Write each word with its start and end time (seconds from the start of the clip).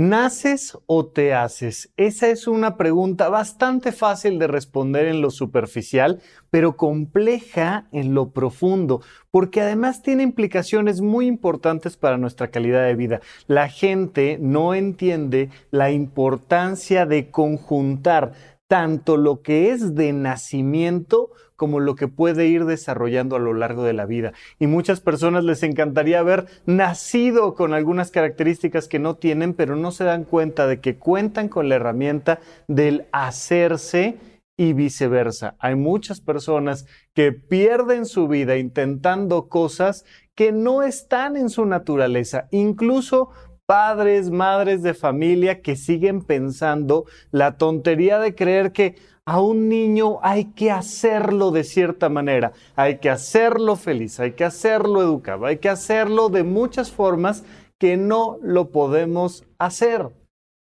¿Naces 0.00 0.78
o 0.86 1.06
te 1.06 1.34
haces? 1.34 1.92
Esa 1.96 2.28
es 2.28 2.46
una 2.46 2.76
pregunta 2.76 3.28
bastante 3.30 3.90
fácil 3.90 4.38
de 4.38 4.46
responder 4.46 5.06
en 5.06 5.20
lo 5.20 5.32
superficial, 5.32 6.22
pero 6.50 6.76
compleja 6.76 7.88
en 7.90 8.14
lo 8.14 8.30
profundo, 8.30 9.02
porque 9.32 9.60
además 9.60 10.00
tiene 10.02 10.22
implicaciones 10.22 11.00
muy 11.00 11.26
importantes 11.26 11.96
para 11.96 12.16
nuestra 12.16 12.52
calidad 12.52 12.84
de 12.84 12.94
vida. 12.94 13.20
La 13.48 13.68
gente 13.68 14.38
no 14.40 14.72
entiende 14.72 15.50
la 15.72 15.90
importancia 15.90 17.04
de 17.04 17.32
conjuntar 17.32 18.34
tanto 18.68 19.16
lo 19.16 19.42
que 19.42 19.72
es 19.72 19.96
de 19.96 20.12
nacimiento 20.12 21.30
como 21.58 21.80
lo 21.80 21.96
que 21.96 22.06
puede 22.06 22.46
ir 22.46 22.66
desarrollando 22.66 23.34
a 23.34 23.40
lo 23.40 23.52
largo 23.52 23.82
de 23.82 23.92
la 23.92 24.06
vida. 24.06 24.32
Y 24.60 24.68
muchas 24.68 25.00
personas 25.00 25.42
les 25.42 25.64
encantaría 25.64 26.20
haber 26.20 26.46
nacido 26.66 27.54
con 27.54 27.74
algunas 27.74 28.12
características 28.12 28.86
que 28.86 29.00
no 29.00 29.16
tienen, 29.16 29.54
pero 29.54 29.74
no 29.74 29.90
se 29.90 30.04
dan 30.04 30.22
cuenta 30.22 30.68
de 30.68 30.80
que 30.80 30.98
cuentan 30.98 31.48
con 31.48 31.68
la 31.68 31.74
herramienta 31.74 32.38
del 32.68 33.06
hacerse 33.10 34.18
y 34.56 34.72
viceversa. 34.72 35.56
Hay 35.58 35.74
muchas 35.74 36.20
personas 36.20 36.86
que 37.12 37.32
pierden 37.32 38.06
su 38.06 38.28
vida 38.28 38.56
intentando 38.56 39.48
cosas 39.48 40.04
que 40.36 40.52
no 40.52 40.84
están 40.84 41.36
en 41.36 41.50
su 41.50 41.66
naturaleza, 41.66 42.46
incluso 42.52 43.30
padres, 43.66 44.30
madres 44.30 44.82
de 44.82 44.94
familia 44.94 45.60
que 45.60 45.76
siguen 45.76 46.22
pensando 46.22 47.04
la 47.32 47.58
tontería 47.58 48.18
de 48.18 48.34
creer 48.34 48.72
que 48.72 48.94
a 49.28 49.42
un 49.42 49.68
niño 49.68 50.20
hay 50.22 50.46
que 50.46 50.70
hacerlo 50.70 51.50
de 51.50 51.62
cierta 51.62 52.08
manera, 52.08 52.54
hay 52.74 52.96
que 52.96 53.10
hacerlo 53.10 53.76
feliz, 53.76 54.18
hay 54.20 54.32
que 54.32 54.44
hacerlo 54.44 55.02
educado, 55.02 55.44
hay 55.44 55.58
que 55.58 55.68
hacerlo 55.68 56.30
de 56.30 56.44
muchas 56.44 56.90
formas 56.90 57.44
que 57.78 57.98
no 57.98 58.38
lo 58.40 58.70
podemos 58.70 59.44
hacer 59.58 60.08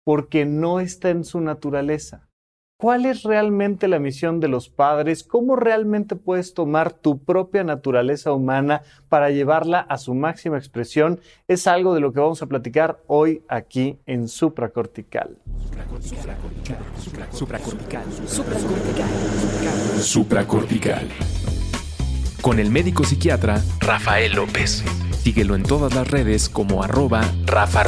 porque 0.05 0.45
no 0.45 0.79
está 0.79 1.09
en 1.09 1.23
su 1.23 1.41
naturaleza. 1.41 2.29
¿Cuál 2.77 3.05
es 3.05 3.23
realmente 3.23 3.87
la 3.87 3.99
misión 3.99 4.39
de 4.41 4.49
los 4.49 4.69
padres? 4.69 5.23
¿Cómo 5.23 5.55
realmente 5.55 6.17
puedes 6.17 6.53
tomar 6.53 6.91
tu 6.91 7.23
propia 7.23 7.63
naturaleza 7.63 8.33
humana 8.33 8.81
para 9.07 9.29
llevarla 9.29 9.79
a 9.79 9.97
su 9.97 10.13
máxima 10.13 10.57
expresión? 10.57 11.21
Es 11.47 11.65
algo 11.67 11.93
de 11.93 12.01
lo 12.01 12.11
que 12.11 12.19
vamos 12.19 12.41
a 12.41 12.47
platicar 12.47 12.99
hoy 13.07 13.43
aquí 13.47 13.99
en 14.05 14.27
Supracortical. 14.27 15.37
Supracortical. 16.01 16.77
Supracortical. 17.31 18.03
Supracortical. 20.01 21.09
Con 22.41 22.59
el 22.59 22.69
médico 22.69 23.05
psiquiatra 23.05 23.61
Rafael 23.79 24.33
López. 24.33 24.83
Síguelo 25.11 25.55
en 25.55 25.63
todas 25.63 25.95
las 25.95 26.11
redes 26.11 26.49
como 26.49 26.83
arroba 26.83 27.23
Rafa. 27.45 27.83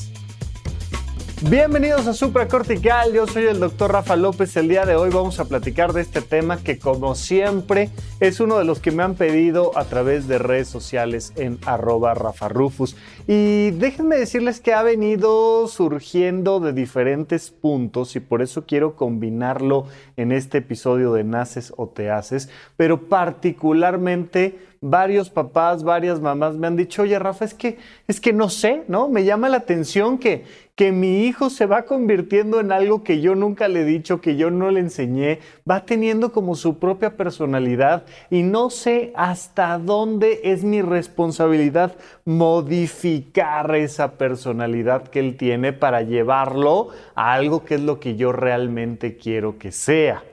Bienvenidos 1.49 2.07
a 2.07 2.13
Supracortical, 2.13 3.11
yo 3.11 3.27
soy 3.27 3.43
el 3.43 3.59
doctor 3.59 3.91
Rafa 3.91 4.15
López. 4.15 4.55
El 4.55 4.69
día 4.69 4.85
de 4.85 4.95
hoy 4.95 5.09
vamos 5.09 5.41
a 5.41 5.45
platicar 5.45 5.91
de 5.91 5.99
este 5.99 6.21
tema 6.21 6.63
que 6.63 6.79
como 6.79 7.15
siempre 7.15 7.89
es 8.21 8.39
uno 8.39 8.57
de 8.57 8.63
los 8.63 8.79
que 8.79 8.91
me 8.91 9.03
han 9.03 9.15
pedido 9.15 9.77
a 9.77 9.83
través 9.83 10.29
de 10.29 10.37
redes 10.37 10.69
sociales 10.69 11.33
en 11.35 11.59
arroba 11.65 12.13
Rafa 12.13 12.47
Rufus. 12.47 12.95
Y 13.27 13.71
déjenme 13.71 14.15
decirles 14.15 14.61
que 14.61 14.73
ha 14.73 14.83
venido 14.83 15.67
surgiendo 15.67 16.61
de 16.61 16.71
diferentes 16.71 17.51
puntos 17.51 18.15
y 18.15 18.21
por 18.21 18.41
eso 18.41 18.65
quiero 18.65 18.95
combinarlo 18.95 19.87
en 20.15 20.31
este 20.31 20.59
episodio 20.59 21.11
de 21.11 21.25
Naces 21.25 21.73
o 21.75 21.89
Te 21.89 22.09
Haces, 22.09 22.47
pero 22.77 23.09
particularmente 23.09 24.59
varios 24.83 25.29
papás, 25.29 25.83
varias 25.83 26.19
mamás 26.19 26.57
me 26.57 26.67
han 26.67 26.75
dicho, 26.75 27.03
oye 27.03 27.17
Rafa, 27.17 27.45
es 27.45 27.53
que, 27.53 27.77
es 28.05 28.19
que 28.19 28.33
no 28.33 28.49
sé, 28.49 28.83
¿no? 28.89 29.07
Me 29.07 29.23
llama 29.23 29.47
la 29.47 29.57
atención 29.57 30.17
que, 30.17 30.43
que 30.75 30.91
mi 30.91 31.25
hijo 31.25 31.49
se 31.49 31.65
va 31.65 31.83
convirtiendo 31.83 32.59
en 32.59 32.73
algo 32.73 33.01
que 33.01 33.21
yo 33.21 33.33
nunca 33.33 33.69
le 33.69 33.81
he 33.81 33.85
dicho, 33.85 34.19
que 34.19 34.35
yo 34.35 34.51
no 34.51 34.71
le 34.71 34.81
enseñé, 34.81 35.39
va 35.69 35.85
teniendo 35.85 36.33
como 36.33 36.55
su 36.55 36.79
propia 36.79 37.15
personalidad 37.15 38.03
y 38.29 38.43
no 38.43 38.69
sé 38.69 39.13
hasta 39.15 39.77
dónde 39.77 40.41
es 40.43 40.65
mi 40.65 40.81
responsabilidad 40.81 41.95
modificar 42.25 43.73
esa 43.75 44.17
personalidad 44.17 45.07
que 45.07 45.21
él 45.21 45.37
tiene 45.37 45.71
para 45.71 46.01
llevarlo 46.01 46.89
a 47.15 47.33
algo 47.33 47.63
que 47.63 47.75
es 47.75 47.81
lo 47.81 48.01
que 48.01 48.17
yo 48.17 48.33
realmente 48.33 49.15
quiero 49.15 49.57
que 49.57 49.71
sea. 49.71 50.23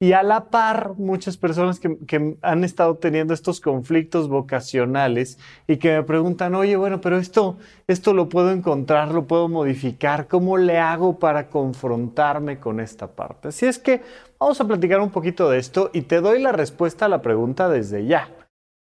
Y 0.00 0.12
a 0.12 0.22
la 0.22 0.48
par, 0.50 0.94
muchas 0.96 1.36
personas 1.36 1.80
que, 1.80 2.36
han 2.42 2.62
estado 2.62 2.98
teniendo 2.98 3.34
estos 3.34 3.60
conflictos 3.60 4.28
vocacionales 4.28 5.38
y 5.66 5.78
que 5.78 5.90
me 5.92 6.02
preguntan, 6.04 6.54
oye, 6.54 6.76
bueno, 6.76 7.00
pero 7.00 7.18
esto, 7.18 7.58
esto 7.88 8.14
lo 8.14 8.28
puedo 8.28 8.52
encontrar, 8.52 9.12
lo 9.12 9.26
puedo 9.26 9.48
modificar, 9.48 10.28
¿cómo 10.28 10.56
le 10.56 10.78
hago 10.78 11.18
para 11.18 11.48
confrontarme 11.50 12.60
con 12.60 12.78
esta 12.78 13.08
parte? 13.08 13.48
Así 13.48 13.66
es 13.66 13.80
que 13.80 14.02
vamos 14.38 14.60
a 14.60 14.68
platicar 14.68 15.00
un 15.00 15.10
poquito 15.10 15.50
de 15.50 15.58
esto 15.58 15.90
y 15.92 16.02
te 16.02 16.20
doy 16.20 16.40
la 16.40 16.52
respuesta 16.52 17.06
a 17.06 17.08
la 17.08 17.20
pregunta 17.20 17.68
desde 17.68 18.06
ya. 18.06 18.30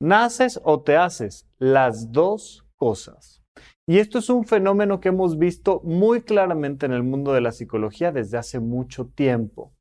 ¿Naces 0.01 0.59
o 0.65 0.81
te 0.81 0.97
haces? 0.97 1.47
Las 1.59 2.13
dos 2.13 2.65
cosas. 2.77 3.43
Y 3.87 3.99
esto 3.99 4.21
es 4.21 4.31
un 4.31 4.47
fenómeno 4.47 5.01
que 5.01 5.11
hemos 5.11 5.37
visto 5.37 5.83
muy 5.85 6.23
claramente 6.23 6.87
en 6.87 6.93
el 6.93 7.03
mundo 7.03 7.35
de 7.35 7.43
la 7.43 7.53
psicología 7.53 8.11
desde 8.11 8.39
hace 8.39 8.59
mucho 8.59 9.07
tiempo. 9.07 9.74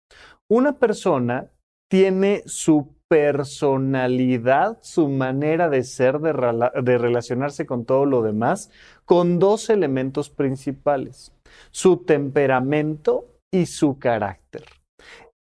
Una 0.53 0.77
persona 0.77 1.49
tiene 1.89 2.43
su 2.45 2.93
personalidad, 3.09 4.77
su 4.83 5.09
manera 5.09 5.67
de 5.67 5.83
ser, 5.83 6.19
de, 6.19 6.97
relacionarse 6.99 7.65
con 7.65 7.85
todo 7.85 8.05
lo 8.05 8.21
demás, 8.21 8.69
con 9.03 9.39
dos 9.39 9.71
elementos 9.71 10.29
principales, 10.29 11.33
su 11.71 12.05
temperamento 12.05 13.25
y 13.51 13.65
su 13.65 13.97
carácter. 13.97 14.65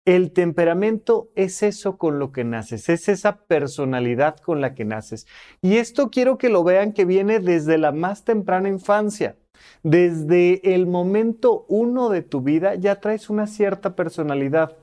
El 0.08 0.32
temperamento 0.32 1.28
es 1.36 1.64
eso 1.64 1.98
con 1.98 2.18
lo 2.18 2.32
que 2.32 2.46
naces, 2.46 2.88
es 2.88 3.10
esa 3.10 3.44
personalidad 3.44 4.38
con 4.38 4.62
la 4.62 4.74
que 4.74 4.86
naces. 4.86 5.28
Y 5.62 5.80
esto 5.80 6.12
quiero 6.12 6.38
que 6.38 6.48
lo 6.48 6.64
vean 6.64 6.94
que 6.94 7.04
viene 7.04 7.42
desde 7.42 7.78
la 7.78 7.92
más 7.92 8.24
temprana 8.24 8.70
infancia. 8.70 9.36
Desde 9.84 10.74
el 10.74 10.88
momento 10.88 11.66
uno 11.68 12.08
de 12.08 12.22
tu 12.22 12.40
vida 12.40 12.76
ya 12.76 13.02
traes 13.02 13.30
una 13.30 13.48
cierta 13.48 13.98
personalidad 13.98 14.78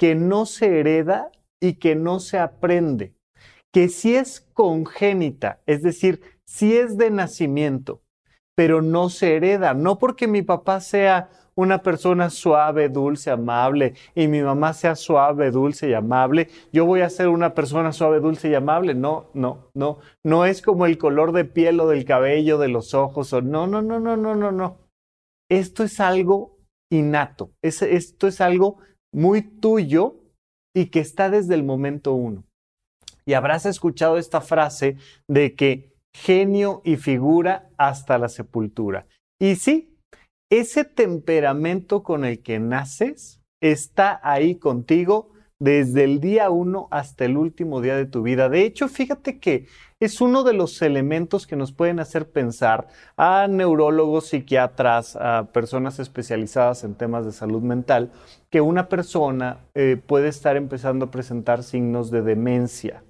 que 0.00 0.14
no 0.14 0.46
se 0.46 0.80
hereda 0.80 1.30
y 1.60 1.74
que 1.74 1.94
no 1.94 2.20
se 2.20 2.38
aprende, 2.38 3.12
que 3.70 3.90
si 3.90 4.16
es 4.16 4.40
congénita, 4.54 5.60
es 5.66 5.82
decir, 5.82 6.22
si 6.46 6.74
es 6.74 6.96
de 6.96 7.10
nacimiento, 7.10 8.00
pero 8.56 8.80
no 8.80 9.10
se 9.10 9.36
hereda, 9.36 9.74
no 9.74 9.98
porque 9.98 10.26
mi 10.26 10.40
papá 10.40 10.80
sea 10.80 11.28
una 11.54 11.82
persona 11.82 12.30
suave, 12.30 12.88
dulce, 12.88 13.30
amable 13.30 13.92
y 14.14 14.26
mi 14.26 14.40
mamá 14.40 14.72
sea 14.72 14.96
suave, 14.96 15.50
dulce 15.50 15.90
y 15.90 15.92
amable, 15.92 16.48
yo 16.72 16.86
voy 16.86 17.02
a 17.02 17.10
ser 17.10 17.28
una 17.28 17.52
persona 17.52 17.92
suave, 17.92 18.20
dulce 18.20 18.48
y 18.48 18.54
amable. 18.54 18.94
No, 18.94 19.26
no, 19.34 19.70
no. 19.74 19.98
No 20.24 20.46
es 20.46 20.62
como 20.62 20.86
el 20.86 20.96
color 20.96 21.32
de 21.32 21.44
piel 21.44 21.78
o 21.78 21.88
del 21.88 22.06
cabello, 22.06 22.56
de 22.56 22.68
los 22.68 22.94
ojos. 22.94 23.34
O, 23.34 23.42
no, 23.42 23.66
no, 23.66 23.82
no, 23.82 24.00
no, 24.00 24.16
no, 24.16 24.34
no, 24.34 24.50
no. 24.50 24.78
Esto 25.50 25.84
es 25.84 26.00
algo 26.00 26.56
innato. 26.90 27.50
esto 27.60 28.26
es 28.26 28.40
algo 28.40 28.78
muy 29.12 29.42
tuyo 29.42 30.16
y 30.74 30.86
que 30.86 31.00
está 31.00 31.30
desde 31.30 31.54
el 31.54 31.62
momento 31.62 32.14
uno. 32.14 32.44
Y 33.26 33.34
habrás 33.34 33.66
escuchado 33.66 34.18
esta 34.18 34.40
frase 34.40 34.96
de 35.28 35.54
que 35.54 35.92
genio 36.14 36.82
y 36.84 36.96
figura 36.96 37.70
hasta 37.76 38.18
la 38.18 38.28
sepultura. 38.28 39.06
Y 39.40 39.56
sí, 39.56 39.96
ese 40.50 40.84
temperamento 40.84 42.02
con 42.02 42.24
el 42.24 42.42
que 42.42 42.58
naces 42.58 43.40
está 43.62 44.20
ahí 44.22 44.56
contigo 44.56 45.32
desde 45.60 46.04
el 46.04 46.20
día 46.20 46.50
uno 46.50 46.88
hasta 46.90 47.24
el 47.26 47.36
último 47.36 47.80
día 47.80 47.94
de 47.94 48.06
tu 48.06 48.22
vida. 48.22 48.48
De 48.48 48.64
hecho, 48.64 48.88
fíjate 48.88 49.38
que 49.38 49.66
es 50.00 50.22
uno 50.22 50.42
de 50.42 50.54
los 50.54 50.80
elementos 50.80 51.46
que 51.46 51.56
nos 51.56 51.72
pueden 51.72 52.00
hacer 52.00 52.30
pensar 52.30 52.88
a 53.16 53.46
neurólogos, 53.46 54.28
psiquiatras, 54.28 55.14
a 55.16 55.48
personas 55.52 55.98
especializadas 55.98 56.82
en 56.82 56.94
temas 56.94 57.26
de 57.26 57.32
salud 57.32 57.62
mental, 57.62 58.10
que 58.48 58.62
una 58.62 58.88
persona 58.88 59.58
eh, 59.74 60.00
puede 60.04 60.28
estar 60.28 60.56
empezando 60.56 61.04
a 61.04 61.10
presentar 61.10 61.62
signos 61.62 62.10
de 62.10 62.22
demencia. 62.22 63.04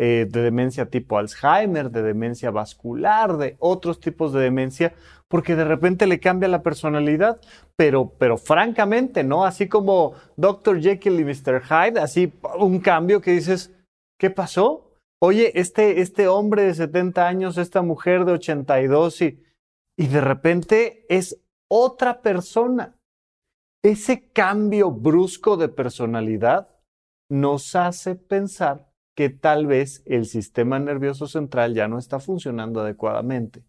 Eh, 0.00 0.26
de 0.30 0.42
demencia 0.42 0.86
tipo 0.86 1.18
Alzheimer, 1.18 1.90
de 1.90 2.02
demencia 2.02 2.52
vascular, 2.52 3.36
de 3.36 3.56
otros 3.58 3.98
tipos 3.98 4.32
de 4.32 4.40
demencia, 4.40 4.94
porque 5.26 5.56
de 5.56 5.64
repente 5.64 6.06
le 6.06 6.20
cambia 6.20 6.48
la 6.48 6.62
personalidad, 6.62 7.40
pero, 7.74 8.12
pero 8.16 8.38
francamente, 8.38 9.24
¿no? 9.24 9.44
Así 9.44 9.68
como 9.68 10.14
Dr. 10.36 10.80
Jekyll 10.80 11.18
y 11.18 11.24
Mr. 11.24 11.62
Hyde, 11.62 11.98
así 11.98 12.32
un 12.58 12.78
cambio 12.78 13.20
que 13.20 13.32
dices, 13.32 13.74
¿qué 14.20 14.30
pasó? 14.30 14.92
Oye, 15.20 15.50
este, 15.58 16.00
este 16.00 16.28
hombre 16.28 16.62
de 16.62 16.74
70 16.74 17.26
años, 17.26 17.58
esta 17.58 17.82
mujer 17.82 18.24
de 18.24 18.32
82, 18.34 19.22
y 19.22 19.42
y 19.98 20.06
de 20.06 20.20
repente 20.20 21.04
es 21.08 21.42
otra 21.68 22.22
persona. 22.22 22.96
Ese 23.84 24.30
cambio 24.30 24.92
brusco 24.92 25.56
de 25.56 25.68
personalidad 25.68 26.68
nos 27.30 27.74
hace 27.74 28.14
pensar 28.14 28.87
que 29.18 29.30
tal 29.30 29.66
vez 29.66 30.04
el 30.06 30.26
sistema 30.26 30.78
nervioso 30.78 31.26
central 31.26 31.74
ya 31.74 31.88
no 31.88 31.98
está 31.98 32.20
funcionando 32.20 32.82
adecuadamente, 32.82 33.64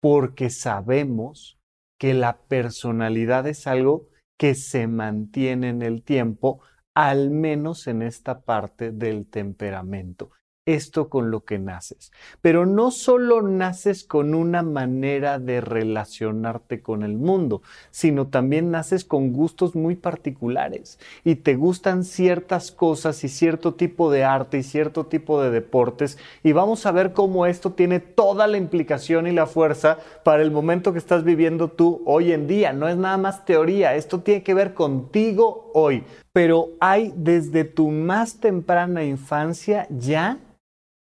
porque 0.00 0.48
sabemos 0.48 1.58
que 1.98 2.14
la 2.14 2.38
personalidad 2.38 3.48
es 3.48 3.66
algo 3.66 4.06
que 4.38 4.54
se 4.54 4.86
mantiene 4.86 5.70
en 5.70 5.82
el 5.82 6.04
tiempo, 6.04 6.60
al 6.94 7.30
menos 7.30 7.88
en 7.88 8.00
esta 8.02 8.42
parte 8.42 8.92
del 8.92 9.26
temperamento 9.26 10.30
esto 10.66 11.08
con 11.08 11.30
lo 11.30 11.44
que 11.44 11.58
naces. 11.58 12.12
Pero 12.40 12.64
no 12.64 12.90
solo 12.90 13.42
naces 13.42 14.04
con 14.04 14.34
una 14.34 14.62
manera 14.62 15.38
de 15.38 15.60
relacionarte 15.60 16.80
con 16.80 17.02
el 17.02 17.16
mundo, 17.16 17.62
sino 17.90 18.28
también 18.28 18.70
naces 18.70 19.04
con 19.04 19.32
gustos 19.32 19.74
muy 19.74 19.94
particulares 19.96 20.98
y 21.22 21.36
te 21.36 21.54
gustan 21.54 22.04
ciertas 22.04 22.70
cosas 22.72 23.22
y 23.24 23.28
cierto 23.28 23.74
tipo 23.74 24.10
de 24.10 24.24
arte 24.24 24.58
y 24.58 24.62
cierto 24.62 25.06
tipo 25.06 25.42
de 25.42 25.50
deportes 25.50 26.18
y 26.42 26.52
vamos 26.52 26.86
a 26.86 26.92
ver 26.92 27.12
cómo 27.12 27.46
esto 27.46 27.72
tiene 27.72 28.00
toda 28.00 28.46
la 28.46 28.56
implicación 28.56 29.26
y 29.26 29.32
la 29.32 29.46
fuerza 29.46 29.98
para 30.24 30.42
el 30.42 30.50
momento 30.50 30.92
que 30.92 30.98
estás 30.98 31.24
viviendo 31.24 31.68
tú 31.68 32.02
hoy 32.06 32.32
en 32.32 32.46
día. 32.46 32.72
No 32.72 32.88
es 32.88 32.96
nada 32.96 33.18
más 33.18 33.44
teoría, 33.44 33.94
esto 33.94 34.20
tiene 34.20 34.42
que 34.42 34.54
ver 34.54 34.74
contigo 34.74 35.70
hoy. 35.74 36.04
Pero 36.32 36.70
hay 36.80 37.12
desde 37.16 37.64
tu 37.64 37.90
más 37.90 38.40
temprana 38.40 39.04
infancia 39.04 39.86
ya 39.90 40.38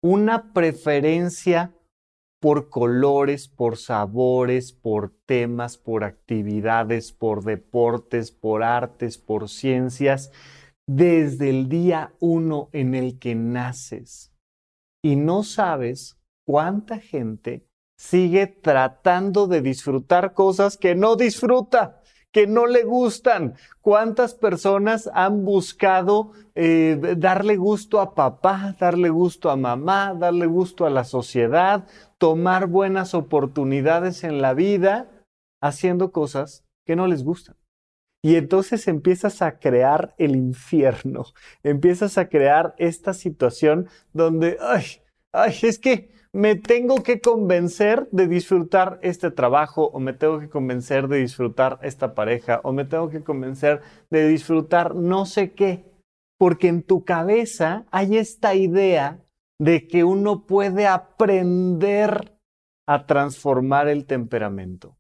una 0.02 0.54
preferencia 0.54 1.74
por 2.42 2.70
colores, 2.70 3.50
por 3.50 3.78
sabores, 3.78 4.72
por 4.72 5.12
temas, 5.26 5.78
por 5.78 6.04
actividades, 6.04 7.12
por 7.12 7.44
deportes, 7.44 8.32
por 8.32 8.64
artes, 8.64 9.18
por 9.18 9.50
ciencias, 9.50 10.32
desde 10.88 11.50
el 11.50 11.68
día 11.68 12.14
uno 12.20 12.70
en 12.72 12.96
el 12.96 13.20
que 13.20 13.36
naces. 13.36 14.34
Y 15.04 15.18
no 15.18 15.44
sabes 15.44 16.18
cuánta 16.48 17.00
gente 17.00 17.66
sigue 17.98 18.48
tratando 18.48 19.48
de 19.48 19.62
disfrutar 19.62 20.34
cosas 20.34 20.78
que 20.78 20.96
no 20.96 21.18
disfruta 21.18 21.99
que 22.32 22.48
no 22.48 22.68
le 22.68 22.84
gustan. 22.84 23.56
¿Cuántas 23.82 24.34
personas 24.34 25.10
han 25.14 25.46
buscado 25.46 26.32
eh, 26.56 27.16
darle 27.18 27.58
gusto 27.58 28.00
a 28.00 28.14
papá, 28.14 28.76
darle 28.80 29.10
gusto 29.10 29.50
a 29.50 29.56
mamá, 29.56 30.14
darle 30.14 30.46
gusto 30.46 30.86
a 30.86 30.90
la 30.90 31.04
sociedad, 31.04 31.88
tomar 32.18 32.68
buenas 32.68 33.14
oportunidades 33.14 34.24
en 34.24 34.42
la 34.42 34.54
vida 34.54 35.10
haciendo 35.62 36.12
cosas 36.12 36.66
que 36.86 36.96
no 36.96 37.08
les 37.08 37.24
gustan? 37.24 37.56
Y 38.22 38.36
entonces 38.36 38.88
empiezas 38.88 39.42
a 39.42 39.60
crear 39.60 40.14
el 40.18 40.36
infierno, 40.36 41.26
empiezas 41.64 42.18
a 42.18 42.28
crear 42.28 42.76
esta 42.78 43.14
situación 43.14 43.88
donde, 44.14 44.58
ay, 44.62 44.86
ay, 45.32 45.56
es 45.64 45.80
que 45.80 46.19
me 46.34 46.56
tengo 46.56 47.02
que 47.04 47.22
convencer 47.22 48.08
de 48.12 48.28
disfrutar 48.28 49.00
este 49.02 49.32
trabajo 49.32 49.86
o 49.86 50.00
me 50.00 50.14
tengo 50.14 50.40
que 50.40 50.50
convencer 50.50 51.08
de 51.08 51.18
disfrutar 51.18 51.80
esta 51.82 52.14
pareja 52.14 52.62
o 52.64 52.72
me 52.72 52.86
tengo 52.86 53.10
que 53.10 53.24
convencer 53.24 53.82
de 54.12 54.28
disfrutar 54.28 54.96
no 54.96 55.26
sé 55.26 55.54
qué, 55.54 55.86
porque 56.38 56.68
en 56.68 56.84
tu 56.84 57.04
cabeza 57.04 57.86
hay 57.92 58.18
esta 58.18 58.54
idea 58.54 59.20
de 59.60 59.88
que 59.88 60.04
uno 60.04 60.46
puede 60.46 60.88
aprender 60.88 62.40
a 62.88 63.06
transformar 63.06 63.88
el 63.88 64.06
temperamento. 64.06 64.98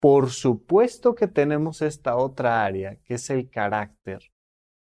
Por 0.00 0.30
supuesto 0.30 1.14
que 1.14 1.28
tenemos 1.28 1.80
esta 1.80 2.16
otra 2.16 2.64
área, 2.64 2.96
que 3.04 3.14
es 3.14 3.30
el 3.30 3.48
carácter, 3.48 4.20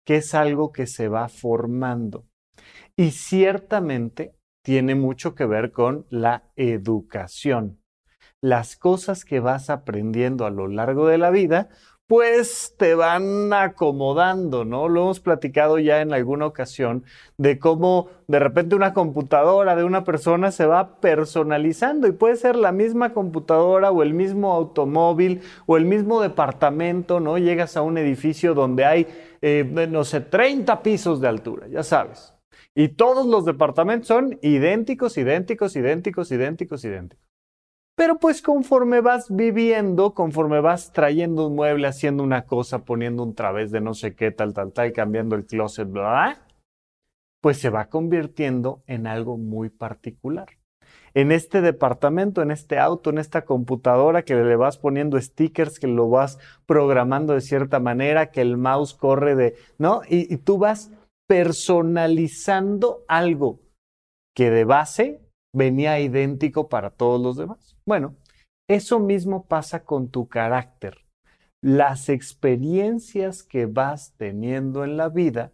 que 0.05 0.17
es 0.17 0.35
algo 0.35 0.73
que 0.73 0.89
se 0.89 1.09
va 1.09 1.29
formando. 1.29 2.27
Y 2.97 3.13
ciertamente 3.13 4.35
tiene 4.65 4.95
mucho 4.95 5.35
que 5.35 5.45
ver 5.45 5.73
con 5.73 6.07
la 6.09 6.45
educación. 6.57 7.79
Las 8.41 8.77
cosas 8.77 9.25
que 9.25 9.39
vas 9.39 9.69
aprendiendo 9.69 10.47
a 10.47 10.51
lo 10.51 10.69
largo 10.69 11.07
de 11.07 11.19
la 11.19 11.31
vida, 11.31 11.69
pues 12.07 12.75
te 12.79 12.95
van 12.95 13.53
acomodando, 13.53 14.65
¿no? 14.65 14.89
Lo 14.89 15.03
hemos 15.03 15.21
platicado 15.21 15.79
ya 15.79 16.01
en 16.01 16.15
alguna 16.15 16.47
ocasión 16.47 17.05
de 17.37 17.59
cómo 17.59 18.09
de 18.27 18.39
repente 18.39 18.75
una 18.75 18.95
computadora 18.95 19.77
de 19.77 19.85
una 19.85 20.05
persona 20.05 20.51
se 20.51 20.67
va 20.67 20.99
personalizando 21.01 22.07
y 22.07 22.13
puede 22.13 22.37
ser 22.37 22.57
la 22.57 22.73
misma 22.73 23.13
computadora 23.13 23.91
o 23.91 24.03
el 24.03 24.15
mismo 24.15 24.53
automóvil 24.53 25.43
o 25.67 25.77
el 25.77 25.85
mismo 25.85 26.23
departamento, 26.23 27.21
¿no? 27.21 27.37
Llegas 27.37 27.77
a 27.77 27.83
un 27.83 27.99
edificio 27.99 28.55
donde 28.55 28.85
hay, 28.87 29.07
eh, 29.43 29.89
no 29.91 30.05
sé, 30.05 30.23
30 30.23 30.83
pisos 30.83 31.21
de 31.21 31.29
altura, 31.29 31.69
ya 31.69 31.83
sabes. 31.83 32.34
Y 32.75 32.89
todos 32.89 33.27
los 33.27 33.45
departamentos 33.45 34.09
son 34.09 34.39
idénticos, 34.43 35.17
idénticos, 35.17 35.77
idénticos, 35.77 36.33
idénticos, 36.33 36.85
idénticos. 36.85 37.25
Pero 37.97 38.19
pues 38.19 38.43
conforme 38.43 39.01
vas 39.01 39.29
viviendo, 39.31 40.15
conforme 40.15 40.61
vas 40.61 40.93
trayendo 40.93 41.47
un 41.47 41.55
mueble, 41.55 41.87
haciendo 41.87 42.25
una 42.25 42.45
cosa, 42.45 42.85
poniendo 42.85 43.23
un 43.23 43.37
través 43.37 43.71
de 43.71 43.81
no 43.81 43.95
sé 43.95 44.17
qué, 44.17 44.33
tal, 44.33 44.53
tal, 44.53 44.73
tal, 44.73 44.93
cambiando 44.93 45.37
el 45.37 45.47
closet, 45.47 45.89
bla, 45.89 46.45
pues 47.41 47.59
se 47.59 47.71
va 47.71 47.89
convirtiendo 47.89 48.83
en 48.89 49.07
algo 49.07 49.37
muy 49.39 49.69
particular. 49.69 50.49
En 51.13 51.31
este 51.31 51.61
departamento, 51.61 52.43
en 52.43 52.51
este 52.51 52.81
auto, 52.81 53.11
en 53.11 53.19
esta 53.19 53.45
computadora 53.45 54.25
que 54.25 54.35
le 54.35 54.57
vas 54.57 54.79
poniendo 54.79 55.21
stickers, 55.21 55.79
que 55.79 55.87
lo 55.87 56.09
vas 56.09 56.41
programando 56.67 57.35
de 57.35 57.41
cierta 57.41 57.79
manera, 57.79 58.33
que 58.33 58.41
el 58.41 58.57
mouse 58.57 58.95
corre 58.95 59.37
de, 59.37 59.55
¿no? 59.79 60.01
Y 60.09 60.37
tú 60.39 60.59
vas 60.59 60.91
personalizando 61.29 63.05
algo 63.09 63.61
que 64.35 64.51
de 64.51 64.65
base 64.65 65.21
venía 65.55 66.01
idéntico 66.01 66.69
para 66.69 66.91
todos 66.91 67.21
los 67.21 67.37
demás. 67.37 67.77
Bueno, 67.87 68.17
eso 68.69 68.99
mismo 68.99 69.47
pasa 69.47 69.85
con 69.85 70.11
tu 70.11 70.29
carácter. 70.29 71.05
Las 71.63 72.09
experiencias 72.09 73.43
que 73.43 73.67
vas 73.67 74.15
teniendo 74.17 74.85
en 74.85 74.97
la 74.97 75.09
vida 75.09 75.53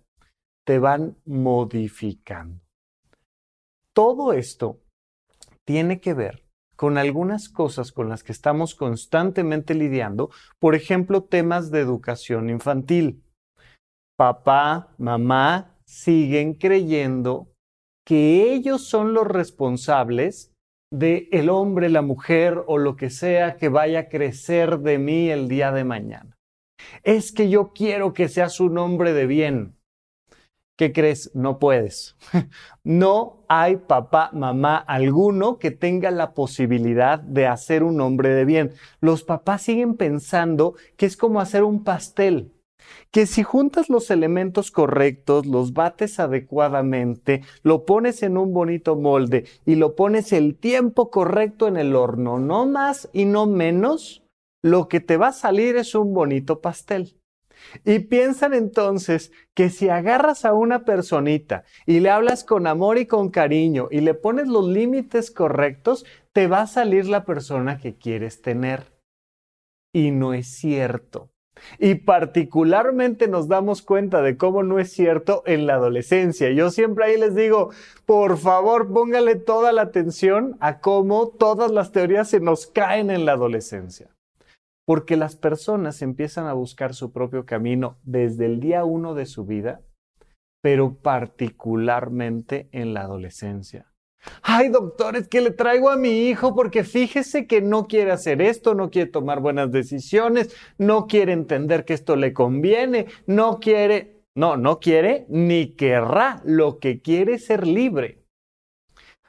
te 0.66 0.78
van 0.78 1.16
modificando. 1.24 2.60
Todo 3.94 4.32
esto 4.32 4.80
tiene 5.66 6.00
que 6.00 6.14
ver 6.14 6.44
con 6.76 6.96
algunas 6.96 7.48
cosas 7.48 7.92
con 7.92 8.08
las 8.08 8.24
que 8.24 8.32
estamos 8.32 8.74
constantemente 8.74 9.74
lidiando, 9.74 10.30
por 10.58 10.74
ejemplo, 10.74 11.24
temas 11.24 11.70
de 11.70 11.80
educación 11.80 12.48
infantil 12.48 13.22
papá, 14.20 14.92
mamá 14.98 15.78
siguen 15.86 16.52
creyendo 16.52 17.54
que 18.06 18.52
ellos 18.52 18.86
son 18.86 19.14
los 19.14 19.26
responsables 19.26 20.52
de 20.92 21.30
el 21.32 21.48
hombre, 21.48 21.88
la 21.88 22.02
mujer 22.02 22.62
o 22.66 22.76
lo 22.76 22.96
que 22.96 23.08
sea 23.08 23.56
que 23.56 23.70
vaya 23.70 24.00
a 24.00 24.08
crecer 24.10 24.80
de 24.80 24.98
mí 24.98 25.30
el 25.30 25.48
día 25.48 25.72
de 25.72 25.84
mañana. 25.84 26.36
Es 27.02 27.32
que 27.32 27.48
yo 27.48 27.72
quiero 27.72 28.12
que 28.12 28.28
seas 28.28 28.60
un 28.60 28.76
hombre 28.76 29.14
de 29.14 29.24
bien. 29.24 29.78
¿Qué 30.76 30.92
crees? 30.92 31.34
No 31.34 31.58
puedes. 31.58 32.14
No 32.84 33.46
hay 33.48 33.76
papá, 33.76 34.28
mamá 34.34 34.76
alguno 34.76 35.58
que 35.58 35.70
tenga 35.70 36.10
la 36.10 36.34
posibilidad 36.34 37.18
de 37.18 37.46
hacer 37.46 37.82
un 37.84 38.02
hombre 38.02 38.28
de 38.28 38.44
bien. 38.44 38.72
Los 39.00 39.24
papás 39.24 39.62
siguen 39.62 39.96
pensando 39.96 40.74
que 40.98 41.06
es 41.06 41.16
como 41.16 41.40
hacer 41.40 41.62
un 41.62 41.84
pastel 41.84 42.52
que 43.10 43.26
si 43.26 43.42
juntas 43.42 43.88
los 43.88 44.10
elementos 44.10 44.70
correctos, 44.70 45.46
los 45.46 45.72
bates 45.72 46.20
adecuadamente, 46.20 47.42
lo 47.62 47.84
pones 47.84 48.22
en 48.22 48.36
un 48.36 48.52
bonito 48.52 48.96
molde 48.96 49.46
y 49.66 49.74
lo 49.74 49.96
pones 49.96 50.32
el 50.32 50.56
tiempo 50.56 51.10
correcto 51.10 51.68
en 51.68 51.76
el 51.76 51.96
horno, 51.96 52.38
no 52.38 52.66
más 52.66 53.08
y 53.12 53.24
no 53.24 53.46
menos, 53.46 54.22
lo 54.62 54.88
que 54.88 55.00
te 55.00 55.16
va 55.16 55.28
a 55.28 55.32
salir 55.32 55.76
es 55.76 55.94
un 55.94 56.12
bonito 56.12 56.60
pastel. 56.60 57.16
Y 57.84 58.00
piensan 58.00 58.54
entonces 58.54 59.32
que 59.54 59.68
si 59.70 59.88
agarras 59.88 60.44
a 60.44 60.54
una 60.54 60.84
personita 60.84 61.64
y 61.86 62.00
le 62.00 62.10
hablas 62.10 62.44
con 62.44 62.66
amor 62.66 62.98
y 62.98 63.06
con 63.06 63.30
cariño 63.30 63.88
y 63.90 64.00
le 64.00 64.14
pones 64.14 64.48
los 64.48 64.66
límites 64.66 65.30
correctos, 65.30 66.04
te 66.32 66.46
va 66.46 66.62
a 66.62 66.66
salir 66.66 67.06
la 67.06 67.24
persona 67.24 67.78
que 67.78 67.96
quieres 67.96 68.40
tener. 68.42 68.92
Y 69.92 70.10
no 70.10 70.34
es 70.34 70.46
cierto. 70.46 71.30
Y 71.78 71.96
particularmente 71.96 73.28
nos 73.28 73.48
damos 73.48 73.82
cuenta 73.82 74.22
de 74.22 74.36
cómo 74.36 74.62
no 74.62 74.78
es 74.78 74.92
cierto 74.92 75.42
en 75.46 75.66
la 75.66 75.74
adolescencia. 75.74 76.50
Yo 76.50 76.70
siempre 76.70 77.04
ahí 77.04 77.18
les 77.18 77.34
digo, 77.34 77.70
por 78.06 78.38
favor, 78.38 78.92
póngale 78.92 79.36
toda 79.36 79.72
la 79.72 79.82
atención 79.82 80.56
a 80.60 80.80
cómo 80.80 81.28
todas 81.28 81.70
las 81.70 81.92
teorías 81.92 82.28
se 82.28 82.40
nos 82.40 82.66
caen 82.66 83.10
en 83.10 83.24
la 83.24 83.32
adolescencia. 83.32 84.10
Porque 84.86 85.16
las 85.16 85.36
personas 85.36 86.02
empiezan 86.02 86.46
a 86.46 86.52
buscar 86.52 86.94
su 86.94 87.12
propio 87.12 87.46
camino 87.46 87.98
desde 88.02 88.46
el 88.46 88.60
día 88.60 88.84
uno 88.84 89.14
de 89.14 89.26
su 89.26 89.44
vida, 89.44 89.82
pero 90.62 90.94
particularmente 90.94 92.68
en 92.72 92.94
la 92.94 93.02
adolescencia. 93.02 93.89
Ay, 94.42 94.68
doctor, 94.68 95.16
es 95.16 95.28
que 95.28 95.40
le 95.40 95.50
traigo 95.50 95.90
a 95.90 95.96
mi 95.96 96.28
hijo 96.28 96.54
porque 96.54 96.84
fíjese 96.84 97.46
que 97.46 97.62
no 97.62 97.86
quiere 97.86 98.12
hacer 98.12 98.42
esto, 98.42 98.74
no 98.74 98.90
quiere 98.90 99.10
tomar 99.10 99.40
buenas 99.40 99.72
decisiones, 99.72 100.54
no 100.78 101.06
quiere 101.06 101.32
entender 101.32 101.84
que 101.84 101.94
esto 101.94 102.16
le 102.16 102.32
conviene, 102.32 103.06
no 103.26 103.60
quiere, 103.60 104.22
no, 104.34 104.56
no 104.56 104.78
quiere 104.78 105.24
ni 105.28 105.74
querrá, 105.74 106.42
lo 106.44 106.78
que 106.78 107.00
quiere 107.00 107.34
es 107.34 107.46
ser 107.46 107.66
libre. 107.66 108.20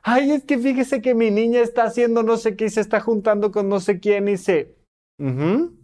Ay, 0.03 0.31
es 0.31 0.43
que 0.43 0.57
fíjese 0.57 1.01
que 1.01 1.13
mi 1.13 1.29
niña 1.31 1.62
está 1.62 1.83
haciendo 1.83 2.24
no 2.24 2.38
sé 2.38 2.55
qué 2.55 2.65
y 2.65 2.69
se 2.69 2.81
está 2.81 3.00
juntando 3.00 3.51
con 3.51 3.69
no 3.69 3.79
sé 3.79 4.00
quién 4.00 4.27
y 4.27 4.38
se... 4.38 4.75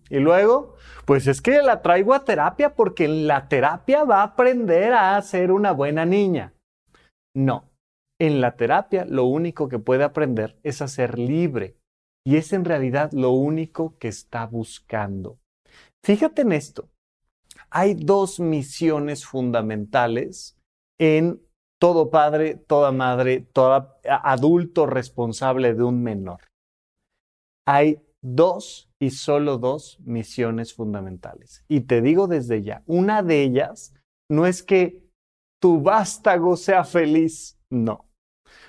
Y 0.09 0.19
luego, 0.19 0.75
pues 1.05 1.27
es 1.27 1.41
que 1.41 1.61
la 1.61 1.83
traigo 1.83 2.15
a 2.15 2.25
terapia 2.25 2.73
porque 2.73 3.05
en 3.05 3.27
la 3.27 3.47
terapia 3.47 4.03
va 4.03 4.21
a 4.21 4.23
aprender 4.23 4.93
a 4.93 5.21
ser 5.21 5.51
una 5.51 5.73
buena 5.73 6.05
niña. 6.05 6.53
No, 7.35 7.66
en 8.19 8.41
la 8.41 8.55
terapia 8.55 9.05
lo 9.05 9.25
único 9.25 9.67
que 9.69 9.79
puede 9.79 10.03
aprender 10.03 10.57
es 10.63 10.81
a 10.81 10.87
ser 10.87 11.19
libre 11.19 11.77
y 12.25 12.37
es 12.37 12.51
en 12.51 12.65
realidad 12.65 13.11
lo 13.13 13.31
único 13.31 13.97
que 13.99 14.07
está 14.07 14.45
buscando. 14.45 15.39
Fíjate 16.03 16.41
en 16.41 16.51
esto. 16.51 16.89
Hay 17.69 17.93
dos 17.93 18.39
misiones 18.39 19.25
fundamentales 19.25 20.57
en 20.99 21.41
todo 21.79 22.09
padre, 22.09 22.55
toda 22.55 22.91
madre, 22.91 23.41
todo 23.53 23.95
adulto 24.03 24.85
responsable 24.87 25.73
de 25.73 25.83
un 25.83 26.01
menor. 26.01 26.41
Hay 27.67 28.01
dos 28.23 28.89
y 28.99 29.11
solo 29.11 29.57
dos 29.57 29.99
misiones 30.03 30.73
fundamentales. 30.73 31.63
Y 31.67 31.81
te 31.81 32.01
digo 32.01 32.27
desde 32.27 32.63
ya, 32.63 32.83
una 32.87 33.21
de 33.21 33.43
ellas 33.43 33.93
no 34.29 34.47
es 34.47 34.63
que 34.63 35.07
tu 35.61 35.81
vástago 35.81 36.57
sea 36.57 36.83
feliz, 36.83 37.59
no 37.69 38.06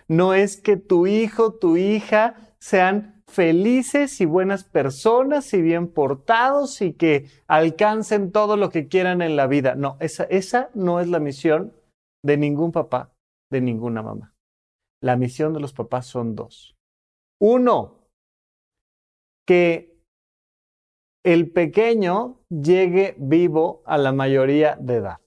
no 0.09 0.35
es 0.35 0.57
que 0.57 0.77
tu 0.77 1.07
hijo, 1.07 1.55
tu 1.55 1.77
hija 1.77 2.55
sean 2.59 3.23
felices 3.29 4.21
y 4.21 4.25
buenas 4.25 4.65
personas 4.65 5.53
y 5.53 5.61
bien 5.61 5.93
portados 5.93 6.81
y 6.81 6.95
que 6.95 7.27
alcancen 7.47 8.33
todo 8.33 8.57
lo 8.57 8.71
que 8.71 8.88
quieran 8.88 9.21
en 9.21 9.37
la 9.37 9.47
vida. 9.47 9.75
No, 9.75 9.97
esa, 10.00 10.25
esa 10.25 10.71
no 10.75 10.99
es 10.99 11.09
la 11.09 11.21
misión 11.21 11.75
de 12.25 12.38
ningún 12.38 12.73
papá, 12.73 13.12
de 13.53 13.61
ninguna 13.61 14.03
mamá. 14.03 14.35
La 15.03 15.17
misión 15.17 15.53
de 15.53 15.61
los 15.61 15.75
papás 15.75 16.07
son 16.07 16.35
dos. 16.35 16.75
Uno, 17.41 17.99
que 19.47 19.99
el 21.25 21.50
pequeño 21.50 22.41
llegue 22.49 23.15
vivo 23.19 23.83
a 23.85 23.99
la 23.99 24.12
mayoría 24.12 24.77
de 24.77 24.97
edad. 24.97 25.19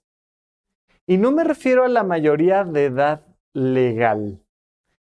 Y 1.07 1.17
no 1.17 1.31
me 1.31 1.43
refiero 1.43 1.83
a 1.83 1.89
la 1.89 2.03
mayoría 2.03 2.63
de 2.63 2.85
edad 2.85 3.25
legal. 3.53 4.41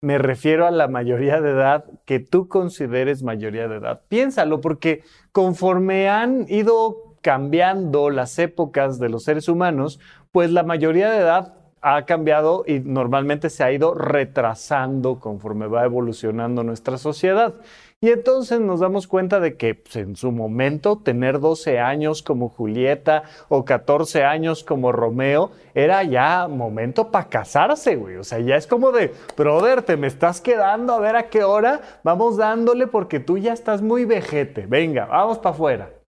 Me 0.04 0.18
refiero 0.18 0.68
a 0.68 0.72
la 0.72 0.90
mayoría 0.90 1.40
de 1.40 1.52
edad 1.52 1.86
que 2.04 2.20
tú 2.20 2.50
consideres 2.50 3.24
mayoría 3.24 3.70
de 3.70 3.78
edad. 3.78 4.02
Piénsalo, 4.10 4.60
porque 4.60 5.02
conforme 5.32 6.10
han 6.10 6.46
ido 6.50 7.16
cambiando 7.22 8.10
las 8.10 8.38
épocas 8.38 9.00
de 9.00 9.08
los 9.08 9.24
seres 9.24 9.48
humanos, 9.48 10.02
pues 10.34 10.52
la 10.52 10.64
mayoría 10.64 11.10
de 11.10 11.20
edad 11.20 11.54
ha 11.84 12.06
cambiado 12.06 12.64
y 12.66 12.80
normalmente 12.80 13.50
se 13.50 13.64
ha 13.64 13.72
ido 13.72 13.94
retrasando 13.94 15.20
conforme 15.20 15.68
va 15.68 15.84
evolucionando 15.84 16.64
nuestra 16.64 16.98
sociedad. 16.98 17.56
Y 18.00 18.10
entonces 18.10 18.60
nos 18.60 18.82
damos 18.82 19.08
cuenta 19.08 19.40
de 19.40 19.56
que 19.56 19.76
pues, 19.76 19.96
en 19.96 20.16
su 20.16 20.32
momento 20.32 20.98
tener 20.98 21.40
12 21.40 21.80
años 21.80 22.22
como 22.22 22.50
Julieta 22.50 23.24
o 23.48 23.64
14 23.64 24.24
años 24.24 24.64
como 24.64 24.92
Romeo 24.92 25.52
era 25.74 26.04
ya 26.04 26.48
momento 26.50 27.12
para 27.12 27.30
casarse, 27.30 27.96
güey. 27.96 28.18
O 28.18 28.24
sea, 28.26 28.40
ya 28.40 28.56
es 28.56 28.68
como 28.68 28.92
de, 28.92 29.14
brother, 29.38 29.84
te 29.84 29.96
me 29.96 30.08
estás 30.08 30.42
quedando 30.42 30.94
a 30.94 31.00
ver 31.00 31.16
a 31.16 31.30
qué 31.30 31.44
hora, 31.44 31.80
vamos 32.04 32.36
dándole 32.36 32.88
porque 32.88 33.22
tú 33.22 33.38
ya 33.38 33.54
estás 33.54 33.82
muy 33.82 34.04
vejete. 34.04 34.66
Venga, 34.66 35.06
vamos 35.06 35.38
para 35.40 35.56
afuera. 35.56 36.03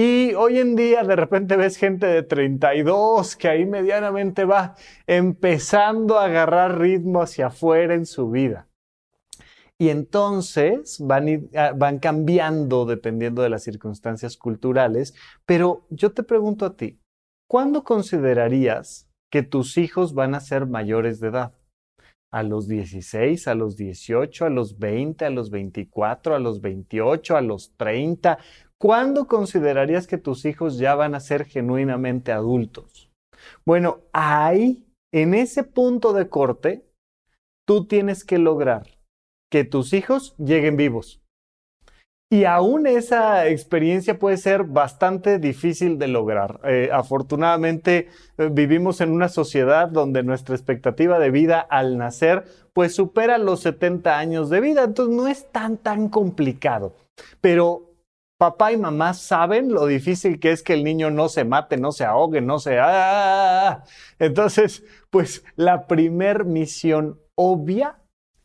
Y 0.00 0.32
hoy 0.34 0.60
en 0.60 0.76
día 0.76 1.02
de 1.02 1.16
repente 1.16 1.56
ves 1.56 1.76
gente 1.76 2.06
de 2.06 2.22
32 2.22 3.34
que 3.34 3.48
ahí 3.48 3.66
medianamente 3.66 4.44
va 4.44 4.76
empezando 5.08 6.20
a 6.20 6.26
agarrar 6.26 6.78
ritmo 6.78 7.20
hacia 7.20 7.48
afuera 7.48 7.94
en 7.94 8.06
su 8.06 8.30
vida. 8.30 8.68
Y 9.76 9.88
entonces 9.88 10.98
van, 11.00 11.50
ah, 11.56 11.72
van 11.74 11.98
cambiando 11.98 12.86
dependiendo 12.86 13.42
de 13.42 13.48
las 13.48 13.64
circunstancias 13.64 14.36
culturales. 14.36 15.16
Pero 15.44 15.84
yo 15.90 16.12
te 16.12 16.22
pregunto 16.22 16.64
a 16.64 16.76
ti, 16.76 17.00
¿cuándo 17.48 17.82
considerarías 17.82 19.10
que 19.32 19.42
tus 19.42 19.76
hijos 19.78 20.14
van 20.14 20.36
a 20.36 20.40
ser 20.40 20.66
mayores 20.66 21.18
de 21.18 21.26
edad? 21.26 21.54
¿A 22.30 22.44
los 22.44 22.68
16, 22.68 23.48
a 23.48 23.56
los 23.56 23.76
18, 23.76 24.44
a 24.44 24.50
los 24.50 24.78
20, 24.78 25.24
a 25.24 25.30
los 25.30 25.50
24, 25.50 26.36
a 26.36 26.38
los 26.38 26.60
28, 26.60 27.36
a 27.36 27.40
los 27.40 27.74
30? 27.76 28.38
¿Cuándo 28.80 29.26
considerarías 29.26 30.06
que 30.06 30.18
tus 30.18 30.44
hijos 30.44 30.78
ya 30.78 30.94
van 30.94 31.14
a 31.14 31.20
ser 31.20 31.44
genuinamente 31.44 32.30
adultos? 32.30 33.10
Bueno, 33.66 34.00
ahí, 34.12 34.86
en 35.12 35.34
ese 35.34 35.64
punto 35.64 36.12
de 36.12 36.28
corte, 36.28 36.84
tú 37.66 37.86
tienes 37.86 38.24
que 38.24 38.38
lograr 38.38 38.98
que 39.50 39.64
tus 39.64 39.92
hijos 39.92 40.34
lleguen 40.38 40.76
vivos. 40.76 41.20
Y 42.30 42.44
aún 42.44 42.86
esa 42.86 43.48
experiencia 43.48 44.18
puede 44.18 44.36
ser 44.36 44.64
bastante 44.64 45.38
difícil 45.38 45.98
de 45.98 46.08
lograr. 46.08 46.60
Eh, 46.64 46.90
afortunadamente 46.92 48.08
eh, 48.36 48.50
vivimos 48.52 49.00
en 49.00 49.12
una 49.12 49.30
sociedad 49.30 49.88
donde 49.88 50.22
nuestra 50.22 50.54
expectativa 50.54 51.18
de 51.18 51.30
vida 51.30 51.60
al 51.60 51.96
nacer 51.96 52.44
pues 52.74 52.94
supera 52.94 53.38
los 53.38 53.60
70 53.60 54.18
años 54.18 54.50
de 54.50 54.60
vida, 54.60 54.84
entonces 54.84 55.16
no 55.16 55.26
es 55.26 55.50
tan 55.50 55.78
tan 55.78 56.10
complicado. 56.10 56.92
Pero 57.40 57.87
papá 58.38 58.72
y 58.72 58.76
mamá 58.76 59.14
saben 59.14 59.72
lo 59.72 59.86
difícil 59.86 60.38
que 60.40 60.52
es 60.52 60.62
que 60.62 60.72
el 60.74 60.84
niño 60.84 61.10
no 61.10 61.28
se 61.28 61.44
mate, 61.44 61.76
no 61.76 61.92
se 61.92 62.04
ahogue, 62.04 62.40
no 62.40 62.58
se... 62.58 62.78
¡Ah! 62.80 63.84
Entonces, 64.18 64.84
pues 65.10 65.44
la 65.56 65.86
primer 65.86 66.44
misión 66.44 67.20
obvia 67.34 68.00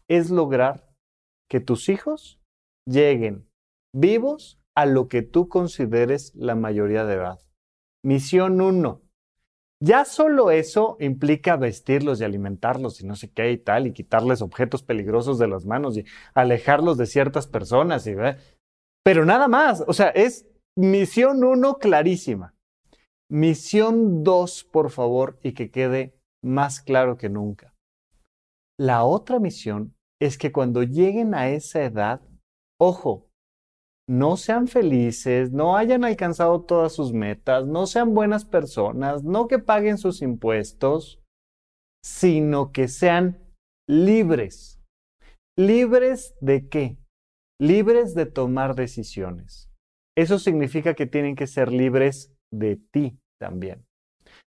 es 0.10 0.30
lograr 0.30 0.90
que 1.50 1.60
tus 1.60 1.90
hijos 1.90 2.40
lleguen 2.90 3.48
vivos 3.96 4.60
a 4.76 4.86
lo 4.86 5.08
que 5.08 5.22
tú 5.22 5.48
consideres 5.48 6.34
la 6.36 6.56
mayoría 6.56 7.06
de 7.06 7.14
edad. 7.14 7.40
Misión 8.04 8.60
1. 8.60 9.02
Ya 9.84 10.06
solo 10.06 10.50
eso 10.50 10.96
implica 11.02 11.58
vestirlos 11.58 12.22
y 12.22 12.24
alimentarlos 12.24 13.02
y 13.02 13.06
no 13.06 13.16
sé 13.16 13.32
qué 13.32 13.52
y 13.52 13.58
tal, 13.58 13.86
y 13.86 13.92
quitarles 13.92 14.42
objetos 14.42 14.82
peligrosos 14.82 15.38
de 15.40 15.50
las 15.50 15.66
manos 15.66 15.98
y 15.98 16.06
alejarlos 16.34 16.98
de 16.98 17.06
ciertas 17.06 17.48
personas. 17.48 18.08
Y, 18.08 18.16
pero 19.04 19.26
nada 19.26 19.48
más, 19.48 19.84
o 19.88 19.94
sea, 19.94 20.10
es 20.10 20.48
misión 20.78 21.44
1 21.44 21.76
clarísima. 21.76 22.56
Misión 23.30 24.24
2, 24.24 24.64
por 24.66 24.92
favor, 24.92 25.40
y 25.44 25.54
que 25.54 25.72
quede 25.72 26.16
más 26.44 26.82
claro 26.82 27.18
que 27.18 27.30
nunca. 27.30 27.74
La 28.80 29.04
otra 29.04 29.40
misión 29.40 29.96
es 30.22 30.38
que 30.38 30.52
cuando 30.52 30.84
lleguen 30.84 31.36
a 31.36 31.50
esa 31.50 31.84
edad, 31.84 32.22
ojo, 32.80 33.30
no 34.10 34.36
sean 34.38 34.68
felices, 34.68 35.52
no 35.52 35.78
hayan 35.78 36.04
alcanzado 36.04 36.64
todas 36.64 36.94
sus 36.94 37.14
metas, 37.14 37.68
no 37.68 37.88
sean 37.88 38.14
buenas 38.14 38.46
personas, 38.46 39.24
no 39.24 39.48
que 39.48 39.60
paguen 39.60 39.98
sus 39.98 40.22
impuestos, 40.22 41.22
sino 42.04 42.72
que 42.72 42.88
sean 42.88 43.42
libres. 43.88 44.82
¿Libres 45.58 46.36
de 46.42 46.68
qué? 46.68 46.98
Libres 47.64 48.14
de 48.14 48.26
tomar 48.26 48.76
decisiones. 48.76 49.70
Eso 50.18 50.38
significa 50.38 50.96
que 50.96 51.06
tienen 51.06 51.38
que 51.38 51.48
ser 51.48 51.72
libres 51.72 52.36
de 52.52 52.76
ti 52.76 53.18
también. 53.40 53.86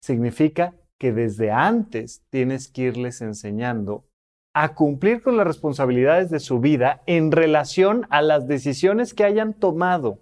Significa 0.05 0.75
que 1.01 1.15
desde 1.15 1.51
antes 1.51 2.23
tienes 2.29 2.69
que 2.69 2.83
irles 2.83 3.23
enseñando 3.23 4.05
a 4.55 4.75
cumplir 4.75 5.23
con 5.23 5.39
las 5.39 5.47
responsabilidades 5.47 6.29
de 6.29 6.39
su 6.39 6.61
vida 6.61 7.01
en 7.07 7.33
relación 7.33 8.07
a 8.11 8.21
las 8.21 8.47
decisiones 8.47 9.15
que 9.15 9.25
hayan 9.25 9.55
tomado. 9.55 10.19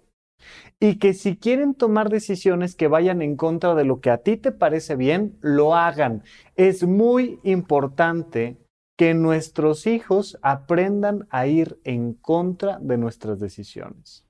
Y 0.79 0.97
que 0.97 1.13
si 1.13 1.35
quieren 1.35 1.73
tomar 1.73 2.09
decisiones 2.09 2.73
que 2.73 2.87
vayan 2.87 3.21
en 3.21 3.35
contra 3.35 3.75
de 3.75 3.83
lo 3.83 3.99
que 3.99 4.11
a 4.11 4.19
ti 4.19 4.37
te 4.37 4.53
parece 4.53 4.95
bien, 4.95 5.37
lo 5.41 5.75
hagan. 5.75 6.23
Es 6.55 6.85
muy 6.85 7.41
importante 7.43 8.55
que 8.97 9.13
nuestros 9.13 9.85
hijos 9.85 10.39
aprendan 10.41 11.27
a 11.29 11.47
ir 11.47 11.79
en 11.83 12.13
contra 12.13 12.79
de 12.79 12.97
nuestras 12.97 13.39
decisiones. 13.39 14.25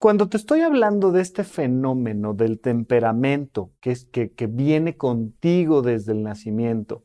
Cuando 0.00 0.28
te 0.28 0.36
estoy 0.36 0.60
hablando 0.60 1.12
de 1.12 1.20
este 1.20 1.44
fenómeno 1.44 2.32
del 2.32 2.60
temperamento 2.60 3.72
que, 3.80 3.90
es, 3.90 4.06
que, 4.06 4.32
que 4.32 4.46
viene 4.46 4.96
contigo 4.96 5.82
desde 5.82 6.12
el 6.12 6.22
nacimiento 6.22 7.04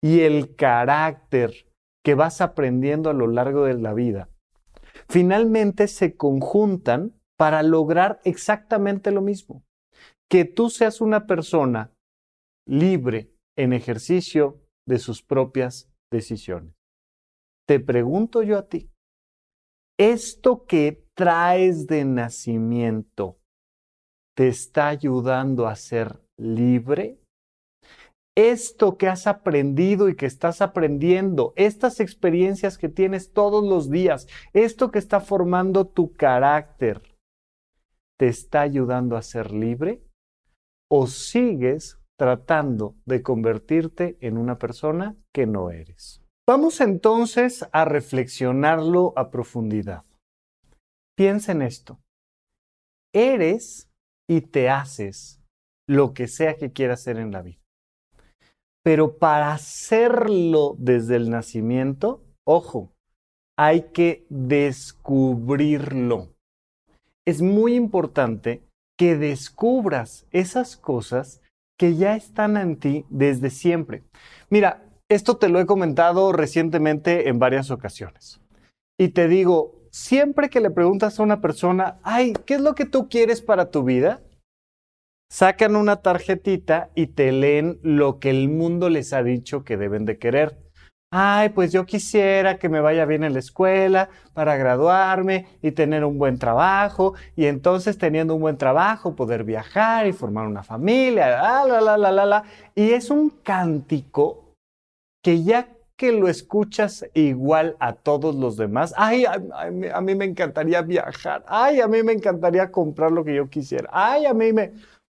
y 0.00 0.20
el 0.20 0.54
carácter 0.54 1.66
que 2.04 2.14
vas 2.14 2.40
aprendiendo 2.40 3.10
a 3.10 3.14
lo 3.14 3.26
largo 3.26 3.64
de 3.64 3.74
la 3.74 3.94
vida, 3.94 4.28
finalmente 5.08 5.88
se 5.88 6.16
conjuntan 6.16 7.14
para 7.36 7.62
lograr 7.62 8.20
exactamente 8.24 9.10
lo 9.10 9.22
mismo. 9.22 9.64
Que 10.30 10.44
tú 10.44 10.70
seas 10.70 11.00
una 11.00 11.26
persona 11.26 11.92
libre 12.68 13.32
en 13.56 13.72
ejercicio 13.72 14.60
de 14.86 14.98
sus 14.98 15.22
propias 15.22 15.90
decisiones. 16.10 16.74
te 17.68 17.80
pregunto 17.80 18.42
yo 18.42 18.58
a 18.58 18.68
ti, 18.68 18.90
¿esto 19.98 20.66
que 20.66 21.04
traes 21.16 21.86
de 21.86 22.04
nacimiento 22.04 23.38
te 24.36 24.48
está 24.48 24.88
ayudando 24.88 25.66
a 25.66 25.74
ser 25.74 26.20
libre? 26.38 27.18
Esto 28.36 28.98
que 28.98 29.08
has 29.08 29.26
aprendido 29.26 30.10
y 30.10 30.14
que 30.14 30.26
estás 30.26 30.60
aprendiendo, 30.60 31.54
estas 31.56 32.00
experiencias 32.00 32.76
que 32.76 32.90
tienes 32.90 33.32
todos 33.32 33.64
los 33.64 33.90
días, 33.90 34.28
esto 34.52 34.90
que 34.90 34.98
está 34.98 35.20
formando 35.20 35.86
tu 35.86 36.12
carácter, 36.12 37.02
¿te 38.18 38.28
está 38.28 38.60
ayudando 38.60 39.16
a 39.16 39.22
ser 39.22 39.52
libre? 39.52 40.02
¿O 40.90 41.06
sigues 41.06 41.98
tratando 42.18 42.94
de 43.04 43.22
convertirte 43.22 44.16
en 44.20 44.38
una 44.38 44.58
persona 44.58 45.16
que 45.32 45.46
no 45.46 45.70
eres? 45.70 46.22
Vamos 46.48 46.80
entonces 46.80 47.66
a 47.72 47.84
reflexionarlo 47.84 49.12
a 49.16 49.30
profundidad. 49.30 50.04
Piensa 51.16 51.52
en 51.52 51.62
esto. 51.62 51.98
Eres 53.12 53.90
y 54.28 54.42
te 54.42 54.68
haces 54.68 55.40
lo 55.88 56.14
que 56.14 56.28
sea 56.28 56.56
que 56.56 56.72
quieras 56.72 57.00
hacer 57.00 57.18
en 57.18 57.32
la 57.32 57.42
vida. 57.42 57.60
Pero 58.84 59.18
para 59.18 59.52
hacerlo 59.52 60.76
desde 60.78 61.16
el 61.16 61.30
nacimiento, 61.30 62.22
ojo, 62.46 62.92
hay 63.58 63.90
que 63.92 64.26
descubrirlo. 64.28 66.28
Es 67.26 67.42
muy 67.42 67.74
importante 67.74 68.62
que 68.96 69.16
descubras 69.16 70.26
esas 70.30 70.76
cosas 70.76 71.40
que 71.78 71.96
ya 71.96 72.16
están 72.16 72.56
en 72.56 72.76
ti 72.76 73.04
desde 73.10 73.50
siempre. 73.50 74.04
Mira, 74.48 74.84
esto 75.08 75.36
te 75.36 75.48
lo 75.48 75.60
he 75.60 75.66
comentado 75.66 76.32
recientemente 76.32 77.28
en 77.28 77.38
varias 77.38 77.70
ocasiones. 77.70 78.40
Y 78.98 79.08
te 79.08 79.28
digo, 79.28 79.88
siempre 79.90 80.48
que 80.48 80.60
le 80.60 80.70
preguntas 80.70 81.18
a 81.18 81.22
una 81.22 81.40
persona, 81.40 81.98
ay, 82.02 82.32
¿qué 82.44 82.54
es 82.54 82.60
lo 82.60 82.74
que 82.74 82.86
tú 82.86 83.08
quieres 83.08 83.42
para 83.42 83.70
tu 83.70 83.84
vida? 83.84 84.22
Sacan 85.30 85.76
una 85.76 85.96
tarjetita 85.96 86.90
y 86.94 87.08
te 87.08 87.32
leen 87.32 87.78
lo 87.82 88.18
que 88.18 88.30
el 88.30 88.48
mundo 88.48 88.88
les 88.88 89.12
ha 89.12 89.22
dicho 89.22 89.64
que 89.64 89.76
deben 89.76 90.04
de 90.04 90.18
querer. 90.18 90.65
Ay, 91.12 91.50
pues 91.50 91.72
yo 91.72 91.86
quisiera 91.86 92.58
que 92.58 92.68
me 92.68 92.80
vaya 92.80 93.04
bien 93.04 93.22
en 93.22 93.32
la 93.32 93.38
escuela 93.38 94.08
para 94.34 94.56
graduarme 94.56 95.46
y 95.62 95.70
tener 95.70 96.04
un 96.04 96.18
buen 96.18 96.38
trabajo 96.38 97.14
y 97.36 97.46
entonces 97.46 97.96
teniendo 97.96 98.34
un 98.34 98.40
buen 98.40 98.58
trabajo 98.58 99.14
poder 99.14 99.44
viajar 99.44 100.08
y 100.08 100.12
formar 100.12 100.46
una 100.48 100.64
familia, 100.64 101.28
la, 101.28 101.80
la, 101.80 101.96
la, 101.96 102.26
la. 102.26 102.44
Y 102.74 102.90
es 102.90 103.10
un 103.10 103.30
cántico 103.30 104.52
que 105.22 105.44
ya 105.44 105.68
que 105.96 106.12
lo 106.12 106.28
escuchas 106.28 107.06
igual 107.14 107.76
a 107.80 107.94
todos 107.94 108.34
los 108.34 108.56
demás, 108.56 108.92
ay, 108.96 109.24
a, 109.24 109.40
a, 109.94 110.00
mí 110.02 110.14
me 110.14 110.26
encantaría 110.26 110.82
viajar, 110.82 111.42
ay, 111.48 111.80
a 111.80 111.88
mí 111.88 112.02
me 112.02 112.12
encantaría 112.12 112.70
comprar 112.70 113.10
lo 113.10 113.24
que 113.24 113.34
yo 113.34 113.48
quisiera, 113.48 113.88
ay, 113.92 114.26
a 114.26 114.34
mí 114.34 114.52
me... 114.52 114.72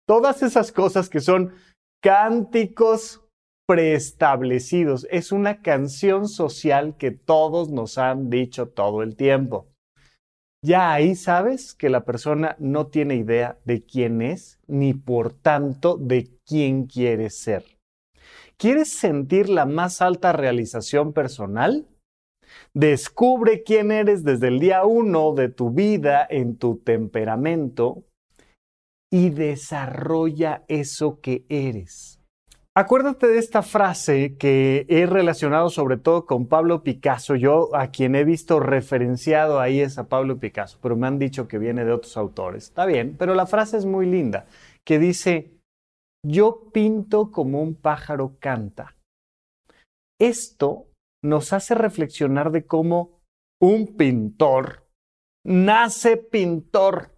Todas 0.08 0.42
esas 0.42 0.72
cosas 0.72 1.08
que 1.08 1.20
son 1.20 1.54
cánticos 2.02 3.22
preestablecidos, 3.72 5.08
es 5.12 5.32
una 5.32 5.62
canción 5.62 6.28
social 6.28 6.98
que 6.98 7.12
todos 7.12 7.70
nos 7.70 7.98
han 7.98 8.30
dicho 8.30 8.68
todo 8.68 9.02
el 9.02 9.16
tiempo. 9.16 9.70
Ya 10.62 10.92
ahí 10.92 11.16
sabes 11.16 11.74
que 11.74 11.90
la 11.90 12.04
persona 12.04 12.58
no 12.60 12.88
tiene 12.88 13.16
idea 13.16 13.60
de 13.64 13.82
quién 13.82 14.22
es, 14.22 14.60
ni 14.68 14.94
por 14.94 15.32
tanto 15.32 15.96
de 15.96 16.38
quién 16.46 16.86
quiere 16.86 17.30
ser. 17.30 17.64
¿Quieres 18.58 18.92
sentir 18.92 19.48
la 19.48 19.66
más 19.66 20.02
alta 20.02 20.34
realización 20.34 21.14
personal? 21.14 21.88
Descubre 22.74 23.64
quién 23.64 23.92
eres 23.92 24.26
desde 24.26 24.50
el 24.50 24.60
día 24.60 24.84
uno 24.84 25.34
de 25.34 25.48
tu 25.48 25.72
vida 25.72 26.28
en 26.30 26.58
tu 26.58 26.76
temperamento 26.76 28.04
y 29.10 29.30
desarrolla 29.30 30.66
eso 30.68 31.22
que 31.22 31.46
eres. 31.48 32.21
Acuérdate 32.74 33.28
de 33.28 33.38
esta 33.38 33.64
frase 33.64 34.38
que 34.38 34.86
he 34.88 35.06
relacionado 35.06 35.70
sobre 35.70 35.98
todo 35.98 36.26
con 36.26 36.48
Pablo 36.48 36.84
Picasso. 36.84 37.36
Yo 37.36 37.76
a 37.76 37.88
quien 37.88 38.16
he 38.16 38.24
visto 38.24 38.62
referenciado 38.62 39.60
ahí 39.60 39.82
es 39.82 39.98
a 39.98 40.08
Pablo 40.08 40.40
Picasso, 40.40 40.80
pero 40.82 40.96
me 40.96 41.06
han 41.06 41.20
dicho 41.20 41.50
que 41.50 41.60
viene 41.60 41.84
de 41.84 41.92
otros 41.92 42.16
autores. 42.16 42.64
Está 42.64 42.86
bien, 42.86 43.18
pero 43.20 43.36
la 43.36 43.46
frase 43.46 43.76
es 43.76 43.86
muy 43.86 44.06
linda, 44.06 44.46
que 44.86 45.00
dice, 45.00 45.52
yo 46.26 46.70
pinto 46.72 47.30
como 47.30 47.62
un 47.62 47.76
pájaro 47.76 48.38
canta. 48.40 48.96
Esto 50.18 50.88
nos 51.22 51.52
hace 51.52 51.76
reflexionar 51.76 52.52
de 52.52 52.66
cómo 52.66 53.20
un 53.62 53.98
pintor 53.98 54.88
nace 55.46 56.16
pintor. 56.16 57.18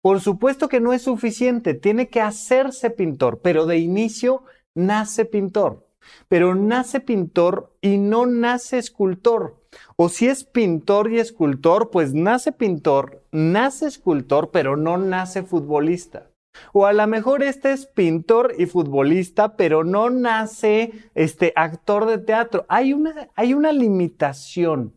Por 0.00 0.20
supuesto 0.20 0.68
que 0.68 0.78
no 0.78 0.92
es 0.92 1.02
suficiente, 1.02 1.74
tiene 1.74 2.08
que 2.08 2.20
hacerse 2.20 2.90
pintor, 2.90 3.40
pero 3.42 3.66
de 3.66 3.78
inicio 3.78 4.44
nace 4.86 5.24
pintor. 5.24 5.86
Pero 6.28 6.54
nace 6.54 7.00
pintor 7.00 7.76
y 7.80 7.98
no 7.98 8.26
nace 8.26 8.78
escultor. 8.78 9.60
O 9.96 10.08
si 10.08 10.26
es 10.26 10.44
pintor 10.44 11.12
y 11.12 11.18
escultor, 11.18 11.90
pues 11.90 12.14
nace 12.14 12.52
pintor, 12.52 13.22
nace 13.30 13.86
escultor, 13.86 14.50
pero 14.50 14.76
no 14.76 14.98
nace 14.98 15.42
futbolista. 15.42 16.30
O 16.72 16.86
a 16.86 16.92
lo 16.92 17.06
mejor 17.06 17.42
este 17.42 17.72
es 17.72 17.86
pintor 17.86 18.54
y 18.58 18.66
futbolista, 18.66 19.56
pero 19.56 19.84
no 19.84 20.10
nace 20.10 20.92
este 21.14 21.52
actor 21.54 22.06
de 22.06 22.18
teatro. 22.18 22.66
Hay 22.68 22.92
una, 22.92 23.28
hay 23.36 23.54
una 23.54 23.72
limitación 23.72 24.94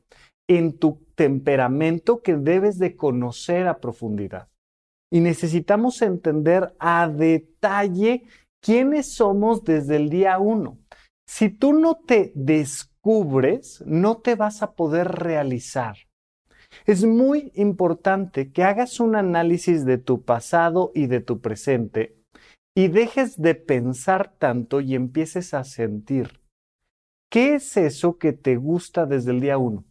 en 0.48 0.78
tu 0.78 1.00
temperamento 1.16 2.22
que 2.22 2.36
debes 2.36 2.80
de 2.80 2.96
conocer 2.96 3.68
a 3.68 3.80
profundidad. 3.80 4.50
Y 5.12 5.20
necesitamos 5.20 6.02
entender 6.02 6.74
a 6.80 7.08
detalle 7.08 8.24
quiénes 8.64 9.14
somos 9.14 9.64
desde 9.64 9.98
el 9.98 10.10
día 10.10 10.40
uno. 10.40 10.80
Si 11.28 11.50
tú 11.50 11.74
no 11.74 11.96
te 11.96 12.32
descubres, 12.34 13.84
no 13.86 14.18
te 14.18 14.36
vas 14.36 14.64
a 14.64 14.74
poder 14.74 15.10
realizar. 15.10 15.98
Es 16.86 17.04
muy 17.04 17.52
importante 17.56 18.52
que 18.52 18.64
hagas 18.64 19.00
un 19.00 19.16
análisis 19.16 19.86
de 19.86 19.98
tu 19.98 20.24
pasado 20.24 20.92
y 20.96 21.08
de 21.08 21.20
tu 21.20 21.40
presente 21.42 22.18
y 22.76 22.88
dejes 22.88 23.40
de 23.40 23.54
pensar 23.54 24.34
tanto 24.40 24.82
y 24.82 24.96
empieces 24.96 25.54
a 25.54 25.64
sentir. 25.64 26.42
¿Qué 27.30 27.56
es 27.56 27.78
eso 27.78 28.18
que 28.18 28.32
te 28.34 28.56
gusta 28.56 29.06
desde 29.06 29.32
el 29.32 29.42
día 29.42 29.58
uno? 29.58 29.86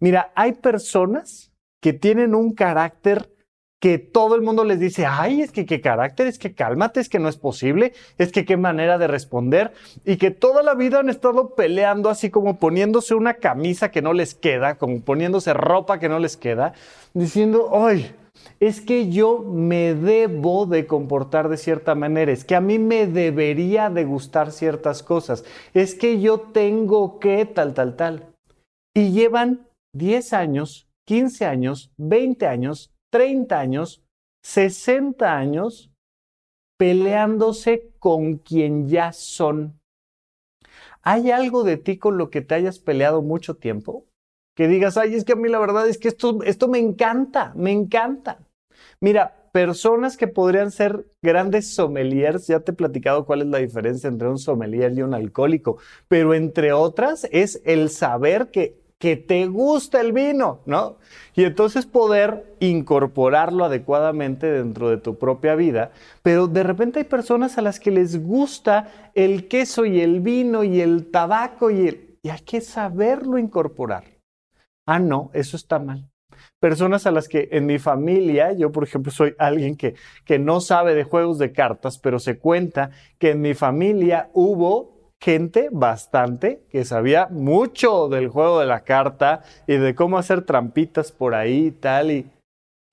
Mira, 0.00 0.32
hay 0.34 0.54
personas 0.54 1.52
que 1.80 1.92
tienen 1.92 2.34
un 2.34 2.54
carácter 2.54 3.35
que 3.80 3.98
todo 3.98 4.34
el 4.34 4.42
mundo 4.42 4.64
les 4.64 4.80
dice, 4.80 5.04
ay, 5.06 5.42
es 5.42 5.52
que 5.52 5.66
qué 5.66 5.80
carácter, 5.80 6.26
es 6.26 6.38
que 6.38 6.54
cálmate, 6.54 7.00
es 7.00 7.08
que 7.08 7.18
no 7.18 7.28
es 7.28 7.36
posible, 7.36 7.92
es 8.16 8.32
que 8.32 8.44
qué 8.44 8.56
manera 8.56 8.96
de 8.96 9.06
responder, 9.06 9.72
y 10.04 10.16
que 10.16 10.30
toda 10.30 10.62
la 10.62 10.74
vida 10.74 11.00
han 11.00 11.10
estado 11.10 11.54
peleando 11.54 12.08
así 12.08 12.30
como 12.30 12.58
poniéndose 12.58 13.14
una 13.14 13.34
camisa 13.34 13.90
que 13.90 14.02
no 14.02 14.14
les 14.14 14.34
queda, 14.34 14.76
como 14.76 15.02
poniéndose 15.02 15.52
ropa 15.52 15.98
que 15.98 16.08
no 16.08 16.18
les 16.18 16.36
queda, 16.36 16.72
diciendo, 17.12 17.70
ay, 17.74 18.14
es 18.60 18.80
que 18.80 19.10
yo 19.10 19.40
me 19.40 19.94
debo 19.94 20.66
de 20.66 20.86
comportar 20.86 21.48
de 21.48 21.58
cierta 21.58 21.94
manera, 21.94 22.32
es 22.32 22.44
que 22.44 22.54
a 22.54 22.60
mí 22.60 22.78
me 22.78 23.06
debería 23.06 23.90
de 23.90 24.04
gustar 24.04 24.52
ciertas 24.52 25.02
cosas, 25.02 25.44
es 25.74 25.94
que 25.94 26.20
yo 26.20 26.40
tengo 26.40 27.18
que 27.18 27.44
tal, 27.44 27.74
tal, 27.74 27.96
tal. 27.96 28.32
Y 28.94 29.12
llevan 29.12 29.66
10 29.94 30.32
años, 30.32 30.88
15 31.06 31.44
años, 31.44 31.90
20 31.98 32.46
años 32.46 32.95
30 33.16 33.58
años, 33.58 34.02
60 34.44 35.38
años 35.38 35.90
peleándose 36.78 37.94
con 37.98 38.36
quien 38.36 38.88
ya 38.88 39.14
son. 39.14 39.80
¿Hay 41.00 41.30
algo 41.30 41.64
de 41.64 41.78
ti 41.78 41.96
con 41.96 42.18
lo 42.18 42.28
que 42.28 42.42
te 42.42 42.56
hayas 42.56 42.78
peleado 42.78 43.22
mucho 43.22 43.54
tiempo? 43.54 44.04
Que 44.54 44.68
digas, 44.68 44.98
ay, 44.98 45.14
es 45.14 45.24
que 45.24 45.32
a 45.32 45.36
mí 45.36 45.48
la 45.48 45.58
verdad 45.58 45.88
es 45.88 45.96
que 45.96 46.08
esto, 46.08 46.42
esto 46.42 46.68
me 46.68 46.78
encanta, 46.78 47.54
me 47.56 47.72
encanta. 47.72 48.38
Mira, 49.00 49.48
personas 49.50 50.18
que 50.18 50.28
podrían 50.28 50.70
ser 50.70 51.06
grandes 51.24 51.74
sommeliers, 51.74 52.46
ya 52.48 52.60
te 52.60 52.72
he 52.72 52.74
platicado 52.74 53.24
cuál 53.24 53.40
es 53.40 53.46
la 53.46 53.58
diferencia 53.58 54.08
entre 54.08 54.28
un 54.28 54.38
sommelier 54.38 54.92
y 54.92 55.00
un 55.00 55.14
alcohólico, 55.14 55.78
pero 56.06 56.34
entre 56.34 56.74
otras 56.74 57.26
es 57.32 57.62
el 57.64 57.88
saber 57.88 58.50
que 58.50 58.85
que 58.98 59.16
te 59.16 59.46
gusta 59.46 60.00
el 60.00 60.12
vino, 60.12 60.60
¿no? 60.64 60.96
Y 61.34 61.44
entonces 61.44 61.84
poder 61.84 62.56
incorporarlo 62.60 63.64
adecuadamente 63.64 64.50
dentro 64.50 64.88
de 64.88 64.96
tu 64.96 65.18
propia 65.18 65.54
vida. 65.54 65.90
Pero 66.22 66.46
de 66.46 66.62
repente 66.62 67.00
hay 67.00 67.04
personas 67.04 67.58
a 67.58 67.62
las 67.62 67.78
que 67.78 67.90
les 67.90 68.22
gusta 68.22 69.10
el 69.14 69.48
queso 69.48 69.84
y 69.84 70.00
el 70.00 70.20
vino 70.20 70.64
y 70.64 70.80
el 70.80 71.10
tabaco 71.10 71.70
y 71.70 71.88
el... 71.88 72.18
Y 72.22 72.30
hay 72.30 72.40
que 72.40 72.60
saberlo 72.60 73.38
incorporar. 73.38 74.04
Ah, 74.86 74.98
no, 74.98 75.30
eso 75.34 75.56
está 75.56 75.78
mal. 75.78 76.08
Personas 76.58 77.06
a 77.06 77.10
las 77.10 77.28
que 77.28 77.48
en 77.52 77.66
mi 77.66 77.78
familia, 77.78 78.52
yo 78.52 78.72
por 78.72 78.84
ejemplo 78.84 79.12
soy 79.12 79.34
alguien 79.38 79.76
que, 79.76 79.94
que 80.24 80.38
no 80.38 80.60
sabe 80.60 80.94
de 80.94 81.04
juegos 81.04 81.38
de 81.38 81.52
cartas, 81.52 81.98
pero 81.98 82.18
se 82.18 82.38
cuenta 82.38 82.90
que 83.18 83.30
en 83.30 83.42
mi 83.42 83.54
familia 83.54 84.30
hubo 84.32 84.95
gente, 85.26 85.70
bastante, 85.72 86.62
que 86.70 86.84
sabía 86.84 87.26
mucho 87.26 88.08
del 88.08 88.28
juego 88.28 88.60
de 88.60 88.66
la 88.66 88.84
carta 88.84 89.42
y 89.66 89.76
de 89.76 89.92
cómo 89.96 90.18
hacer 90.18 90.42
trampitas 90.42 91.10
por 91.10 91.34
ahí 91.34 91.66
y 91.66 91.70
tal. 91.72 92.12
Y, 92.12 92.30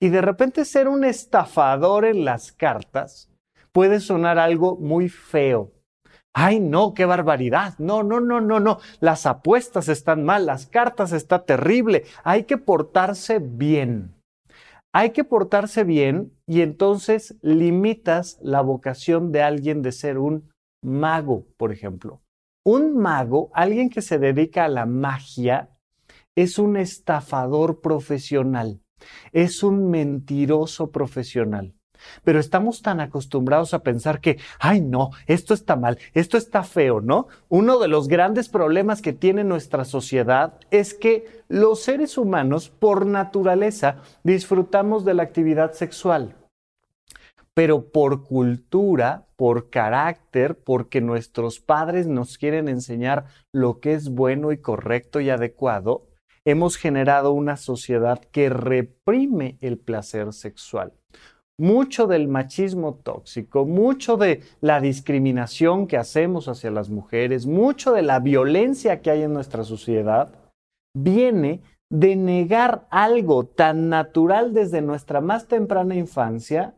y 0.02 0.08
de 0.08 0.20
repente 0.20 0.64
ser 0.64 0.88
un 0.88 1.04
estafador 1.04 2.04
en 2.04 2.24
las 2.24 2.50
cartas 2.50 3.30
puede 3.70 4.00
sonar 4.00 4.40
algo 4.40 4.74
muy 4.74 5.08
feo. 5.08 5.70
Ay, 6.34 6.58
no, 6.58 6.92
qué 6.92 7.04
barbaridad. 7.04 7.74
No, 7.78 8.02
no, 8.02 8.18
no, 8.18 8.40
no, 8.40 8.58
no. 8.58 8.80
Las 8.98 9.26
apuestas 9.26 9.88
están 9.88 10.24
mal, 10.24 10.44
las 10.44 10.66
cartas 10.66 11.12
está 11.12 11.44
terrible. 11.44 12.02
Hay 12.24 12.42
que 12.42 12.58
portarse 12.58 13.38
bien. 13.38 14.12
Hay 14.92 15.10
que 15.10 15.22
portarse 15.22 15.84
bien 15.84 16.32
y 16.48 16.62
entonces 16.62 17.36
limitas 17.42 18.40
la 18.42 18.60
vocación 18.60 19.30
de 19.30 19.42
alguien 19.42 19.82
de 19.82 19.92
ser 19.92 20.18
un 20.18 20.50
mago, 20.82 21.44
por 21.56 21.70
ejemplo. 21.70 22.23
Un 22.66 22.96
mago, 22.96 23.50
alguien 23.52 23.90
que 23.90 24.00
se 24.00 24.18
dedica 24.18 24.64
a 24.64 24.68
la 24.68 24.86
magia, 24.86 25.68
es 26.34 26.58
un 26.58 26.78
estafador 26.78 27.82
profesional, 27.82 28.80
es 29.32 29.62
un 29.62 29.90
mentiroso 29.90 30.90
profesional. 30.90 31.74
Pero 32.24 32.40
estamos 32.40 32.80
tan 32.80 33.00
acostumbrados 33.00 33.74
a 33.74 33.82
pensar 33.82 34.22
que, 34.22 34.38
ay 34.58 34.80
no, 34.80 35.10
esto 35.26 35.52
está 35.52 35.76
mal, 35.76 35.98
esto 36.14 36.38
está 36.38 36.62
feo, 36.64 37.02
¿no? 37.02 37.28
Uno 37.50 37.78
de 37.78 37.88
los 37.88 38.08
grandes 38.08 38.48
problemas 38.48 39.02
que 39.02 39.12
tiene 39.12 39.44
nuestra 39.44 39.84
sociedad 39.84 40.58
es 40.70 40.94
que 40.94 41.42
los 41.48 41.82
seres 41.82 42.16
humanos, 42.16 42.70
por 42.70 43.04
naturaleza, 43.04 44.02
disfrutamos 44.22 45.04
de 45.04 45.12
la 45.12 45.22
actividad 45.22 45.72
sexual 45.72 46.34
pero 47.54 47.92
por 47.92 48.24
cultura, 48.24 49.28
por 49.36 49.70
carácter, 49.70 50.58
porque 50.58 51.00
nuestros 51.00 51.60
padres 51.60 52.08
nos 52.08 52.36
quieren 52.36 52.68
enseñar 52.68 53.26
lo 53.52 53.78
que 53.78 53.94
es 53.94 54.10
bueno 54.10 54.50
y 54.50 54.58
correcto 54.58 55.20
y 55.20 55.30
adecuado, 55.30 56.08
hemos 56.44 56.76
generado 56.76 57.32
una 57.32 57.56
sociedad 57.56 58.20
que 58.32 58.48
reprime 58.48 59.56
el 59.60 59.78
placer 59.78 60.32
sexual. 60.32 60.92
Mucho 61.56 62.08
del 62.08 62.26
machismo 62.26 62.96
tóxico, 62.96 63.64
mucho 63.64 64.16
de 64.16 64.42
la 64.60 64.80
discriminación 64.80 65.86
que 65.86 65.96
hacemos 65.96 66.48
hacia 66.48 66.72
las 66.72 66.90
mujeres, 66.90 67.46
mucho 67.46 67.92
de 67.92 68.02
la 68.02 68.18
violencia 68.18 69.00
que 69.00 69.10
hay 69.12 69.22
en 69.22 69.32
nuestra 69.32 69.62
sociedad, 69.62 70.34
viene 70.96 71.62
de 71.90 72.16
negar 72.16 72.88
algo 72.90 73.46
tan 73.46 73.88
natural 73.88 74.52
desde 74.52 74.82
nuestra 74.82 75.20
más 75.20 75.46
temprana 75.46 75.94
infancia 75.94 76.74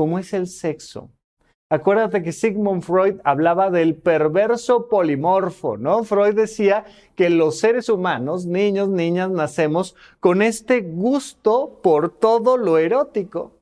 como 0.00 0.18
es 0.18 0.32
el 0.32 0.46
sexo. 0.46 1.10
Acuérdate 1.70 2.22
que 2.22 2.32
Sigmund 2.32 2.82
Freud 2.82 3.16
hablaba 3.22 3.68
del 3.70 3.96
perverso 3.96 4.88
polimorfo, 4.88 5.76
¿no? 5.76 6.04
Freud 6.04 6.34
decía 6.34 6.86
que 7.16 7.28
los 7.28 7.58
seres 7.58 7.90
humanos, 7.90 8.46
niños, 8.46 8.88
niñas, 8.88 9.30
nacemos 9.30 9.94
con 10.18 10.40
este 10.40 10.80
gusto 10.80 11.80
por 11.82 12.18
todo 12.18 12.56
lo 12.56 12.78
erótico. 12.78 13.58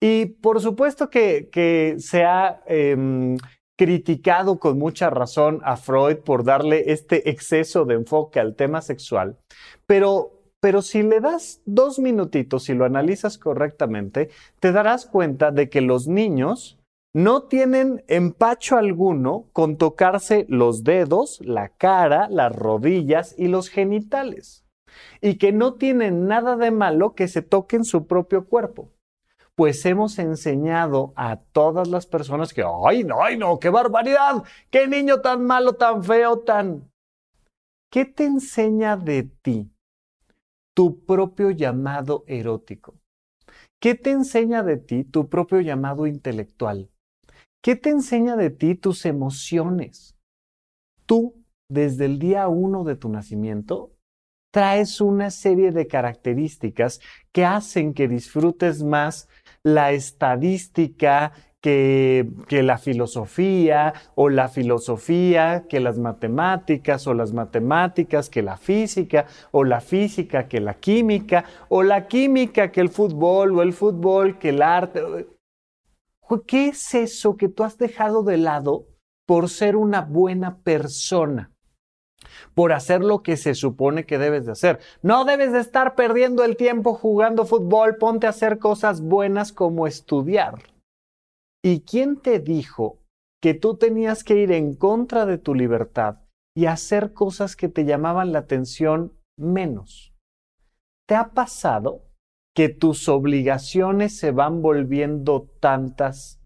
Y 0.00 0.26
por 0.26 0.60
supuesto 0.60 1.10
que, 1.10 1.96
se 1.98 2.22
ha 2.22 2.62
em, 2.66 3.36
criticado 3.76 4.60
con 4.60 4.78
mucha 4.78 5.10
razón 5.10 5.60
a 5.64 5.76
Freud 5.76 6.18
por 6.18 6.44
darle 6.44 6.92
este 6.92 7.28
exceso 7.28 7.84
de 7.84 7.94
enfoque 7.94 8.38
al 8.38 8.54
tema 8.54 8.82
sexual, 8.82 9.36
pero 9.84 10.41
pero 10.62 10.80
si 10.80 11.02
le 11.02 11.18
das 11.18 11.60
dos 11.66 11.98
minutitos 11.98 12.68
y 12.68 12.74
lo 12.74 12.84
analizas 12.84 13.36
correctamente, 13.36 14.30
te 14.60 14.70
darás 14.70 15.06
cuenta 15.06 15.50
de 15.50 15.68
que 15.68 15.80
los 15.80 16.06
niños 16.06 16.78
no 17.12 17.42
tienen 17.42 18.04
empacho 18.06 18.76
alguno 18.78 19.48
con 19.52 19.76
tocarse 19.76 20.46
los 20.48 20.84
dedos, 20.84 21.40
la 21.40 21.70
cara, 21.70 22.28
las 22.30 22.54
rodillas 22.54 23.34
y 23.36 23.48
los 23.48 23.70
genitales. 23.70 24.64
Y 25.20 25.36
que 25.36 25.50
no 25.50 25.74
tienen 25.74 26.28
nada 26.28 26.56
de 26.56 26.70
malo 26.70 27.16
que 27.16 27.26
se 27.26 27.42
toquen 27.42 27.84
su 27.84 28.06
propio 28.06 28.46
cuerpo. 28.46 28.88
Pues 29.56 29.84
hemos 29.84 30.20
enseñado 30.20 31.12
a 31.16 31.38
todas 31.38 31.88
las 31.88 32.06
personas 32.06 32.54
que, 32.54 32.62
ay, 32.86 33.02
no, 33.02 33.20
ay, 33.20 33.36
no, 33.36 33.58
qué 33.58 33.68
barbaridad, 33.68 34.44
qué 34.70 34.86
niño 34.86 35.22
tan 35.22 35.44
malo, 35.44 35.72
tan 35.72 36.04
feo, 36.04 36.38
tan... 36.38 36.88
¿Qué 37.90 38.04
te 38.04 38.24
enseña 38.24 38.96
de 38.96 39.24
ti 39.24 39.71
tu 40.74 41.04
propio 41.04 41.50
llamado 41.50 42.24
erótico? 42.26 42.98
¿Qué 43.80 43.94
te 43.94 44.10
enseña 44.10 44.62
de 44.62 44.76
ti 44.76 45.04
tu 45.04 45.28
propio 45.28 45.60
llamado 45.60 46.06
intelectual? 46.06 46.90
¿Qué 47.62 47.76
te 47.76 47.90
enseña 47.90 48.36
de 48.36 48.50
ti 48.50 48.74
tus 48.74 49.04
emociones? 49.06 50.16
Tú, 51.06 51.44
desde 51.68 52.06
el 52.06 52.18
día 52.18 52.48
uno 52.48 52.84
de 52.84 52.96
tu 52.96 53.08
nacimiento, 53.08 53.92
traes 54.52 55.00
una 55.00 55.30
serie 55.30 55.72
de 55.72 55.86
características 55.86 57.00
que 57.32 57.44
hacen 57.44 57.94
que 57.94 58.06
disfrutes 58.06 58.82
más 58.82 59.28
la 59.62 59.92
estadística, 59.92 61.32
que, 61.62 62.26
la 62.50 62.76
filosofía 62.76 63.94
o 64.14 64.28
la 64.28 64.48
filosofía 64.48 65.64
que 65.68 65.80
las 65.80 65.96
matemáticas 65.96 67.06
o 67.06 67.14
las 67.14 67.32
matemáticas 67.32 68.28
que 68.28 68.42
la 68.42 68.56
física 68.58 69.26
o 69.52 69.64
la 69.64 69.80
física 69.80 70.48
que 70.48 70.60
la 70.60 70.74
química 70.74 71.44
o 71.68 71.82
la 71.82 72.08
química 72.08 72.70
que 72.72 72.80
el 72.80 72.90
fútbol 72.90 73.56
o 73.56 73.62
el 73.62 73.72
fútbol 73.72 74.38
que 74.38 74.50
el 74.50 74.60
arte. 74.60 75.26
¿Qué 76.46 76.68
es 76.68 76.94
eso 76.94 77.36
que 77.36 77.48
tú 77.48 77.62
has 77.62 77.78
dejado 77.78 78.22
de 78.22 78.38
lado 78.38 78.86
por 79.26 79.48
ser 79.48 79.76
una 79.76 80.02
buena 80.02 80.58
persona? 80.58 81.50
por 82.54 82.72
hacer 82.72 83.02
lo 83.02 83.22
que 83.22 83.36
se 83.36 83.54
supone 83.54 84.06
que 84.06 84.16
debes 84.16 84.46
de 84.46 84.52
hacer. 84.52 84.78
No 85.02 85.24
debes 85.24 85.52
de 85.52 85.58
estar 85.58 85.96
perdiendo 85.96 86.44
el 86.44 86.56
tiempo 86.56 86.94
jugando 86.94 87.46
fútbol, 87.46 87.96
ponte 87.96 88.26
a 88.26 88.30
hacer 88.30 88.58
cosas 88.58 89.00
buenas 89.00 89.52
como 89.52 89.86
estudiar. 89.86 90.71
¿Y 91.64 91.82
quién 91.82 92.20
te 92.20 92.40
dijo 92.40 92.98
que 93.40 93.54
tú 93.54 93.76
tenías 93.76 94.24
que 94.24 94.36
ir 94.36 94.50
en 94.50 94.74
contra 94.74 95.26
de 95.26 95.38
tu 95.38 95.54
libertad 95.54 96.20
y 96.56 96.66
hacer 96.66 97.12
cosas 97.12 97.54
que 97.54 97.68
te 97.68 97.84
llamaban 97.84 98.32
la 98.32 98.40
atención 98.40 99.16
menos? 99.38 100.12
¿Te 101.08 101.14
ha 101.14 101.30
pasado 101.30 102.02
que 102.54 102.68
tus 102.68 103.08
obligaciones 103.08 104.18
se 104.18 104.32
van 104.32 104.60
volviendo 104.60 105.48
tantas 105.60 106.40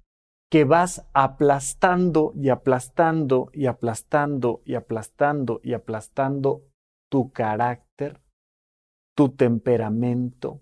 que 0.51 0.65
vas 0.65 1.09
aplastando 1.13 2.33
y 2.37 2.51
aplastando 2.51 3.51
y 3.53 3.67
aplastando 3.67 4.63
y 4.65 4.75
aplastando 4.75 5.61
y 5.63 5.73
aplastando 5.73 6.63
tu 7.11 7.33
carácter, 7.33 8.21
tu 9.17 9.31
temperamento, 9.31 10.61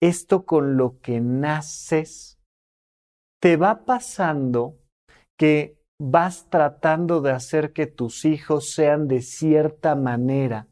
esto 0.00 0.44
con 0.44 0.76
lo 0.76 1.00
que 1.00 1.20
naces 1.20 2.39
te 3.40 3.56
va 3.56 3.84
pasando 3.84 4.76
que 5.38 5.78
vas 5.98 6.48
tratando 6.50 7.20
de 7.20 7.32
hacer 7.32 7.72
que 7.72 7.86
tus 7.86 8.24
hijos 8.24 8.72
sean 8.72 9.08
de 9.08 9.22
cierta 9.22 9.94
manera 9.94 10.68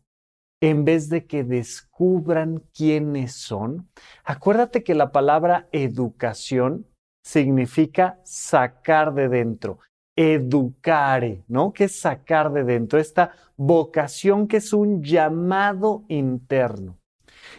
en 0.60 0.84
vez 0.84 1.08
de 1.08 1.26
que 1.26 1.44
descubran 1.44 2.64
quiénes 2.74 3.34
son. 3.34 3.88
Acuérdate 4.24 4.82
que 4.82 4.94
la 4.94 5.12
palabra 5.12 5.68
educación 5.72 6.86
significa 7.24 8.20
sacar 8.24 9.14
de 9.14 9.28
dentro, 9.28 9.78
educare, 10.16 11.44
¿no? 11.46 11.72
Que 11.72 11.84
es 11.84 12.00
sacar 12.00 12.52
de 12.52 12.64
dentro, 12.64 12.98
esta 12.98 13.32
vocación 13.56 14.48
que 14.48 14.58
es 14.58 14.72
un 14.72 15.02
llamado 15.02 16.04
interno. 16.08 16.98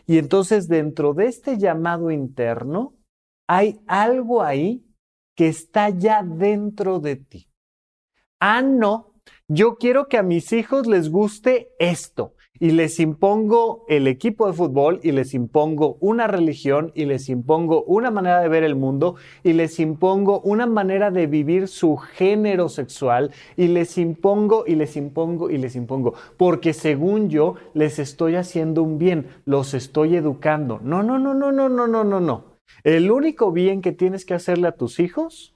Y 0.05 0.17
entonces 0.17 0.67
dentro 0.67 1.13
de 1.13 1.27
este 1.27 1.57
llamado 1.57 2.11
interno 2.11 2.95
hay 3.47 3.79
algo 3.87 4.43
ahí 4.43 4.88
que 5.39 5.47
está 5.47 5.87
ya 5.87 6.21
dentro 6.21 6.99
de 6.99 7.15
ti. 7.15 7.47
Ah, 8.41 8.61
no, 8.61 9.13
yo 9.47 9.77
quiero 9.77 10.09
que 10.09 10.17
a 10.17 10.21
mis 10.21 10.51
hijos 10.51 10.85
les 10.85 11.09
guste 11.09 11.69
esto 11.79 12.35
y 12.59 12.71
les 12.71 12.99
impongo 12.99 13.85
el 13.87 14.07
equipo 14.07 14.47
de 14.47 14.51
fútbol 14.51 14.99
y 15.01 15.13
les 15.13 15.33
impongo 15.33 15.95
una 16.01 16.27
religión 16.27 16.91
y 16.93 17.05
les 17.05 17.29
impongo 17.29 17.85
una 17.85 18.11
manera 18.11 18.41
de 18.41 18.49
ver 18.49 18.65
el 18.65 18.75
mundo 18.75 19.15
y 19.41 19.53
les 19.53 19.79
impongo 19.79 20.41
una 20.41 20.65
manera 20.65 21.09
de 21.09 21.25
vivir 21.27 21.69
su 21.69 21.95
género 21.95 22.67
sexual 22.67 23.31
y 23.55 23.69
les 23.69 23.97
impongo 23.97 24.65
y 24.67 24.75
les 24.75 24.97
impongo 24.97 25.49
y 25.49 25.57
les 25.57 25.77
impongo 25.77 26.15
porque 26.35 26.73
según 26.73 27.29
yo 27.29 27.55
les 27.73 27.97
estoy 27.97 28.35
haciendo 28.35 28.83
un 28.83 28.97
bien, 28.97 29.27
los 29.45 29.73
estoy 29.73 30.17
educando. 30.17 30.81
No, 30.83 31.01
no, 31.01 31.17
no, 31.17 31.33
no, 31.33 31.53
no, 31.53 31.69
no, 31.69 31.87
no, 31.87 32.03
no, 32.03 32.19
no. 32.19 32.48
El 32.83 33.11
único 33.11 33.51
bien 33.51 33.81
que 33.81 33.91
tienes 33.91 34.25
que 34.25 34.33
hacerle 34.33 34.67
a 34.67 34.73
tus 34.73 34.99
hijos 34.99 35.55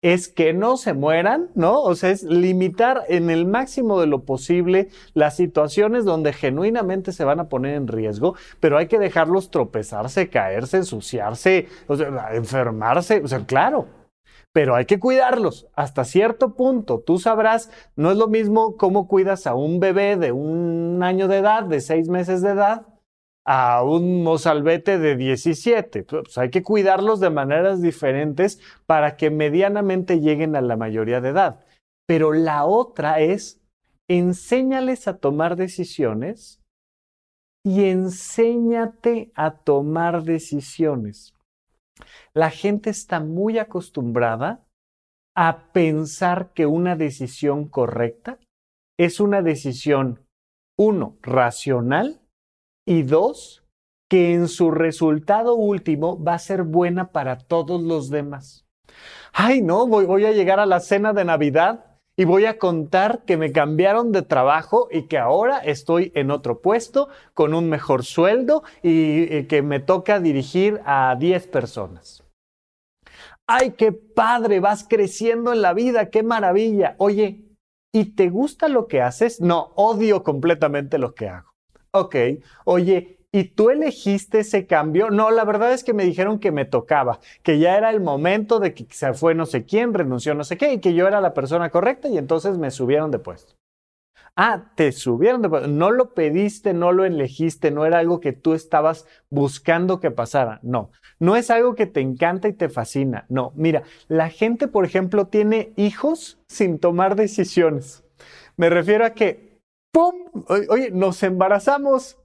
es 0.00 0.28
que 0.28 0.52
no 0.52 0.76
se 0.76 0.92
mueran, 0.92 1.50
¿no? 1.54 1.82
O 1.82 1.94
sea, 1.96 2.10
es 2.10 2.22
limitar 2.22 3.02
en 3.08 3.30
el 3.30 3.46
máximo 3.46 4.00
de 4.00 4.06
lo 4.06 4.24
posible 4.24 4.88
las 5.14 5.36
situaciones 5.36 6.04
donde 6.04 6.32
genuinamente 6.32 7.10
se 7.12 7.24
van 7.24 7.40
a 7.40 7.48
poner 7.48 7.74
en 7.74 7.88
riesgo, 7.88 8.36
pero 8.60 8.78
hay 8.78 8.86
que 8.86 8.98
dejarlos 8.98 9.50
tropezarse, 9.50 10.28
caerse, 10.28 10.78
ensuciarse, 10.78 11.66
enfermarse, 12.32 13.22
o 13.24 13.28
sea, 13.28 13.44
claro. 13.44 13.86
pero 14.52 14.74
hay 14.76 14.86
que 14.86 15.00
cuidarlos 15.00 15.66
hasta 15.74 16.04
cierto 16.04 16.54
punto. 16.54 17.00
Tú 17.04 17.18
sabrás, 17.18 17.70
no 17.96 18.10
es 18.10 18.16
lo 18.16 18.28
mismo 18.28 18.76
cómo 18.76 19.08
cuidas 19.08 19.46
a 19.46 19.54
un 19.54 19.80
bebé 19.80 20.16
de 20.16 20.32
un 20.32 21.02
año 21.02 21.28
de 21.28 21.38
edad, 21.38 21.64
de 21.64 21.80
seis 21.80 22.08
meses 22.08 22.42
de 22.42 22.50
edad, 22.50 22.86
a 23.50 23.82
un 23.82 24.22
mozalbete 24.22 24.98
de 24.98 25.16
17. 25.16 26.02
Pues 26.02 26.36
hay 26.36 26.50
que 26.50 26.62
cuidarlos 26.62 27.18
de 27.18 27.30
maneras 27.30 27.80
diferentes 27.80 28.60
para 28.84 29.16
que 29.16 29.30
medianamente 29.30 30.20
lleguen 30.20 30.54
a 30.54 30.60
la 30.60 30.76
mayoría 30.76 31.22
de 31.22 31.30
edad. 31.30 31.64
Pero 32.06 32.34
la 32.34 32.66
otra 32.66 33.20
es, 33.20 33.62
enséñales 34.06 35.08
a 35.08 35.16
tomar 35.16 35.56
decisiones 35.56 36.62
y 37.64 37.84
enséñate 37.84 39.32
a 39.34 39.52
tomar 39.52 40.24
decisiones. 40.24 41.34
La 42.34 42.50
gente 42.50 42.90
está 42.90 43.18
muy 43.18 43.58
acostumbrada 43.58 44.66
a 45.34 45.72
pensar 45.72 46.52
que 46.52 46.66
una 46.66 46.96
decisión 46.96 47.66
correcta 47.66 48.38
es 48.98 49.20
una 49.20 49.40
decisión, 49.40 50.26
uno, 50.78 51.16
racional 51.22 52.20
y 52.88 53.02
dos, 53.02 53.62
que 54.08 54.32
en 54.32 54.48
su 54.48 54.70
resultado 54.70 55.54
último 55.54 56.22
va 56.22 56.34
a 56.34 56.38
ser 56.38 56.62
buena 56.62 57.12
para 57.12 57.36
todos 57.36 57.82
los 57.82 58.08
demás. 58.08 58.64
Ay, 59.34 59.60
no, 59.60 59.86
voy, 59.86 60.24
a 60.24 60.32
llegar 60.32 60.58
a 60.58 60.64
la 60.64 60.80
cena 60.80 61.12
de 61.12 61.26
Navidad 61.26 61.84
y 62.16 62.24
voy 62.24 62.46
a 62.46 62.56
contar 62.56 63.24
que 63.26 63.36
me 63.36 63.52
cambiaron 63.52 64.10
de 64.10 64.22
trabajo 64.22 64.88
y 64.90 65.02
que 65.02 65.18
ahora 65.18 65.58
estoy 65.58 66.12
en 66.14 66.30
otro 66.30 66.62
puesto 66.62 67.10
con 67.34 67.52
un 67.52 67.68
mejor 67.68 68.06
sueldo 68.06 68.62
y, 68.82 69.44
que 69.44 69.60
me 69.60 69.80
toca 69.80 70.18
dirigir 70.18 70.80
a 70.86 71.14
10 71.18 71.46
personas. 71.48 72.24
¡Ay, 73.46 73.72
qué 73.72 73.92
padre! 73.92 74.60
Vas 74.60 74.86
creciendo 74.88 75.52
en 75.52 75.60
la 75.60 75.74
vida, 75.74 76.08
qué 76.08 76.22
maravilla. 76.22 76.94
Oye, 76.96 77.44
¿y 77.92 78.16
te 78.16 78.30
gusta 78.30 78.68
lo 78.68 78.88
que 78.88 79.02
haces? 79.02 79.42
No, 79.42 79.72
odio 79.76 80.22
completamente 80.22 80.96
lo 80.96 81.14
que 81.14 81.28
hago. 81.28 81.47
Ok, 82.00 82.16
oye, 82.64 83.18
¿Y 83.30 83.44
tú 83.44 83.68
elegiste 83.68 84.38
ese 84.38 84.66
cambio? 84.66 85.10
No, 85.10 85.30
la 85.30 85.44
verdad 85.44 85.74
es 85.74 85.84
que 85.84 85.92
me 85.92 86.04
dijeron 86.04 86.38
que 86.38 86.50
me 86.50 86.64
tocaba, 86.64 87.20
que 87.42 87.58
ya 87.58 87.76
era 87.76 87.90
el 87.90 88.00
momento 88.00 88.58
de 88.58 88.72
que 88.72 88.86
se 88.90 89.12
fue 89.12 89.34
no 89.34 89.44
sé 89.44 89.66
quién, 89.66 89.92
renunció 89.92 90.34
no 90.34 90.44
sé 90.44 90.56
qué, 90.56 90.72
y 90.72 90.80
que 90.80 90.94
yo 90.94 91.06
era 91.06 91.20
la 91.20 91.34
persona 91.34 91.68
correcta 91.68 92.08
y 92.08 92.16
entonces 92.16 92.56
me 92.56 92.70
subieron 92.70 93.10
de 93.10 93.18
puesto. 93.18 93.54
Ah, 94.34 94.72
te 94.76 94.92
subieron 94.92 95.42
de 95.42 95.50
puesto. 95.50 95.68
No 95.68 95.90
lo 95.90 96.14
pediste, 96.14 96.72
no 96.72 96.92
lo 96.92 97.04
elegiste, 97.04 97.70
no 97.70 97.84
era 97.84 97.98
algo 97.98 98.20
que 98.20 98.32
tú 98.32 98.54
estabas 98.54 99.06
buscando 99.28 100.00
que 100.00 100.10
pasara. 100.10 100.58
No, 100.62 100.90
no 101.18 101.36
es 101.36 101.50
algo 101.50 101.74
que 101.74 101.86
te 101.86 102.00
encanta 102.00 102.48
y 102.48 102.54
te 102.54 102.70
fascina. 102.70 103.26
No, 103.28 103.52
mira, 103.56 103.82
la 104.06 104.30
gente, 104.30 104.68
por 104.68 104.86
ejemplo, 104.86 105.26
tiene 105.26 105.74
hijos 105.76 106.38
sin 106.46 106.78
tomar 106.78 107.14
decisiones. 107.14 108.04
Me 108.56 108.70
refiero 108.70 109.04
a 109.04 109.10
que, 109.10 109.47
¡pum! 109.98 110.44
Oye, 110.68 110.90
nos 110.90 111.22
embarazamos 111.22 112.18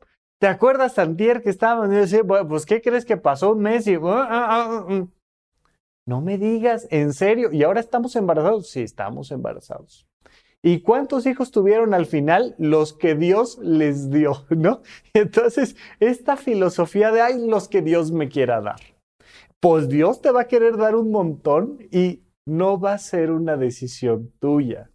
¿Te 0.43 0.47
acuerdas, 0.47 0.95
Santier, 0.95 1.41
que 1.41 1.49
estábamos? 1.49 1.87
Y 1.87 1.93
yo 1.93 2.01
decía, 2.01 2.21
bueno, 2.21 2.45
pues, 2.49 2.65
¿qué 2.65 2.81
crees 2.81 3.05
que 3.05 3.15
pasó 3.15 3.53
un 3.53 3.61
mes? 3.61 3.87
Y, 3.87 3.95
ah, 3.95 4.01
ah, 4.03 4.47
ah, 4.49 4.85
mm". 4.89 5.09
no 6.05 6.19
me 6.19 6.37
digas, 6.37 6.85
en 6.91 7.13
serio. 7.13 7.53
¿Y 7.53 7.63
ahora 7.63 7.79
estamos 7.79 8.13
embarazados? 8.17 8.69
Sí, 8.69 8.81
estamos 8.81 9.31
embarazados. 9.31 10.05
¿Y 10.61 10.81
cuántos 10.81 11.25
hijos 11.27 11.51
tuvieron 11.51 11.93
al 11.93 12.07
final? 12.07 12.55
Los 12.57 12.91
que 12.91 13.15
Dios 13.15 13.57
les 13.59 14.09
dio, 14.09 14.45
¿no? 14.49 14.81
Entonces, 15.13 15.77
esta 16.01 16.35
filosofía 16.35 17.13
de, 17.13 17.21
ay, 17.21 17.47
los 17.47 17.69
que 17.69 17.81
Dios 17.81 18.11
me 18.11 18.27
quiera 18.27 18.59
dar. 18.59 18.81
Pues 19.61 19.87
Dios 19.87 20.21
te 20.21 20.31
va 20.31 20.41
a 20.41 20.47
querer 20.49 20.75
dar 20.75 20.97
un 20.97 21.09
montón 21.09 21.77
y 21.89 22.23
no 22.45 22.77
va 22.81 22.95
a 22.95 22.97
ser 22.97 23.31
una 23.31 23.55
decisión 23.55 24.33
tuya. 24.41 24.91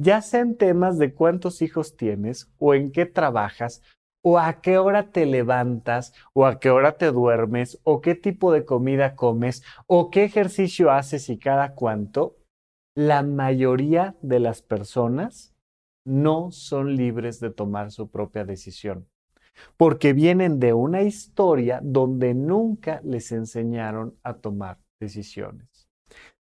Ya 0.00 0.22
sea 0.22 0.40
en 0.40 0.56
temas 0.56 0.98
de 0.98 1.12
cuántos 1.12 1.60
hijos 1.60 1.96
tienes 1.96 2.50
o 2.58 2.74
en 2.74 2.92
qué 2.92 3.04
trabajas 3.04 3.82
o 4.22 4.38
a 4.38 4.60
qué 4.60 4.78
hora 4.78 5.10
te 5.10 5.26
levantas, 5.26 6.12
o 6.32 6.44
a 6.46 6.58
qué 6.58 6.70
hora 6.70 6.96
te 6.96 7.12
duermes, 7.12 7.80
o 7.84 8.00
qué 8.00 8.14
tipo 8.14 8.52
de 8.52 8.64
comida 8.64 9.16
comes, 9.16 9.62
o 9.86 10.10
qué 10.10 10.24
ejercicio 10.24 10.90
haces 10.90 11.28
y 11.28 11.38
cada 11.38 11.74
cuánto, 11.74 12.36
la 12.96 13.22
mayoría 13.22 14.16
de 14.22 14.40
las 14.40 14.60
personas 14.60 15.54
no 16.04 16.50
son 16.50 16.96
libres 16.96 17.38
de 17.38 17.50
tomar 17.50 17.92
su 17.92 18.10
propia 18.10 18.44
decisión, 18.44 19.06
porque 19.76 20.12
vienen 20.12 20.58
de 20.58 20.72
una 20.72 21.02
historia 21.02 21.80
donde 21.82 22.34
nunca 22.34 23.00
les 23.04 23.30
enseñaron 23.30 24.16
a 24.22 24.34
tomar 24.34 24.78
decisiones. 25.00 25.88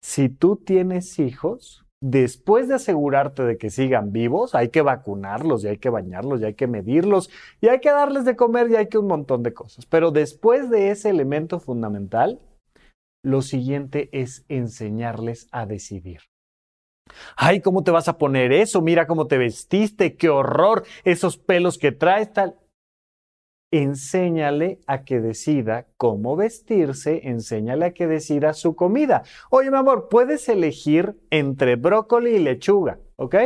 Si 0.02 0.28
tú 0.28 0.56
tienes 0.56 1.18
hijos, 1.18 1.81
después 2.02 2.68
de 2.68 2.74
asegurarte 2.74 3.44
de 3.44 3.56
que 3.56 3.70
sigan 3.70 4.12
vivos, 4.12 4.54
hay 4.54 4.68
que 4.68 4.82
vacunarlos 4.82 5.64
y 5.64 5.68
hay 5.68 5.78
que 5.78 5.88
bañarlos 5.88 6.40
y 6.40 6.44
hay 6.44 6.54
que 6.54 6.66
medirlos 6.66 7.30
y 7.60 7.68
hay 7.68 7.80
que 7.80 7.90
darles 7.90 8.24
de 8.24 8.36
comer 8.36 8.70
y 8.70 8.76
hay 8.76 8.88
que 8.88 8.98
un 8.98 9.06
montón 9.06 9.42
de 9.42 9.54
cosas. 9.54 9.86
Pero 9.86 10.10
después 10.10 10.68
de 10.68 10.90
ese 10.90 11.08
elemento 11.08 11.60
fundamental, 11.60 12.40
lo 13.24 13.40
siguiente 13.40 14.10
es 14.12 14.44
enseñarles 14.48 15.48
a 15.52 15.64
decidir. 15.64 16.20
Ay, 17.36 17.60
¿cómo 17.60 17.84
te 17.84 17.92
vas 17.92 18.08
a 18.08 18.18
poner 18.18 18.52
eso? 18.52 18.82
Mira 18.82 19.06
cómo 19.06 19.28
te 19.28 19.38
vestiste, 19.38 20.16
qué 20.16 20.28
horror, 20.28 20.84
esos 21.04 21.38
pelos 21.38 21.78
que 21.78 21.92
traes, 21.92 22.32
tal 22.32 22.56
enséñale 23.72 24.78
a 24.86 25.02
que 25.02 25.20
decida 25.20 25.86
cómo 25.96 26.36
vestirse, 26.36 27.22
enséñale 27.24 27.86
a 27.86 27.94
que 27.94 28.06
decida 28.06 28.52
su 28.52 28.76
comida. 28.76 29.24
Oye, 29.50 29.70
mi 29.70 29.78
amor, 29.78 30.08
puedes 30.08 30.48
elegir 30.48 31.16
entre 31.30 31.76
brócoli 31.76 32.36
y 32.36 32.38
lechuga, 32.38 33.00
¿ok? 33.16 33.36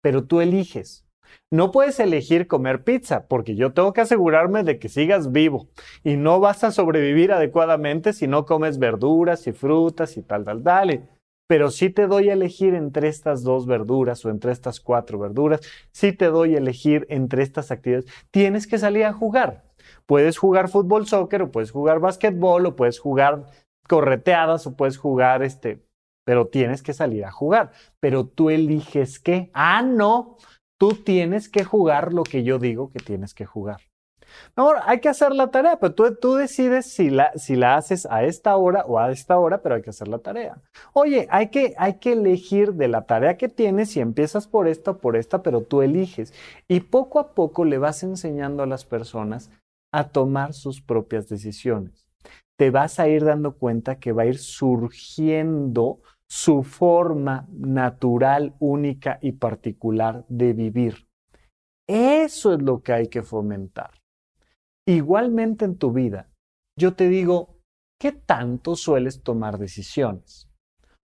Pero 0.00 0.24
tú 0.24 0.40
eliges. 0.40 1.04
No 1.50 1.72
puedes 1.72 1.98
elegir 1.98 2.46
comer 2.46 2.84
pizza 2.84 3.26
porque 3.26 3.56
yo 3.56 3.72
tengo 3.72 3.92
que 3.92 4.02
asegurarme 4.02 4.62
de 4.62 4.78
que 4.78 4.88
sigas 4.88 5.32
vivo 5.32 5.68
y 6.04 6.16
no 6.16 6.40
vas 6.40 6.62
a 6.62 6.70
sobrevivir 6.70 7.32
adecuadamente 7.32 8.12
si 8.12 8.28
no 8.28 8.44
comes 8.44 8.78
verduras 8.78 9.46
y 9.46 9.52
frutas 9.52 10.16
y 10.16 10.22
tal, 10.22 10.44
tal, 10.44 10.62
tal 10.62 11.08
pero 11.46 11.70
si 11.70 11.90
te 11.90 12.06
doy 12.06 12.30
a 12.30 12.32
elegir 12.32 12.74
entre 12.74 13.08
estas 13.08 13.42
dos 13.42 13.66
verduras 13.66 14.24
o 14.24 14.30
entre 14.30 14.52
estas 14.52 14.80
cuatro 14.80 15.18
verduras, 15.18 15.60
si 15.92 16.12
te 16.12 16.26
doy 16.26 16.54
a 16.54 16.58
elegir 16.58 17.06
entre 17.10 17.42
estas 17.42 17.70
actividades, 17.70 18.06
tienes 18.30 18.66
que 18.66 18.78
salir 18.78 19.04
a 19.04 19.12
jugar. 19.12 19.64
Puedes 20.06 20.38
jugar 20.38 20.68
fútbol, 20.68 21.06
soccer, 21.06 21.42
o 21.42 21.50
puedes 21.50 21.70
jugar 21.70 22.00
básquetbol, 22.00 22.66
o 22.66 22.76
puedes 22.76 22.98
jugar 22.98 23.46
correteadas, 23.88 24.66
o 24.66 24.76
puedes 24.76 24.96
jugar 24.96 25.42
este, 25.42 25.84
pero 26.24 26.46
tienes 26.46 26.82
que 26.82 26.94
salir 26.94 27.24
a 27.24 27.30
jugar. 27.30 27.72
Pero 28.00 28.26
tú 28.26 28.50
eliges 28.50 29.18
qué. 29.18 29.50
Ah, 29.52 29.82
no, 29.82 30.38
tú 30.78 30.92
tienes 30.94 31.48
que 31.48 31.64
jugar 31.64 32.14
lo 32.14 32.22
que 32.22 32.42
yo 32.42 32.58
digo 32.58 32.90
que 32.90 33.00
tienes 33.00 33.34
que 33.34 33.44
jugar. 33.44 33.80
Ahora, 34.56 34.82
hay 34.86 35.00
que 35.00 35.08
hacer 35.08 35.32
la 35.32 35.50
tarea, 35.50 35.78
pero 35.78 35.94
tú, 35.94 36.14
tú 36.14 36.34
decides 36.34 36.86
si 36.92 37.10
la, 37.10 37.32
si 37.36 37.56
la, 37.56 37.76
haces 37.76 38.06
a 38.06 38.24
esta 38.24 38.56
hora 38.56 38.84
o 38.86 38.98
a 38.98 39.10
esta 39.10 39.38
hora, 39.38 39.62
pero 39.62 39.74
hay 39.74 39.82
que 39.82 39.90
hacer 39.90 40.08
la 40.08 40.18
tarea. 40.18 40.60
Oye, 40.92 41.26
hay 41.30 41.48
que, 41.48 41.74
hay 41.76 41.94
que 41.94 42.12
elegir 42.12 42.74
de 42.74 42.88
la 42.88 43.06
tarea 43.06 43.36
que 43.36 43.48
tienes 43.48 43.90
si 43.90 44.00
empiezas 44.00 44.46
por 44.46 44.68
esta 44.68 44.92
o 44.92 44.98
por 44.98 45.16
esta, 45.16 45.42
pero 45.42 45.62
tú 45.62 45.82
eliges. 45.82 46.32
Y 46.68 46.80
poco 46.80 47.18
a 47.18 47.34
poco 47.34 47.64
le 47.64 47.78
vas 47.78 48.02
enseñando 48.02 48.62
a 48.62 48.66
las 48.66 48.84
personas 48.84 49.50
a 49.92 50.08
tomar 50.08 50.54
sus 50.54 50.80
propias 50.80 51.28
decisiones. 51.28 52.06
Te 52.56 52.70
vas 52.70 53.00
a 53.00 53.08
ir 53.08 53.24
dando 53.24 53.56
cuenta 53.56 53.98
que 53.98 54.12
va 54.12 54.22
a 54.22 54.26
ir 54.26 54.38
surgiendo 54.38 56.00
su 56.28 56.62
forma 56.62 57.46
natural, 57.50 58.54
única 58.58 59.18
y 59.20 59.32
particular 59.32 60.24
de 60.28 60.52
vivir. 60.52 61.06
Eso 61.86 62.54
es 62.54 62.62
lo 62.62 62.82
que 62.82 62.92
hay 62.92 63.08
que 63.08 63.22
fomentar. 63.22 63.90
Igualmente 64.86 65.64
en 65.64 65.78
tu 65.78 65.92
vida, 65.92 66.30
yo 66.78 66.94
te 66.94 67.08
digo, 67.08 67.58
¿qué 67.98 68.12
tanto 68.12 68.76
sueles 68.76 69.22
tomar 69.22 69.58
decisiones? 69.58 70.50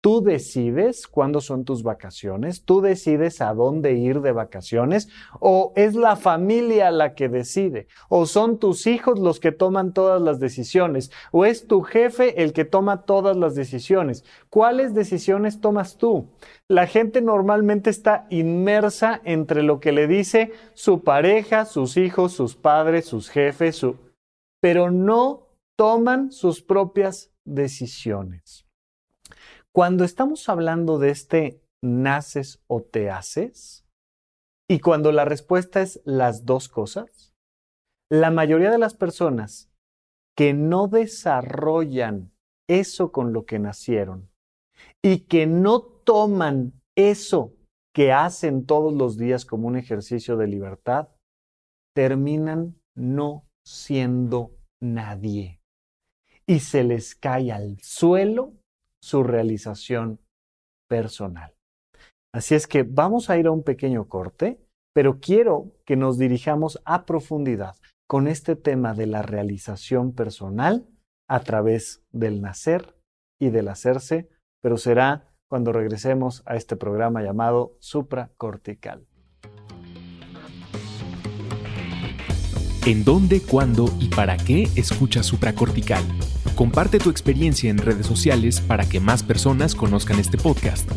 Tú 0.05 0.21
decides 0.21 1.07
cuándo 1.07 1.41
son 1.41 1.65
tus 1.65 1.81
vacaciones, 1.81 2.63
tú 2.63 2.79
decides 2.79 3.41
a 3.41 3.55
dónde 3.55 3.93
ir 3.93 4.21
de 4.21 4.33
vacaciones, 4.33 5.09
o 5.39 5.73
es 5.75 5.95
la 5.95 6.15
familia 6.15 6.91
la 6.91 7.15
que 7.15 7.27
decide, 7.27 7.87
o 8.07 8.27
son 8.27 8.59
tus 8.59 8.85
hijos 8.85 9.17
los 9.17 9.39
que 9.39 9.51
toman 9.51 9.93
todas 9.95 10.21
las 10.21 10.39
decisiones, 10.39 11.11
o 11.31 11.43
es 11.43 11.65
tu 11.65 11.81
jefe 11.81 12.43
el 12.43 12.53
que 12.53 12.65
toma 12.65 13.01
todas 13.01 13.35
las 13.35 13.55
decisiones. 13.55 14.23
¿Cuáles 14.51 14.93
decisiones 14.93 15.59
tomas 15.59 15.97
tú? 15.97 16.27
La 16.67 16.85
gente 16.85 17.19
normalmente 17.23 17.89
está 17.89 18.27
inmersa 18.29 19.21
entre 19.23 19.63
lo 19.63 19.79
que 19.79 19.91
le 19.91 20.05
dice 20.05 20.51
su 20.75 21.03
pareja, 21.03 21.65
sus 21.65 21.97
hijos, 21.97 22.31
sus 22.31 22.55
padres, 22.55 23.05
sus 23.07 23.27
jefes, 23.27 23.77
su... 23.77 23.95
pero 24.61 24.91
no 24.91 25.47
toman 25.75 26.31
sus 26.31 26.61
propias 26.61 27.31
decisiones. 27.43 28.64
Cuando 29.75 30.05
estamos 30.05 30.47
hablando 30.47 30.99
de 30.99 31.09
este 31.09 31.61
naces 31.83 32.63
o 32.67 32.81
te 32.81 33.09
haces, 33.09 33.85
y 34.69 34.79
cuando 34.79 35.11
la 35.11 35.25
respuesta 35.25 35.81
es 35.81 36.01
las 36.05 36.45
dos 36.45 36.69
cosas, 36.69 37.35
la 38.09 38.31
mayoría 38.31 38.71
de 38.71 38.77
las 38.77 38.93
personas 38.93 39.69
que 40.37 40.53
no 40.53 40.87
desarrollan 40.87 42.31
eso 42.69 43.11
con 43.11 43.33
lo 43.33 43.45
que 43.45 43.59
nacieron 43.59 44.29
y 45.03 45.25
que 45.25 45.45
no 45.45 45.81
toman 45.81 46.81
eso 46.95 47.57
que 47.93 48.13
hacen 48.13 48.65
todos 48.65 48.93
los 48.93 49.17
días 49.17 49.43
como 49.43 49.67
un 49.67 49.75
ejercicio 49.75 50.37
de 50.37 50.47
libertad, 50.47 51.09
terminan 51.93 52.79
no 52.95 53.45
siendo 53.65 54.55
nadie. 54.81 55.59
Y 56.47 56.61
se 56.61 56.85
les 56.85 57.13
cae 57.13 57.51
al 57.51 57.77
suelo 57.81 58.53
su 59.05 59.21
realización 59.21 60.19
personal. 60.89 61.53
Así 62.33 62.55
es 62.55 62.65
que 62.65 62.81
vamos 62.81 63.29
a 63.29 63.37
ir 63.37 63.45
a 63.45 63.51
un 63.51 63.61
pequeño 63.61 64.07
corte, 64.07 64.59
pero 64.95 65.19
quiero 65.19 65.73
que 65.85 65.95
nos 65.95 66.17
dirijamos 66.17 66.81
a 66.85 67.05
profundidad 67.05 67.75
con 68.09 68.27
este 68.27 68.55
tema 68.55 68.95
de 68.95 69.05
la 69.05 69.21
realización 69.21 70.11
personal 70.11 70.87
a 71.29 71.41
través 71.41 72.03
del 72.11 72.41
nacer 72.41 72.95
y 73.39 73.49
del 73.49 73.67
hacerse, 73.67 74.27
pero 74.63 74.77
será 74.77 75.31
cuando 75.51 75.71
regresemos 75.71 76.41
a 76.47 76.55
este 76.55 76.75
programa 76.75 77.21
llamado 77.21 77.77
supracortical. 77.79 79.05
¿En 82.87 83.03
dónde, 83.03 83.41
cuándo 83.41 83.85
y 83.99 84.09
para 84.09 84.35
qué 84.37 84.63
escucha 84.75 85.21
supracortical? 85.21 86.03
Comparte 86.55 86.99
tu 86.99 87.09
experiencia 87.09 87.69
en 87.69 87.77
redes 87.77 88.05
sociales 88.05 88.61
para 88.61 88.87
que 88.87 89.01
más 89.01 89.23
personas 89.23 89.75
conozcan 89.75 90.19
este 90.19 90.37
podcast. 90.37 90.89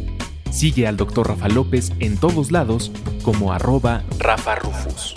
Sigue 0.52 0.86
al 0.86 0.96
Dr. 0.96 1.26
Rafa 1.26 1.48
López 1.48 1.90
en 1.98 2.16
todos 2.16 2.52
lados 2.52 2.92
como 3.22 3.52
arroba 3.52 4.04
Rafa 4.20 4.54
Rufus. 4.54 5.14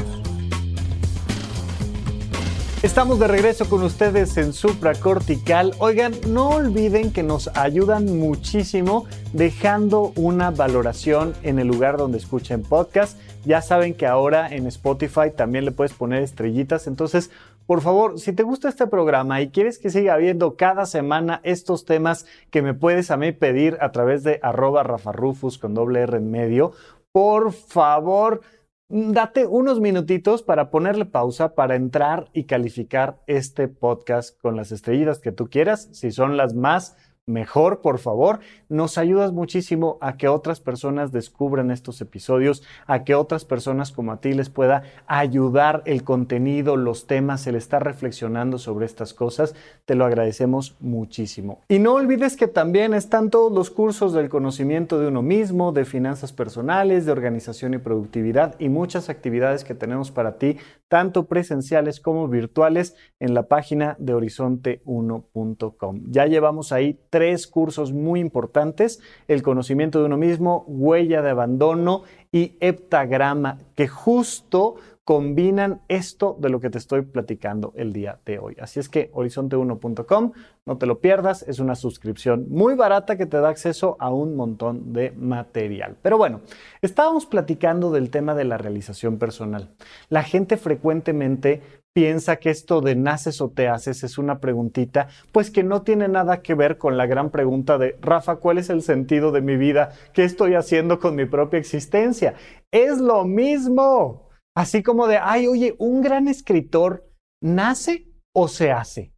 Estamos 2.81 3.19
de 3.19 3.27
regreso 3.27 3.69
con 3.69 3.83
ustedes 3.83 4.35
en 4.37 4.53
Supracortical. 4.53 5.75
Oigan, 5.77 6.15
no 6.27 6.49
olviden 6.49 7.13
que 7.13 7.21
nos 7.21 7.49
ayudan 7.49 8.17
muchísimo 8.17 9.05
dejando 9.33 10.11
una 10.15 10.49
valoración 10.49 11.35
en 11.43 11.59
el 11.59 11.67
lugar 11.67 11.97
donde 11.97 12.17
escuchen 12.17 12.63
podcast. 12.63 13.19
Ya 13.45 13.61
saben 13.61 13.93
que 13.93 14.07
ahora 14.07 14.49
en 14.49 14.65
Spotify 14.65 15.29
también 15.35 15.65
le 15.65 15.71
puedes 15.71 15.93
poner 15.93 16.23
estrellitas. 16.23 16.87
Entonces, 16.87 17.29
por 17.71 17.79
favor, 17.79 18.19
si 18.19 18.33
te 18.33 18.43
gusta 18.43 18.67
este 18.67 18.85
programa 18.85 19.39
y 19.39 19.49
quieres 19.49 19.79
que 19.79 19.89
siga 19.89 20.17
viendo 20.17 20.57
cada 20.57 20.85
semana 20.85 21.39
estos 21.45 21.85
temas 21.85 22.25
que 22.49 22.61
me 22.61 22.73
puedes 22.73 23.11
a 23.11 23.15
mí 23.15 23.31
pedir 23.31 23.77
a 23.79 23.93
través 23.93 24.23
de 24.23 24.41
arroba 24.43 24.83
rafarufus 24.83 25.57
con 25.57 25.73
doble 25.73 26.01
R 26.01 26.17
en 26.17 26.29
medio, 26.29 26.73
por 27.13 27.53
favor 27.53 28.41
date 28.89 29.47
unos 29.47 29.79
minutitos 29.79 30.43
para 30.43 30.69
ponerle 30.69 31.05
pausa, 31.05 31.55
para 31.55 31.75
entrar 31.77 32.29
y 32.33 32.43
calificar 32.43 33.21
este 33.25 33.69
podcast 33.69 34.37
con 34.41 34.57
las 34.57 34.73
estrellitas 34.73 35.19
que 35.19 35.31
tú 35.31 35.47
quieras, 35.49 35.87
si 35.93 36.11
son 36.11 36.35
las 36.35 36.53
más 36.53 36.97
mejor, 37.25 37.81
por 37.81 37.99
favor. 37.99 38.39
Nos 38.69 38.97
ayudas 38.97 39.31
muchísimo 39.31 39.97
a 40.01 40.17
que 40.17 40.27
otras 40.27 40.59
personas 40.59 41.11
descubran 41.11 41.71
estos 41.71 42.01
episodios, 42.01 42.63
a 42.87 43.03
que 43.03 43.15
otras 43.15 43.45
personas 43.45 43.91
como 43.91 44.11
a 44.11 44.21
ti 44.21 44.33
les 44.33 44.49
pueda 44.49 44.83
ayudar 45.07 45.83
el 45.85 46.03
contenido, 46.03 46.77
los 46.77 47.07
temas, 47.07 47.47
el 47.47 47.55
estar 47.55 47.83
reflexionando 47.83 48.57
sobre 48.57 48.85
estas 48.85 49.13
cosas. 49.13 49.55
Te 49.85 49.95
lo 49.95 50.05
agradecemos 50.05 50.75
muchísimo. 50.79 51.61
Y 51.67 51.79
no 51.79 51.93
olvides 51.93 52.35
que 52.35 52.47
también 52.47 52.93
están 52.93 53.29
todos 53.29 53.51
los 53.51 53.69
cursos 53.69 54.13
del 54.13 54.29
conocimiento 54.29 54.99
de 54.99 55.07
uno 55.07 55.21
mismo, 55.21 55.71
de 55.71 55.85
finanzas 55.85 56.33
personales, 56.33 57.05
de 57.05 57.11
organización 57.11 57.73
y 57.73 57.77
productividad 57.77 58.55
y 58.59 58.69
muchas 58.69 59.09
actividades 59.09 59.63
que 59.63 59.75
tenemos 59.75 60.11
para 60.11 60.37
ti, 60.37 60.57
tanto 60.91 61.27
presenciales 61.27 62.01
como 62.01 62.27
virtuales, 62.27 62.97
en 63.21 63.33
la 63.33 63.47
página 63.47 63.95
de 63.97 64.13
horizonte1.com. 64.13 66.01
Ya 66.09 66.25
llevamos 66.25 66.73
ahí 66.73 66.99
tres 67.09 67.47
cursos 67.47 67.93
muy 67.93 68.19
importantes, 68.19 68.99
el 69.29 69.41
conocimiento 69.41 69.99
de 69.99 70.07
uno 70.07 70.17
mismo, 70.17 70.65
huella 70.67 71.21
de 71.21 71.29
abandono 71.29 72.03
y 72.29 72.57
heptagrama, 72.59 73.59
que 73.75 73.87
justo 73.87 74.75
combinan 75.03 75.81
esto 75.87 76.37
de 76.39 76.49
lo 76.49 76.59
que 76.59 76.69
te 76.69 76.77
estoy 76.77 77.01
platicando 77.01 77.73
el 77.75 77.91
día 77.91 78.19
de 78.25 78.39
hoy. 78.39 78.55
Así 78.59 78.79
es 78.79 78.87
que 78.87 79.11
horizonte1.com, 79.13 80.31
no 80.65 80.77
te 80.77 80.85
lo 80.85 80.99
pierdas, 80.99 81.43
es 81.47 81.59
una 81.59 81.75
suscripción 81.75 82.45
muy 82.49 82.75
barata 82.75 83.17
que 83.17 83.25
te 83.25 83.37
da 83.37 83.49
acceso 83.49 83.97
a 83.99 84.11
un 84.11 84.35
montón 84.35 84.93
de 84.93 85.11
material. 85.11 85.97
Pero 86.01 86.17
bueno, 86.17 86.41
estábamos 86.81 87.25
platicando 87.25 87.91
del 87.91 88.11
tema 88.11 88.35
de 88.35 88.45
la 88.45 88.57
realización 88.57 89.17
personal. 89.17 89.69
La 90.09 90.23
gente 90.23 90.55
frecuentemente 90.55 91.61
piensa 91.93 92.37
que 92.37 92.49
esto 92.49 92.79
de 92.81 92.95
naces 92.95 93.41
o 93.41 93.49
te 93.49 93.67
haces 93.67 94.03
es 94.03 94.17
una 94.17 94.39
preguntita, 94.39 95.07
pues 95.31 95.51
que 95.51 95.63
no 95.63 95.81
tiene 95.81 96.07
nada 96.07 96.41
que 96.41 96.53
ver 96.53 96.77
con 96.77 96.95
la 96.95 97.05
gran 97.05 97.31
pregunta 97.31 97.77
de, 97.77 97.97
Rafa, 98.01 98.37
¿cuál 98.37 98.59
es 98.59 98.69
el 98.69 98.81
sentido 98.81 99.31
de 99.31 99.41
mi 99.41 99.57
vida? 99.57 99.91
¿Qué 100.13 100.23
estoy 100.23 100.53
haciendo 100.53 100.99
con 100.99 101.15
mi 101.15 101.25
propia 101.25 101.59
existencia? 101.59 102.35
Es 102.71 102.99
lo 102.99 103.25
mismo. 103.25 104.30
Así 104.55 104.83
como 104.83 105.07
de, 105.07 105.17
ay, 105.17 105.47
oye, 105.47 105.75
un 105.79 106.01
gran 106.01 106.27
escritor 106.27 107.09
nace 107.41 108.07
o 108.35 108.47
se 108.47 108.71
hace. 108.71 109.13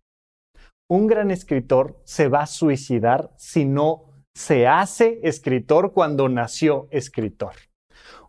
Un 0.90 1.08
gran 1.08 1.32
escritor 1.32 2.02
se 2.04 2.28
va 2.28 2.42
a 2.42 2.48
suicidar 2.48 3.32
si 3.38 3.66
no 3.66 4.06
se 4.36 4.68
hace 4.68 5.20
escritor 5.24 5.94
cuando 5.94 6.30
nació 6.30 6.88
escritor 6.92 7.54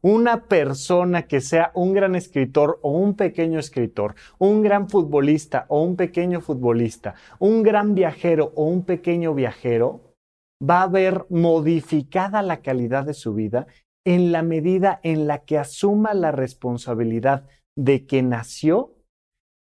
una 0.05 0.49
persona 0.49 1.27
que 1.27 1.41
sea 1.41 1.71
un 1.75 1.95
gran 1.95 2.15
escritor 2.15 2.79
o 2.83 2.91
un 2.91 3.17
pequeño 3.17 3.59
escritor, 3.59 4.15
un 4.37 4.61
gran 4.61 4.91
futbolista 4.91 5.65
o 5.69 5.83
un 5.83 5.97
pequeño 5.97 6.43
futbolista, 6.43 7.15
un 7.39 7.63
gran 7.63 7.95
viajero 7.95 8.53
o 8.55 8.65
un 8.65 8.85
pequeño 8.85 9.33
viajero, 9.33 10.15
va 10.63 10.83
a 10.83 10.89
ver 10.89 11.25
modificada 11.31 12.43
la 12.43 12.61
calidad 12.61 13.07
de 13.07 13.15
su 13.15 13.33
vida 13.33 13.67
en 14.05 14.33
la 14.33 14.43
medida 14.43 15.01
en 15.03 15.27
la 15.27 15.45
que 15.45 15.59
asuma 15.59 16.15
la 16.15 16.31
responsabilidad 16.31 17.47
de 17.77 18.07
que 18.07 18.23
nació 18.23 18.95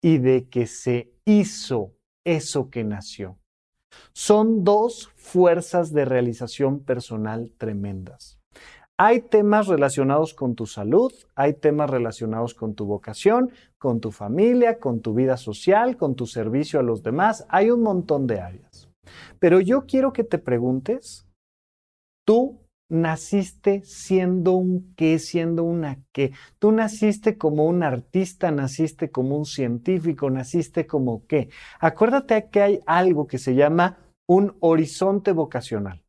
y 0.03 0.19
de 0.19 0.49
que 0.49 0.67
se 0.67 1.13
hizo 1.25 1.93
eso 2.25 2.71
que 2.71 2.85
nació. 2.85 3.39
Son 4.13 4.65
dos 4.65 5.11
fuerzas 5.17 5.93
de 5.93 6.05
realización 6.05 6.81
personal 6.81 7.53
tremendas. 7.59 8.39
Hay 8.97 9.23
temas 9.23 9.67
relacionados 9.67 10.35
con 10.35 10.55
tu 10.55 10.67
salud, 10.67 11.13
hay 11.35 11.55
temas 11.55 11.91
relacionados 11.91 12.55
con 12.55 12.75
tu 12.75 12.87
vocación, 12.87 13.51
con 13.77 14.01
tu 14.01 14.13
familia, 14.13 14.79
con 14.79 15.01
tu 15.01 15.15
vida 15.15 15.37
social, 15.37 15.97
con 15.97 16.15
tu 16.15 16.27
servicio 16.27 16.79
a 16.79 16.85
los 16.85 17.03
demás. 17.03 17.45
Hay 17.49 17.71
un 17.71 17.83
montón 17.83 18.29
de 18.29 18.41
áreas. 18.41 18.89
Pero 19.41 19.61
yo 19.61 19.87
quiero 19.87 20.13
que 20.13 20.23
te 20.23 20.39
preguntes, 20.39 21.27
tú 22.25 22.64
naciste 22.95 23.83
siendo 23.85 24.53
un 24.53 24.95
qué, 24.95 25.19
siendo 25.19 25.65
una 25.65 25.99
qué. 26.13 26.33
Tú 26.59 26.73
naciste 26.73 27.37
como 27.37 27.67
un 27.67 27.83
artista, 27.83 28.51
naciste 28.51 29.11
como 29.11 29.37
un 29.37 29.45
científico, 29.45 30.31
naciste 30.31 30.87
como 30.87 31.27
qué. 31.27 31.51
Acuérdate 31.81 32.49
que 32.51 32.63
hay 32.63 32.81
algo 32.87 33.27
que 33.27 33.39
se 33.39 33.55
llama 33.55 33.99
un 34.27 34.57
horizonte 34.61 35.33
vocacional. 35.33 36.03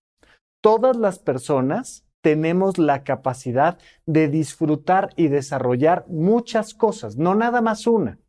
Todas 0.61 0.95
las 0.95 1.19
personas 1.19 2.05
tenemos 2.21 2.77
la 2.77 3.03
capacidad 3.03 3.77
de 4.05 4.27
disfrutar 4.29 5.09
y 5.15 5.27
desarrollar 5.27 6.05
muchas 6.07 6.73
cosas, 6.73 7.17
no 7.17 7.35
nada 7.35 7.61
más 7.61 7.87
una. 7.87 8.19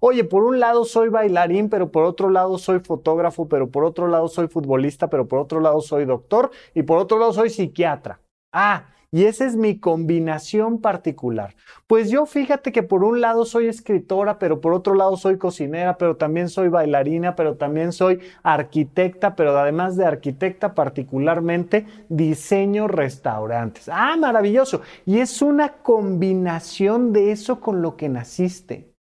Oye, 0.00 0.24
por 0.24 0.44
un 0.44 0.60
lado 0.60 0.84
soy 0.84 1.08
bailarín, 1.08 1.68
pero 1.68 1.90
por 1.90 2.04
otro 2.04 2.30
lado 2.30 2.58
soy 2.58 2.80
fotógrafo, 2.80 3.48
pero 3.48 3.70
por 3.70 3.84
otro 3.84 4.08
lado 4.08 4.28
soy 4.28 4.48
futbolista, 4.48 5.08
pero 5.08 5.26
por 5.26 5.38
otro 5.38 5.60
lado 5.60 5.80
soy 5.80 6.04
doctor 6.04 6.50
y 6.74 6.82
por 6.82 6.98
otro 6.98 7.18
lado 7.18 7.32
soy 7.32 7.50
psiquiatra. 7.50 8.20
Ah, 8.52 8.86
y 9.12 9.24
esa 9.24 9.46
es 9.46 9.56
mi 9.56 9.78
combinación 9.78 10.80
particular. 10.80 11.54
Pues 11.86 12.10
yo 12.10 12.26
fíjate 12.26 12.72
que 12.72 12.82
por 12.82 13.04
un 13.04 13.20
lado 13.20 13.44
soy 13.44 13.66
escritora, 13.66 14.38
pero 14.38 14.60
por 14.60 14.74
otro 14.74 14.94
lado 14.94 15.16
soy 15.16 15.38
cocinera, 15.38 15.96
pero 15.96 16.16
también 16.16 16.48
soy 16.48 16.68
bailarina, 16.68 17.36
pero 17.36 17.56
también 17.56 17.92
soy 17.92 18.20
arquitecta, 18.42 19.36
pero 19.36 19.56
además 19.56 19.96
de 19.96 20.04
arquitecta 20.04 20.74
particularmente 20.74 21.86
diseño 22.08 22.88
restaurantes. 22.88 23.88
Ah, 23.90 24.16
maravilloso. 24.18 24.82
Y 25.06 25.20
es 25.20 25.40
una 25.40 25.74
combinación 25.74 27.12
de 27.12 27.32
eso 27.32 27.60
con 27.60 27.82
lo 27.82 27.96
que 27.96 28.08
naciste. 28.08 28.95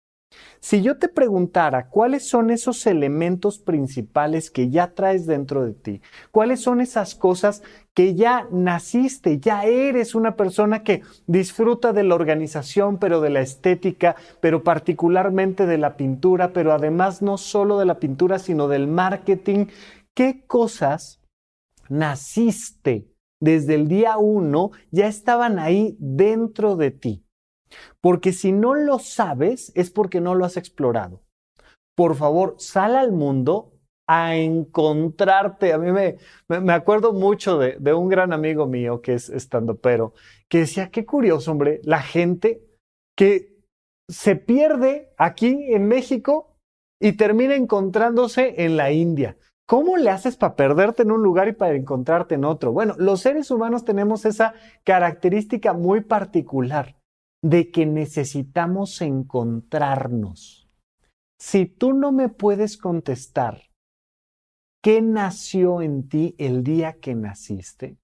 Si 0.59 0.81
yo 0.81 0.97
te 0.97 1.09
preguntara 1.09 1.89
cuáles 1.89 2.27
son 2.27 2.49
esos 2.49 2.87
elementos 2.87 3.59
principales 3.59 4.49
que 4.49 4.69
ya 4.69 4.93
traes 4.93 5.27
dentro 5.27 5.65
de 5.65 5.73
ti, 5.73 6.01
cuáles 6.31 6.61
son 6.61 6.81
esas 6.81 7.13
cosas 7.13 7.61
que 7.93 8.15
ya 8.15 8.47
naciste, 8.51 9.39
ya 9.39 9.63
eres 9.65 10.15
una 10.15 10.35
persona 10.35 10.83
que 10.83 11.03
disfruta 11.27 11.93
de 11.93 12.03
la 12.03 12.15
organización, 12.15 12.97
pero 12.97 13.21
de 13.21 13.29
la 13.29 13.41
estética, 13.41 14.15
pero 14.41 14.63
particularmente 14.63 15.65
de 15.65 15.77
la 15.77 15.97
pintura, 15.97 16.51
pero 16.51 16.73
además 16.73 17.21
no 17.21 17.37
solo 17.37 17.77
de 17.77 17.85
la 17.85 17.99
pintura, 17.99 18.39
sino 18.39 18.67
del 18.67 18.87
marketing, 18.87 19.67
¿qué 20.13 20.45
cosas 20.47 21.21
naciste 21.89 23.07
desde 23.39 23.75
el 23.75 23.87
día 23.87 24.17
uno 24.17 24.71
ya 24.91 25.07
estaban 25.07 25.59
ahí 25.59 25.95
dentro 25.99 26.75
de 26.75 26.91
ti? 26.91 27.24
Porque 28.01 28.33
si 28.33 28.51
no 28.51 28.75
lo 28.75 28.99
sabes 28.99 29.71
es 29.75 29.89
porque 29.89 30.21
no 30.21 30.35
lo 30.35 30.45
has 30.45 30.57
explorado. 30.57 31.21
Por 31.95 32.15
favor, 32.15 32.55
sal 32.59 32.95
al 32.95 33.11
mundo 33.11 33.73
a 34.07 34.35
encontrarte. 34.35 35.73
A 35.73 35.77
mí 35.77 35.91
me, 35.91 36.17
me 36.47 36.73
acuerdo 36.73 37.13
mucho 37.13 37.57
de, 37.57 37.77
de, 37.79 37.93
un 37.93 38.09
gran 38.09 38.33
amigo 38.33 38.67
mío 38.67 39.01
que 39.01 39.13
es 39.13 39.29
estando 39.29 39.77
pero, 39.77 40.13
que 40.49 40.59
decía, 40.59 40.91
qué 40.91 41.05
curioso, 41.05 41.51
hombre, 41.51 41.79
la 41.83 42.01
gente 42.01 42.61
que 43.17 43.55
se 44.09 44.35
pierde 44.35 45.13
aquí 45.17 45.73
en 45.73 45.87
México 45.87 46.57
y 47.01 47.13
termina 47.13 47.55
encontrándose 47.55 48.63
en 48.63 48.77
la 48.77 48.91
India. 48.91 49.37
¿Cómo 49.67 49.97
le 49.97 50.11
haces 50.11 50.37
para 50.37 50.55
perderte 50.55 51.01
en 51.01 51.11
un 51.11 51.23
lugar 51.23 51.47
y 51.47 51.53
para 51.53 51.75
encontrarte 51.75 52.35
en 52.35 52.45
otro? 52.45 52.71
Bueno, 52.71 52.93
los 52.99 53.21
seres 53.21 53.49
humanos 53.49 53.83
tenemos 53.83 54.25
esa 54.25 54.53
característica 54.83 55.73
muy 55.73 56.01
particular 56.01 56.95
de 57.45 57.69
que 57.69 57.85
necesitamos 57.85 59.03
encontrarnos. 59.03 60.67
Si 61.39 61.67
tú 61.67 61.93
no 61.93 62.11
me 62.11 62.27
puedes 62.27 62.75
contestar 62.75 63.61
qué 64.81 65.03
nació 65.03 65.83
en 65.83 66.09
ti 66.09 66.33
el 66.39 66.63
día 66.63 66.93
que 66.93 67.13
naciste, 67.13 67.99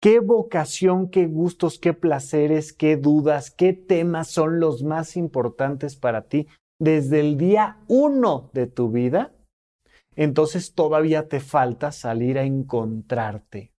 qué 0.00 0.20
vocación, 0.20 1.10
qué 1.10 1.26
gustos, 1.26 1.78
qué 1.78 1.92
placeres, 1.92 2.72
qué 2.72 2.96
dudas, 2.96 3.50
qué 3.50 3.74
temas 3.74 4.30
son 4.30 4.60
los 4.60 4.82
más 4.82 5.14
importantes 5.18 5.94
para 5.96 6.22
ti 6.22 6.46
desde 6.78 7.20
el 7.20 7.36
día 7.36 7.80
uno 7.86 8.48
de 8.54 8.66
tu 8.66 8.90
vida, 8.90 9.34
entonces 10.16 10.72
todavía 10.72 11.28
te 11.28 11.40
falta 11.40 11.92
salir 11.92 12.38
a 12.38 12.44
encontrarte. 12.44 13.74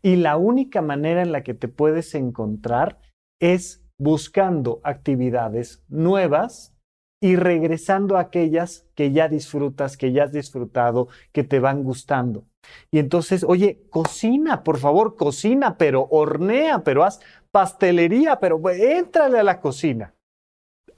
Y 0.00 0.16
la 0.16 0.38
única 0.38 0.80
manera 0.80 1.20
en 1.20 1.30
la 1.30 1.42
que 1.42 1.52
te 1.52 1.68
puedes 1.68 2.14
encontrar 2.14 2.98
es 3.38 3.79
buscando 4.00 4.80
actividades 4.82 5.84
nuevas 5.88 6.74
y 7.22 7.36
regresando 7.36 8.16
a 8.16 8.20
aquellas 8.20 8.88
que 8.94 9.12
ya 9.12 9.28
disfrutas, 9.28 9.98
que 9.98 10.10
ya 10.12 10.24
has 10.24 10.32
disfrutado, 10.32 11.08
que 11.32 11.44
te 11.44 11.60
van 11.60 11.84
gustando. 11.84 12.46
Y 12.90 12.98
entonces, 12.98 13.44
oye, 13.44 13.82
cocina, 13.90 14.62
por 14.64 14.78
favor, 14.78 15.16
cocina, 15.16 15.76
pero 15.76 16.08
hornea, 16.10 16.82
pero 16.82 17.04
haz 17.04 17.20
pastelería, 17.50 18.40
pero 18.40 18.58
éntrale 18.70 19.38
a 19.38 19.44
la 19.44 19.60
cocina. 19.60 20.14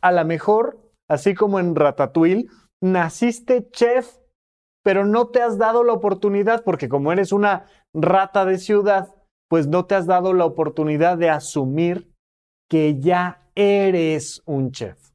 A 0.01 0.13
lo 0.13 0.25
mejor, 0.25 0.79
así 1.11 1.35
como 1.35 1.59
en 1.59 1.75
Ratatouille, 1.75 2.47
naciste 2.81 3.69
chef, 3.71 4.19
pero 4.85 5.05
no 5.05 5.29
te 5.29 5.43
has 5.43 5.59
dado 5.59 5.83
la 5.83 5.93
oportunidad, 5.93 6.63
porque 6.63 6.89
como 6.89 7.11
eres 7.11 7.33
una 7.33 7.67
rata 7.93 8.45
de 8.45 8.59
ciudad, 8.59 9.13
pues 9.49 9.67
no 9.67 9.87
te 9.87 9.97
has 9.97 10.07
dado 10.07 10.35
la 10.35 10.45
oportunidad 10.45 11.19
de 11.19 11.31
asumir 11.31 12.12
que 12.73 12.99
ya 12.99 13.43
eres 13.55 14.41
un 14.47 14.73
chef. 14.73 15.11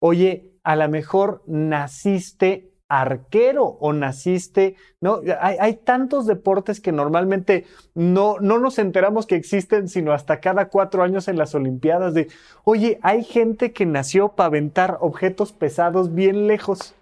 Oye, 0.00 0.58
a 0.64 0.74
lo 0.74 0.88
mejor 0.88 1.44
naciste 1.46 2.72
arquero 2.88 3.64
o 3.64 3.92
naciste, 3.92 4.74
¿no? 5.00 5.20
Hay, 5.40 5.74
tantos 5.84 6.26
deportes 6.26 6.80
que 6.80 6.90
normalmente 6.90 7.66
no, 7.94 8.40
no 8.40 8.58
nos 8.58 8.80
enteramos 8.80 9.28
que 9.28 9.36
existen 9.36 9.88
sino 9.88 10.12
hasta 10.12 10.40
cada 10.40 10.68
cuatro 10.68 11.04
años 11.04 11.28
en 11.28 11.38
las 11.38 11.54
Olimpiadas 11.54 12.14
de, 12.14 12.26
oye, 12.64 12.98
hay 13.02 13.22
gente 13.22 13.72
que 13.72 13.86
nació 13.86 14.30
para 14.30 14.48
aventar 14.48 14.98
objetos 15.00 15.52
pesados 15.52 16.16
bien 16.16 16.48
lejos. 16.48 16.96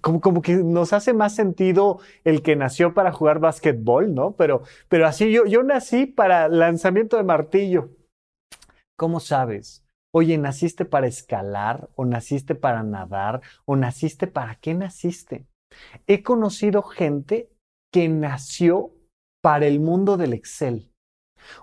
Como, 0.00 0.20
como, 0.20 0.42
que 0.42 0.54
nos 0.54 0.92
hace 0.92 1.12
más 1.12 1.36
sentido 1.36 2.00
el 2.24 2.42
que 2.42 2.56
nació 2.56 2.94
para 2.94 3.12
jugar 3.12 3.38
básquetbol, 3.38 4.12
¿no? 4.12 4.32
Pero, 4.32 4.62
pero 4.88 5.06
así 5.06 5.30
yo, 5.30 5.44
yo 5.44 5.62
nací 5.62 6.06
para 6.06 6.48
lanzamiento 6.48 7.16
de 7.16 7.22
martillo. 7.22 7.90
¿Cómo 8.96 9.20
sabes? 9.20 9.84
Oye, 10.14 10.36
¿naciste 10.36 10.84
para 10.84 11.06
escalar 11.06 11.88
o 11.94 12.04
naciste 12.04 12.54
para 12.54 12.82
nadar 12.82 13.40
o 13.64 13.76
naciste 13.76 14.26
para 14.26 14.56
qué 14.56 14.74
naciste? 14.74 15.46
He 16.06 16.22
conocido 16.22 16.82
gente 16.82 17.50
que 17.92 18.08
nació 18.08 18.92
para 19.42 19.66
el 19.66 19.80
mundo 19.80 20.16
del 20.16 20.34
Excel. 20.34 20.92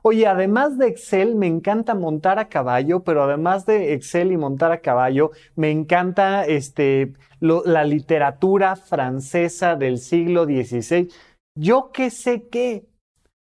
Oye, 0.02 0.28
además 0.28 0.78
de 0.78 0.88
Excel, 0.88 1.36
me 1.36 1.48
encanta 1.48 1.96
montar 1.96 2.40
a 2.40 2.50
caballo, 2.50 3.04
pero 3.04 3.24
además 3.24 3.66
de 3.66 3.94
Excel 3.94 4.32
y 4.32 4.38
montar 4.38 4.72
a 4.72 4.82
caballo, 4.82 5.32
me 5.56 5.72
encanta 5.72 6.46
este, 6.46 7.14
la 7.40 7.84
literatura 7.86 8.76
francesa 8.76 9.76
del 9.76 10.00
siglo 10.00 10.46
XVI. 10.46 11.10
Yo 11.58 11.92
qué 11.94 12.10
sé 12.10 12.48
qué, 12.50 12.90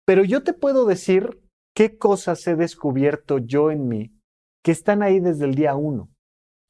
pero 0.07 0.25
yo 0.25 0.43
te 0.43 0.55
puedo 0.55 0.87
decir 0.87 1.44
qué 1.75 1.99
cosas 1.99 2.47
he 2.47 2.57
descubierto 2.57 3.39
yo 3.39 3.71
en 3.71 3.89
mí 3.89 4.13
que 4.65 4.73
están 4.73 5.03
ahí 5.03 5.21
desde 5.21 5.45
el 5.45 5.55
día 5.55 5.75
uno. 5.75 6.09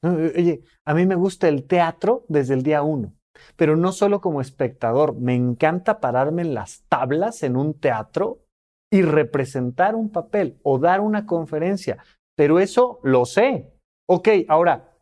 Oye, 0.03 0.61
a 0.85 0.93
mí 0.93 1.05
me 1.05 1.15
gusta 1.15 1.47
el 1.47 1.65
teatro 1.65 2.25
desde 2.27 2.53
el 2.53 2.63
día 2.63 2.83
uno, 2.83 3.13
pero 3.55 3.75
no 3.75 3.91
solo 3.91 4.21
como 4.21 4.41
espectador, 4.41 5.15
me 5.15 5.33
encanta 5.33 5.99
pararme 5.99 6.41
en 6.41 6.53
las 6.53 6.83
tablas 6.89 7.41
en 7.43 7.55
un 7.55 7.79
teatro 7.79 8.45
y 8.91 9.01
representar 9.01 9.95
un 9.95 10.11
papel 10.11 10.59
o 10.63 10.77
dar 10.77 11.01
una 11.01 11.25
conferencia, 11.25 12.03
pero 12.35 12.59
eso 12.59 12.99
lo 13.03 13.25
sé. 13.25 13.73
Ok, 14.07 14.29
ahora, 14.47 14.94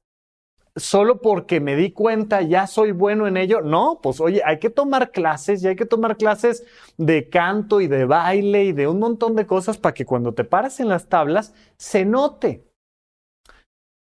solo 0.76 1.22
porque 1.22 1.60
me 1.60 1.76
di 1.76 1.92
cuenta 1.92 2.42
ya 2.42 2.68
soy 2.68 2.92
bueno 2.92 3.28
en 3.28 3.38
ello. 3.38 3.62
No, 3.62 4.00
pues 4.02 4.20
oye, 4.20 4.42
hay 4.46 4.60
que 4.60 4.70
tomar 4.70 5.12
clases 5.12 5.64
y 5.64 5.68
hay 5.68 5.76
que 5.76 5.86
tomar 5.86 6.18
clases 6.18 6.66
de 6.98 7.30
canto 7.30 7.82
y 7.82 7.88
de 7.88 8.06
baile 8.06 8.66
y 8.66 8.74
de 8.74 8.88
un 8.88 9.00
montón 9.00 9.36
de 9.36 9.46
cosas 9.46 9.78
para 9.78 9.94
que 9.94 10.06
cuando 10.06 10.34
te 10.34 10.44
paras 10.44 10.80
en 10.80 10.90
las 10.90 11.08
tablas 11.08 11.54
se 11.78 12.06
note. 12.06 12.68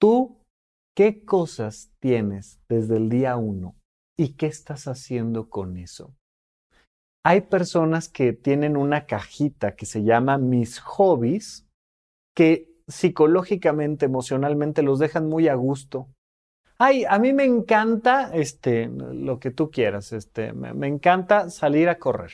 Tú, 0.00 0.38
¿qué 0.96 1.24
cosas 1.24 1.92
tienes 2.00 2.60
desde 2.68 2.96
el 2.96 3.08
día 3.08 3.36
uno 3.36 3.76
y 4.18 4.34
qué 4.34 4.46
estás 4.46 4.88
haciendo 4.88 5.48
con 5.48 5.76
eso? 5.76 6.14
Hay 7.24 7.42
personas 7.42 8.08
que 8.08 8.32
tienen 8.32 8.76
una 8.76 9.06
cajita 9.06 9.76
que 9.76 9.86
se 9.86 10.02
llama 10.02 10.38
mis 10.38 10.80
hobbies, 10.80 11.68
que 12.34 12.68
psicológicamente, 12.88 14.06
emocionalmente 14.06 14.82
los 14.82 14.98
dejan 14.98 15.28
muy 15.28 15.46
a 15.46 15.54
gusto. 15.54 16.08
Ay, 16.82 17.04
a 17.08 17.18
mí 17.18 17.32
me 17.32 17.44
encanta, 17.44 18.30
este, 18.34 18.88
lo 18.88 19.38
que 19.38 19.52
tú 19.52 19.70
quieras, 19.70 20.12
este, 20.12 20.52
me 20.52 20.88
encanta 20.88 21.48
salir 21.48 21.88
a 21.88 21.98
correr 21.98 22.32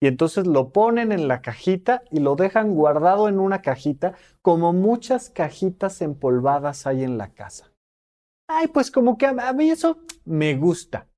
y 0.00 0.06
entonces 0.06 0.46
lo 0.46 0.70
ponen 0.70 1.12
en 1.12 1.26
la 1.26 1.42
cajita 1.42 2.02
y 2.10 2.20
lo 2.20 2.36
dejan 2.36 2.74
guardado 2.74 3.28
en 3.28 3.40
una 3.40 3.62
cajita, 3.62 4.14
como 4.42 4.72
muchas 4.72 5.28
cajitas 5.30 6.00
empolvadas 6.02 6.86
hay 6.86 7.02
en 7.02 7.18
la 7.18 7.32
casa. 7.32 7.72
Ay, 8.48 8.68
pues 8.68 8.90
como 8.90 9.18
que 9.18 9.26
a 9.26 9.52
mí 9.52 9.70
eso 9.70 9.98
me 10.24 10.56
gusta. 10.56 11.08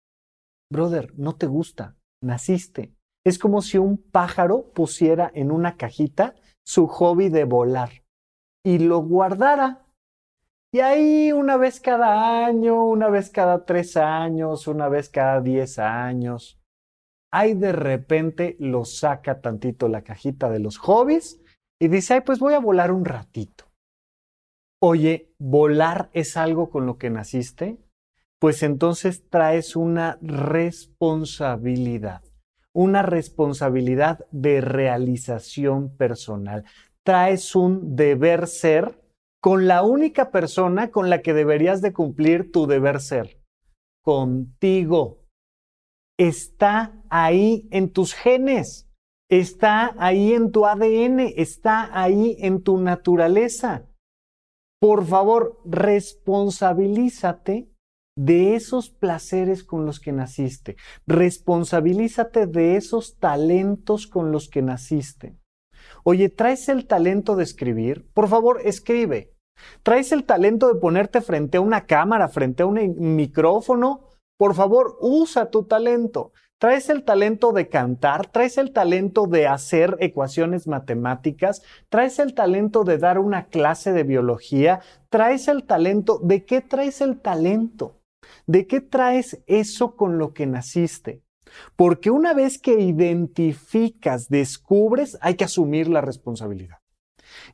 Brother, 0.72 1.12
no 1.18 1.34
te 1.36 1.46
gusta, 1.46 1.96
naciste. 2.22 2.94
Es 3.24 3.38
como 3.38 3.61
si 3.61 3.76
un 3.76 3.98
pájaro 3.98 4.72
pusiera 4.72 5.30
en 5.34 5.51
una 5.51 5.76
cajita 5.76 6.34
su 6.66 6.86
hobby 6.86 7.28
de 7.28 7.44
volar 7.44 8.03
y 8.64 8.78
lo 8.78 9.01
guardara. 9.01 9.84
Y 10.72 10.78
ahí 10.80 11.32
una 11.32 11.56
vez 11.56 11.80
cada 11.80 12.46
año, 12.46 12.84
una 12.84 13.08
vez 13.08 13.30
cada 13.30 13.64
tres 13.64 13.96
años, 13.96 14.68
una 14.68 14.88
vez 14.88 15.08
cada 15.08 15.40
diez 15.40 15.80
años, 15.80 16.60
ahí 17.32 17.54
de 17.54 17.72
repente 17.72 18.56
lo 18.60 18.84
saca 18.84 19.40
tantito 19.40 19.88
la 19.88 20.02
cajita 20.02 20.48
de 20.48 20.60
los 20.60 20.78
hobbies 20.78 21.40
y 21.80 21.88
dice, 21.88 22.14
ay, 22.14 22.20
pues 22.20 22.38
voy 22.38 22.54
a 22.54 22.60
volar 22.60 22.92
un 22.92 23.04
ratito. 23.04 23.64
Oye, 24.80 25.34
¿volar 25.38 26.08
es 26.12 26.36
algo 26.36 26.70
con 26.70 26.86
lo 26.86 26.98
que 26.98 27.10
naciste? 27.10 27.78
Pues 28.38 28.62
entonces 28.62 29.28
traes 29.28 29.74
una 29.74 30.18
responsabilidad, 30.22 32.22
una 32.72 33.02
responsabilidad 33.02 34.24
de 34.30 34.60
realización 34.60 35.96
personal. 35.96 36.64
Traes 37.02 37.56
un 37.56 37.96
deber 37.96 38.46
ser 38.46 39.00
con 39.41 39.66
la 39.66 39.82
única 39.82 40.30
persona 40.30 40.91
con 40.91 41.11
la 41.11 41.22
que 41.22 41.32
deberías 41.32 41.80
de 41.80 41.93
cumplir 41.93 42.53
tu 42.53 42.66
deber 42.66 43.01
ser, 43.01 43.41
contigo 44.03 45.18
está 46.18 47.03
ahí 47.09 47.66
en 47.70 47.91
tus 47.91 48.12
genes, 48.12 48.91
está 49.30 49.95
ahí 49.99 50.34
en 50.34 50.53
tu 50.53 50.66
ADN, 50.66 51.20
está 51.36 51.88
ahí 51.99 52.36
en 52.41 52.62
tu 52.62 52.78
naturaleza. 52.78 53.86
Por 54.78 55.07
favor, 55.07 55.62
responsabilízate 55.64 57.70
de 58.18 58.55
esos 58.55 58.91
placeres 58.91 59.64
con 59.64 59.86
los 59.86 59.99
que 59.99 60.12
naciste. 60.12 60.76
Responsabilízate 61.07 62.47
de 62.47 62.76
esos 62.76 63.18
talentos 63.18 64.07
con 64.07 64.30
los 64.30 64.51
que 64.51 64.61
naciste. 64.61 65.39
Oye, 66.05 66.28
¿traes 66.28 66.68
el 66.68 66.86
talento 66.86 67.36
de 67.36 67.44
escribir? 67.44 68.09
Por 68.12 68.28
favor, 68.28 68.61
escribe. 68.64 69.34
¿Traes 69.82 70.12
el 70.12 70.24
talento 70.24 70.72
de 70.72 70.80
ponerte 70.80 71.20
frente 71.20 71.59
a 71.59 71.61
una 71.61 71.86
cámara, 71.86 72.28
frente 72.28 72.62
a 72.62 72.66
un 72.66 73.16
micrófono? 73.16 74.09
Por 74.38 74.55
favor, 74.55 74.96
usa 75.01 75.51
tu 75.51 75.64
talento. 75.64 76.32
Traes 76.59 76.90
el 76.90 77.05
talento 77.05 77.53
de 77.53 77.68
cantar, 77.68 78.26
traes 78.26 78.59
el 78.59 78.72
talento 78.72 79.26
de 79.26 79.46
hacer 79.46 79.96
ecuaciones 80.01 80.66
matemáticas, 80.66 81.62
traes 81.88 82.18
el 82.18 82.34
talento 82.34 82.84
de 82.84 82.98
dar 82.98 83.18
una 83.18 83.46
clase 83.46 83.92
de 83.92 84.03
biología, 84.03 84.80
traes 85.09 85.48
el 85.48 85.64
talento. 85.64 86.20
¿De 86.22 86.44
qué 86.44 86.61
traes 86.61 87.01
el 87.01 87.20
talento? 87.20 88.03
¿De 88.46 88.66
qué 88.66 88.82
traes 88.82 89.42
eso 89.46 89.96
con 89.96 90.18
lo 90.18 90.34
que 90.34 90.46
naciste? 90.46 91.22
Porque 91.76 92.11
una 92.11 92.34
vez 92.34 92.59
que 92.59 92.80
identificas, 92.80 94.28
descubres, 94.28 95.18
hay 95.20 95.34
que 95.34 95.44
asumir 95.44 95.88
la 95.88 96.01
responsabilidad. 96.01 96.78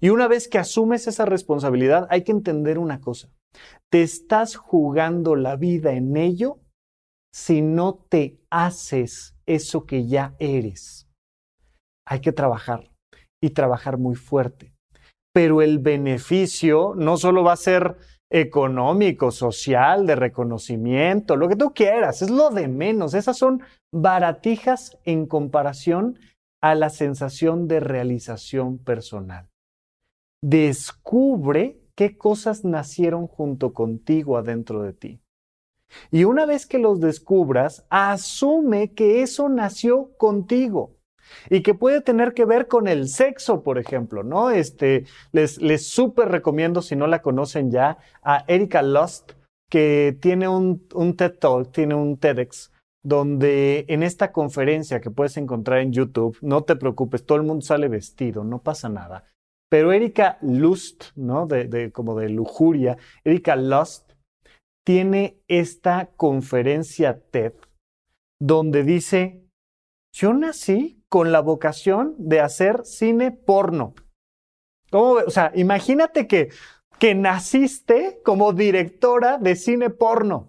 Y 0.01 0.09
una 0.11 0.29
vez 0.29 0.49
que 0.49 0.59
asumes 0.59 1.07
esa 1.07 1.25
responsabilidad, 1.25 2.07
hay 2.11 2.23
que 2.23 2.33
entender 2.33 2.79
una 2.79 3.01
cosa. 3.01 3.29
Te 3.91 4.03
estás 4.03 4.57
jugando 4.57 5.37
la 5.37 5.57
vida 5.57 5.93
en 5.93 6.17
ello 6.17 6.61
si 7.35 7.63
no 7.63 7.95
te 8.09 8.41
haces 8.51 9.37
eso 9.47 9.85
que 9.85 10.07
ya 10.07 10.35
eres. 10.39 11.09
Hay 12.07 12.21
que 12.21 12.33
trabajar 12.33 12.91
y 13.43 13.51
trabajar 13.51 13.99
muy 13.99 14.15
fuerte. 14.15 14.73
Pero 15.35 15.61
el 15.61 15.79
beneficio 15.79 16.95
no 16.97 17.19
solo 17.19 17.45
va 17.45 17.53
a 17.53 17.57
ser 17.57 17.99
económico, 18.31 19.31
social, 19.31 20.07
de 20.07 20.17
reconocimiento, 20.17 21.37
lo 21.37 21.49
que 21.49 21.57
tú 21.57 21.73
quieras, 21.73 22.23
es 22.23 22.31
lo 22.31 22.51
de 22.51 22.69
menos. 22.69 23.15
Esas 23.15 23.39
son 23.39 23.63
baratijas 23.93 24.99
en 25.05 25.27
comparación 25.27 26.19
a 26.61 26.75
la 26.75 26.91
sensación 26.91 27.69
de 27.69 27.81
realización 27.81 28.79
personal. 28.79 29.49
Descubre 30.43 31.81
qué 31.95 32.19
cosas 32.19 32.65
nacieron 32.65 33.27
junto 33.27 33.73
contigo 33.73 34.37
adentro 34.37 34.83
de 34.83 34.93
ti. 34.93 35.21
Y 36.11 36.25
una 36.25 36.47
vez 36.47 36.67
que 36.67 36.79
los 36.79 37.01
descubras, 37.01 37.87
asume 37.91 38.93
que 38.93 39.23
eso 39.23 39.49
nació 39.49 40.17
contigo 40.17 40.96
y 41.51 41.63
que 41.63 41.75
puede 41.75 42.01
tener 42.01 42.35
que 42.35 42.45
ver 42.45 42.69
con 42.69 42.89
el 42.89 43.09
sexo, 43.09 43.63
por 43.63 43.79
ejemplo, 43.79 44.23
¿no? 44.23 44.51
Este, 44.51 45.05
les, 45.33 45.61
les 45.61 45.89
súper 45.89 46.29
recomiendo, 46.29 46.83
si 46.83 46.97
no 46.97 47.07
la 47.07 47.23
conocen 47.23 47.71
ya, 47.71 47.99
a 48.23 48.45
Erika 48.49 48.83
Lust, 48.83 49.33
que 49.71 50.17
tiene 50.21 50.49
un, 50.49 50.87
un 50.95 51.17
TED 51.17 51.39
Talk, 51.39 51.73
tiene 51.73 51.95
un 51.95 52.17
TEDx, 52.17 52.73
donde 53.05 53.85
en 53.89 54.03
esta 54.03 54.33
conferencia 54.33 55.01
que 55.01 55.11
puedes 55.11 55.37
encontrar 55.37 55.81
en 55.81 55.93
YouTube, 55.93 56.39
no 56.41 56.65
te 56.65 56.77
preocupes, 56.77 57.25
todo 57.25 57.39
el 57.39 57.45
mundo 57.45 57.65
sale 57.65 57.89
vestido, 57.89 58.45
no 58.45 58.63
pasa 58.63 58.89
nada. 58.89 59.25
Pero 59.69 59.93
Erika 59.93 60.39
Lust, 60.43 61.07
¿no? 61.17 61.47
De, 61.47 61.65
de, 61.65 61.91
como 61.93 62.19
de 62.19 62.29
lujuria, 62.29 62.99
Erika 63.25 63.57
Lust 63.57 64.13
tiene 64.85 65.41
esta 65.49 66.11
conferencia 66.17 67.21
TED 67.31 67.55
donde 68.41 68.85
dice, 68.85 69.43
yo 70.13 70.33
nací 70.33 70.96
con 71.11 71.33
la 71.33 71.41
vocación 71.41 72.15
de 72.19 72.41
hacer 72.41 72.85
cine 72.85 73.31
porno. 73.31 73.95
O 74.93 75.31
sea, 75.31 75.53
imagínate 75.55 76.27
que, 76.27 76.51
que 76.99 77.15
naciste 77.15 78.21
como 78.25 78.53
directora 78.53 79.39
de 79.39 79.57
cine 79.57 79.91
porno 79.91 80.49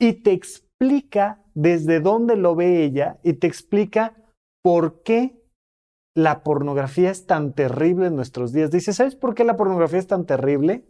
y 0.00 0.14
te 0.14 0.32
explica 0.32 1.42
desde 1.54 2.00
dónde 2.00 2.36
lo 2.36 2.54
ve 2.54 2.82
ella 2.84 3.18
y 3.22 3.34
te 3.34 3.46
explica 3.46 4.16
por 4.64 5.02
qué 5.02 5.40
la 6.16 6.42
pornografía 6.42 7.10
es 7.10 7.26
tan 7.26 7.54
terrible 7.54 8.06
en 8.06 8.16
nuestros 8.16 8.52
días. 8.52 8.70
Dice, 8.70 8.92
¿sabes 8.92 9.16
por 9.16 9.34
qué 9.34 9.44
la 9.44 9.56
pornografía 9.56 9.98
es 9.98 10.06
tan 10.06 10.26
terrible? 10.26 10.84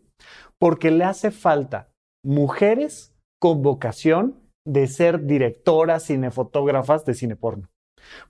Porque 0.59 0.91
le 0.91 1.05
hace 1.05 1.30
falta 1.30 1.91
mujeres 2.24 3.14
con 3.41 3.62
vocación 3.62 4.41
de 4.66 4.87
ser 4.87 5.26
directoras, 5.26 6.07
cinefotógrafas 6.07 7.05
de 7.05 7.14
cine 7.14 7.37
porno 7.37 7.72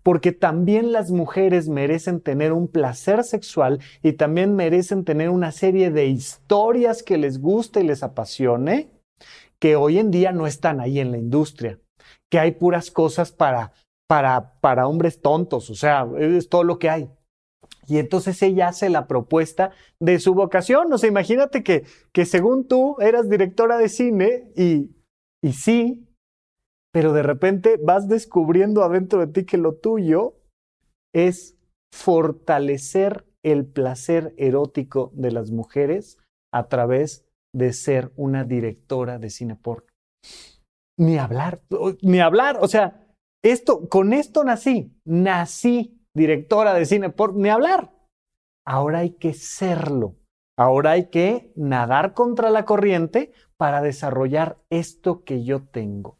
porque 0.03 0.33
también 0.33 0.93
las 0.93 1.11
mujeres 1.11 1.69
merecen 1.69 2.21
tener 2.21 2.53
un 2.53 2.69
placer 2.69 3.25
sexual 3.25 3.81
y 4.03 4.15
también 4.15 4.55
merecen 4.55 5.05
tener 5.05 5.31
una 5.31 5.53
serie 5.53 5.91
de 5.91 6.07
historias 6.07 7.03
que 7.03 7.19
les 7.19 7.41
guste 7.41 7.81
y 7.81 7.85
les 7.85 8.03
apasione, 8.03 8.91
que 9.59 9.77
hoy 9.77 9.99
en 9.99 10.11
día 10.11 10.33
no 10.33 10.47
están 10.47 10.81
ahí 10.81 10.99
en 10.99 11.13
la 11.13 11.19
industria, 11.19 11.79
que 12.31 12.39
hay 12.39 12.53
puras 12.53 12.91
cosas 12.91 13.33
para, 13.33 13.73
para, 14.09 14.55
para 14.61 14.87
hombres 14.89 15.21
tontos, 15.21 15.71
o 15.71 15.75
sea, 15.75 16.07
es 16.19 16.49
todo 16.49 16.65
lo 16.65 16.79
que 16.79 16.91
hay. 16.91 17.11
Y 17.89 17.99
entonces 17.99 18.41
ella 18.43 18.69
hace 18.69 18.91
la 18.91 19.07
propuesta 19.07 19.73
de 19.99 20.19
su 20.19 20.35
vocación. 20.35 20.93
O 20.93 20.99
sea, 20.99 21.09
imagínate 21.09 21.63
que, 21.63 21.85
que 22.13 22.27
según 22.27 22.67
tú 22.69 22.97
eras 23.01 23.29
directora 23.29 23.77
de 23.77 23.89
cine 23.89 24.51
y, 24.57 24.91
y 25.43 25.53
sí, 25.53 26.07
pero 26.93 27.13
de 27.13 27.23
repente 27.23 27.79
vas 27.83 28.09
descubriendo 28.09 28.85
adentro 28.85 29.21
de 29.21 29.33
ti 29.33 29.45
que 29.47 29.59
lo 29.59 29.75
tuyo 29.75 30.35
es 31.15 31.57
fortalecer 31.93 33.27
el 33.43 33.67
placer 33.67 34.35
erótico 34.37 35.11
de 35.15 35.33
las 35.33 35.51
mujeres 35.51 36.19
a 36.53 36.69
través 36.69 37.27
de 37.55 37.73
ser 37.73 38.13
una 38.17 38.45
directora 38.45 39.19
de 39.19 39.31
cine 39.31 39.57
porno. 39.57 39.89
Ni 40.99 41.19
hablar, 41.19 41.63
ni 42.03 42.21
hablar, 42.21 42.59
o 42.61 42.69
sea, 42.69 43.07
esto, 43.43 43.89
con 43.89 44.13
esto 44.13 44.45
nací, 44.45 44.95
nací 45.05 46.01
directora 46.15 46.75
de 46.75 46.85
cine 46.85 47.11
porno, 47.11 47.41
ni 47.41 47.49
hablar. 47.49 47.93
Ahora 48.67 49.01
hay 49.01 49.15
que 49.15 49.35
serlo. 49.35 50.17
Ahora 50.59 50.93
hay 50.93 51.09
que 51.09 51.53
nadar 51.57 52.15
contra 52.15 52.51
la 52.51 52.65
corriente 52.65 53.33
para 53.57 53.81
desarrollar 53.81 54.59
esto 54.71 55.25
que 55.25 55.45
yo 55.45 55.65
tengo. 55.65 56.19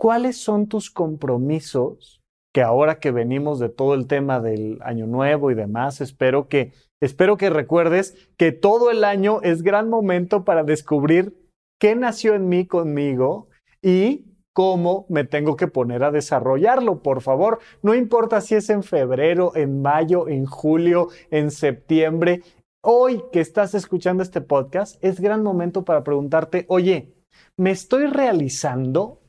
¿Cuáles 0.00 0.38
son 0.38 0.66
tus 0.66 0.90
compromisos? 0.90 2.22
Que 2.54 2.62
ahora 2.62 3.00
que 3.00 3.10
venimos 3.10 3.60
de 3.60 3.68
todo 3.68 3.92
el 3.92 4.06
tema 4.06 4.40
del 4.40 4.78
año 4.82 5.06
nuevo 5.06 5.50
y 5.50 5.54
demás, 5.54 6.00
espero 6.00 6.48
que, 6.48 6.72
espero 7.02 7.36
que 7.36 7.50
recuerdes 7.50 8.16
que 8.38 8.50
todo 8.50 8.90
el 8.90 9.04
año 9.04 9.42
es 9.42 9.62
gran 9.62 9.90
momento 9.90 10.42
para 10.42 10.64
descubrir 10.64 11.36
qué 11.78 11.94
nació 11.96 12.34
en 12.34 12.48
mí 12.48 12.66
conmigo 12.66 13.48
y 13.82 14.24
cómo 14.54 15.04
me 15.10 15.24
tengo 15.24 15.56
que 15.56 15.68
poner 15.68 16.02
a 16.02 16.10
desarrollarlo, 16.10 17.02
por 17.02 17.20
favor. 17.20 17.58
No 17.82 17.94
importa 17.94 18.40
si 18.40 18.54
es 18.54 18.70
en 18.70 18.82
febrero, 18.82 19.54
en 19.54 19.82
mayo, 19.82 20.28
en 20.28 20.46
julio, 20.46 21.08
en 21.30 21.50
septiembre. 21.50 22.40
Hoy 22.82 23.22
que 23.32 23.40
estás 23.40 23.74
escuchando 23.74 24.22
este 24.22 24.40
podcast, 24.40 24.96
es 25.04 25.20
gran 25.20 25.42
momento 25.42 25.84
para 25.84 26.02
preguntarte, 26.04 26.64
oye, 26.68 27.12
¿me 27.58 27.70
estoy 27.70 28.06
realizando? 28.06 29.19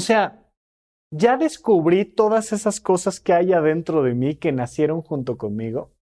O 0.00 0.02
sea, 0.02 0.50
ya 1.12 1.36
descubrí 1.36 2.06
todas 2.06 2.54
esas 2.54 2.80
cosas 2.80 3.20
que 3.20 3.34
hay 3.34 3.52
adentro 3.52 4.02
de 4.02 4.14
mí 4.14 4.34
que 4.34 4.50
nacieron 4.50 5.02
junto 5.02 5.36
conmigo. 5.36 5.92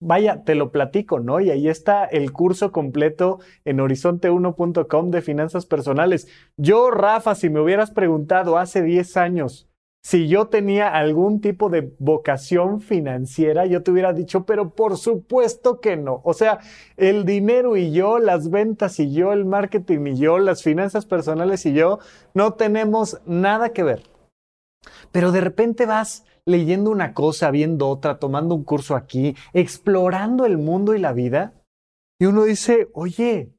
Vaya, 0.00 0.42
te 0.42 0.54
lo 0.54 0.72
platico, 0.72 1.20
¿no? 1.20 1.40
Y 1.40 1.50
ahí 1.50 1.68
está 1.68 2.06
el 2.06 2.32
curso 2.32 2.72
completo 2.72 3.40
en 3.66 3.78
horizonte1.com 3.78 5.10
de 5.10 5.20
finanzas 5.20 5.66
personales. 5.66 6.28
Yo, 6.56 6.90
Rafa, 6.90 7.34
si 7.34 7.50
me 7.50 7.60
hubieras 7.60 7.90
preguntado 7.90 8.56
hace 8.56 8.82
10 8.82 9.18
años, 9.18 9.68
si 10.04 10.28
yo 10.28 10.48
tenía 10.48 10.94
algún 10.94 11.40
tipo 11.40 11.70
de 11.70 11.94
vocación 11.98 12.82
financiera, 12.82 13.64
yo 13.64 13.82
te 13.82 13.90
hubiera 13.90 14.12
dicho, 14.12 14.44
pero 14.44 14.74
por 14.74 14.98
supuesto 14.98 15.80
que 15.80 15.96
no. 15.96 16.20
O 16.24 16.34
sea, 16.34 16.58
el 16.98 17.24
dinero 17.24 17.78
y 17.78 17.90
yo, 17.90 18.18
las 18.18 18.50
ventas 18.50 19.00
y 19.00 19.14
yo, 19.14 19.32
el 19.32 19.46
marketing 19.46 20.08
y 20.08 20.18
yo, 20.18 20.38
las 20.38 20.62
finanzas 20.62 21.06
personales 21.06 21.64
y 21.64 21.72
yo, 21.72 22.00
no 22.34 22.52
tenemos 22.52 23.22
nada 23.24 23.70
que 23.70 23.82
ver. 23.82 24.02
Pero 25.10 25.32
de 25.32 25.40
repente 25.40 25.86
vas 25.86 26.26
leyendo 26.44 26.90
una 26.90 27.14
cosa, 27.14 27.50
viendo 27.50 27.88
otra, 27.88 28.18
tomando 28.18 28.54
un 28.54 28.64
curso 28.64 28.96
aquí, 28.96 29.34
explorando 29.54 30.44
el 30.44 30.58
mundo 30.58 30.94
y 30.94 30.98
la 30.98 31.14
vida, 31.14 31.54
y 32.20 32.26
uno 32.26 32.44
dice, 32.44 32.90
oye, 32.92 33.54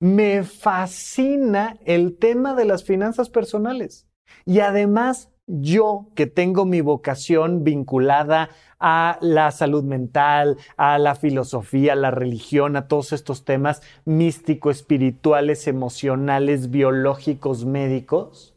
me 0.00 0.44
fascina 0.44 1.78
el 1.84 2.16
tema 2.16 2.54
de 2.54 2.64
las 2.64 2.84
finanzas 2.84 3.28
personales. 3.28 4.06
Y 4.46 4.60
además 4.60 5.32
yo 5.60 6.06
que 6.14 6.26
tengo 6.26 6.64
mi 6.64 6.80
vocación 6.80 7.64
vinculada 7.64 8.50
a 8.78 9.18
la 9.20 9.50
salud 9.50 9.82
mental, 9.84 10.56
a 10.76 10.98
la 10.98 11.14
filosofía, 11.14 11.94
a 11.94 11.96
la 11.96 12.10
religión, 12.10 12.76
a 12.76 12.86
todos 12.86 13.12
estos 13.12 13.44
temas 13.44 13.82
místico, 14.04 14.70
espirituales, 14.70 15.66
emocionales, 15.66 16.70
biológicos, 16.70 17.66
médicos, 17.66 18.56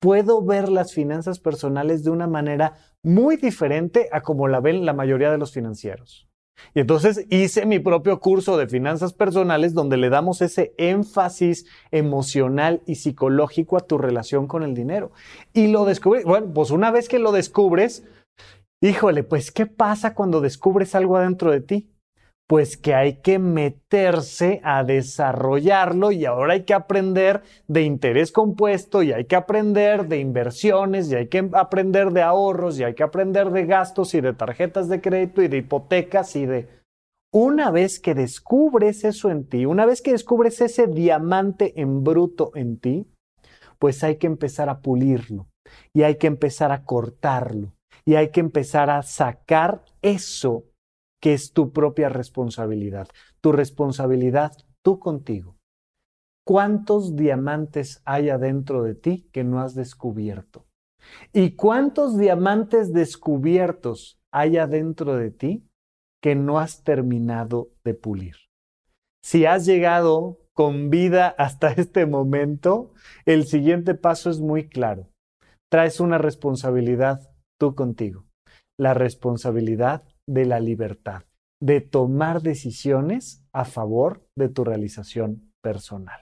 puedo 0.00 0.42
ver 0.42 0.68
las 0.68 0.94
finanzas 0.94 1.40
personales 1.40 2.04
de 2.04 2.10
una 2.10 2.26
manera 2.26 2.76
muy 3.02 3.36
diferente 3.36 4.08
a 4.12 4.22
como 4.22 4.48
la 4.48 4.60
ven 4.60 4.86
la 4.86 4.94
mayoría 4.94 5.30
de 5.30 5.38
los 5.38 5.52
financieros. 5.52 6.29
Y 6.74 6.80
entonces 6.80 7.26
hice 7.30 7.66
mi 7.66 7.78
propio 7.78 8.20
curso 8.20 8.56
de 8.56 8.68
finanzas 8.68 9.12
personales 9.12 9.74
donde 9.74 9.96
le 9.96 10.10
damos 10.10 10.42
ese 10.42 10.74
énfasis 10.78 11.66
emocional 11.90 12.82
y 12.86 12.96
psicológico 12.96 13.76
a 13.76 13.86
tu 13.86 13.98
relación 13.98 14.46
con 14.46 14.62
el 14.62 14.74
dinero. 14.74 15.12
Y 15.52 15.68
lo 15.68 15.84
descubrí, 15.84 16.22
bueno, 16.24 16.52
pues 16.52 16.70
una 16.70 16.90
vez 16.90 17.08
que 17.08 17.18
lo 17.18 17.32
descubres, 17.32 18.04
híjole, 18.80 19.24
pues 19.24 19.50
¿qué 19.50 19.66
pasa 19.66 20.14
cuando 20.14 20.40
descubres 20.40 20.94
algo 20.94 21.16
adentro 21.16 21.50
de 21.50 21.60
ti? 21.60 21.89
Pues 22.50 22.76
que 22.76 22.96
hay 22.96 23.18
que 23.18 23.38
meterse 23.38 24.60
a 24.64 24.82
desarrollarlo 24.82 26.10
y 26.10 26.24
ahora 26.24 26.54
hay 26.54 26.64
que 26.64 26.74
aprender 26.74 27.42
de 27.68 27.82
interés 27.82 28.32
compuesto 28.32 29.04
y 29.04 29.12
hay 29.12 29.26
que 29.26 29.36
aprender 29.36 30.08
de 30.08 30.18
inversiones 30.18 31.12
y 31.12 31.14
hay 31.14 31.28
que 31.28 31.48
aprender 31.52 32.10
de 32.10 32.22
ahorros 32.22 32.80
y 32.80 32.82
hay 32.82 32.94
que 32.94 33.04
aprender 33.04 33.50
de 33.50 33.66
gastos 33.66 34.14
y 34.14 34.20
de 34.20 34.32
tarjetas 34.32 34.88
de 34.88 35.00
crédito 35.00 35.42
y 35.42 35.46
de 35.46 35.58
hipotecas 35.58 36.34
y 36.34 36.44
de... 36.44 36.68
Una 37.32 37.70
vez 37.70 38.00
que 38.00 38.16
descubres 38.16 39.04
eso 39.04 39.30
en 39.30 39.46
ti, 39.48 39.64
una 39.64 39.86
vez 39.86 40.02
que 40.02 40.10
descubres 40.10 40.60
ese 40.60 40.88
diamante 40.88 41.80
en 41.80 42.02
bruto 42.02 42.50
en 42.56 42.80
ti, 42.80 43.06
pues 43.78 44.02
hay 44.02 44.16
que 44.16 44.26
empezar 44.26 44.68
a 44.68 44.80
pulirlo 44.80 45.46
y 45.94 46.02
hay 46.02 46.16
que 46.16 46.26
empezar 46.26 46.72
a 46.72 46.82
cortarlo 46.82 47.74
y 48.04 48.16
hay 48.16 48.32
que 48.32 48.40
empezar 48.40 48.90
a 48.90 49.04
sacar 49.04 49.84
eso 50.02 50.64
que 51.20 51.34
es 51.34 51.52
tu 51.52 51.72
propia 51.72 52.08
responsabilidad, 52.08 53.08
tu 53.40 53.52
responsabilidad 53.52 54.52
tú 54.82 54.98
contigo. 54.98 55.56
¿Cuántos 56.46 57.16
diamantes 57.16 58.02
hay 58.04 58.30
adentro 58.30 58.82
de 58.82 58.94
ti 58.94 59.28
que 59.32 59.44
no 59.44 59.60
has 59.60 59.74
descubierto? 59.74 60.66
¿Y 61.32 61.54
cuántos 61.54 62.18
diamantes 62.18 62.92
descubiertos 62.92 64.18
hay 64.32 64.56
adentro 64.56 65.16
de 65.16 65.30
ti 65.30 65.66
que 66.22 66.34
no 66.34 66.58
has 66.58 66.82
terminado 66.82 67.70
de 67.84 67.94
pulir? 67.94 68.36
Si 69.22 69.44
has 69.44 69.66
llegado 69.66 70.38
con 70.54 70.90
vida 70.90 71.28
hasta 71.38 71.72
este 71.76 72.06
momento, 72.06 72.92
el 73.26 73.46
siguiente 73.46 73.94
paso 73.94 74.30
es 74.30 74.40
muy 74.40 74.68
claro. 74.68 75.08
Traes 75.70 76.00
una 76.00 76.18
responsabilidad 76.18 77.30
tú 77.58 77.74
contigo, 77.74 78.24
la 78.78 78.94
responsabilidad 78.94 80.04
de 80.30 80.44
la 80.46 80.60
libertad, 80.60 81.24
de 81.60 81.80
tomar 81.80 82.40
decisiones 82.40 83.42
a 83.52 83.64
favor 83.64 84.24
de 84.36 84.48
tu 84.48 84.64
realización 84.64 85.52
personal. 85.60 86.20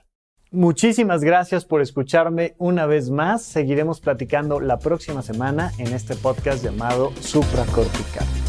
Muchísimas 0.51 1.23
gracias 1.23 1.63
por 1.63 1.79
escucharme 1.79 2.55
una 2.57 2.87
vez 2.87 3.11
más. 3.11 3.43
Seguiremos 3.43 3.99
platicando 3.99 4.59
la 4.59 4.79
próxima 4.79 5.21
semana 5.21 5.71
en 5.77 5.93
este 5.93 6.15
podcast 6.15 6.63
llamado 6.63 7.11
Supracortical. 7.19 8.48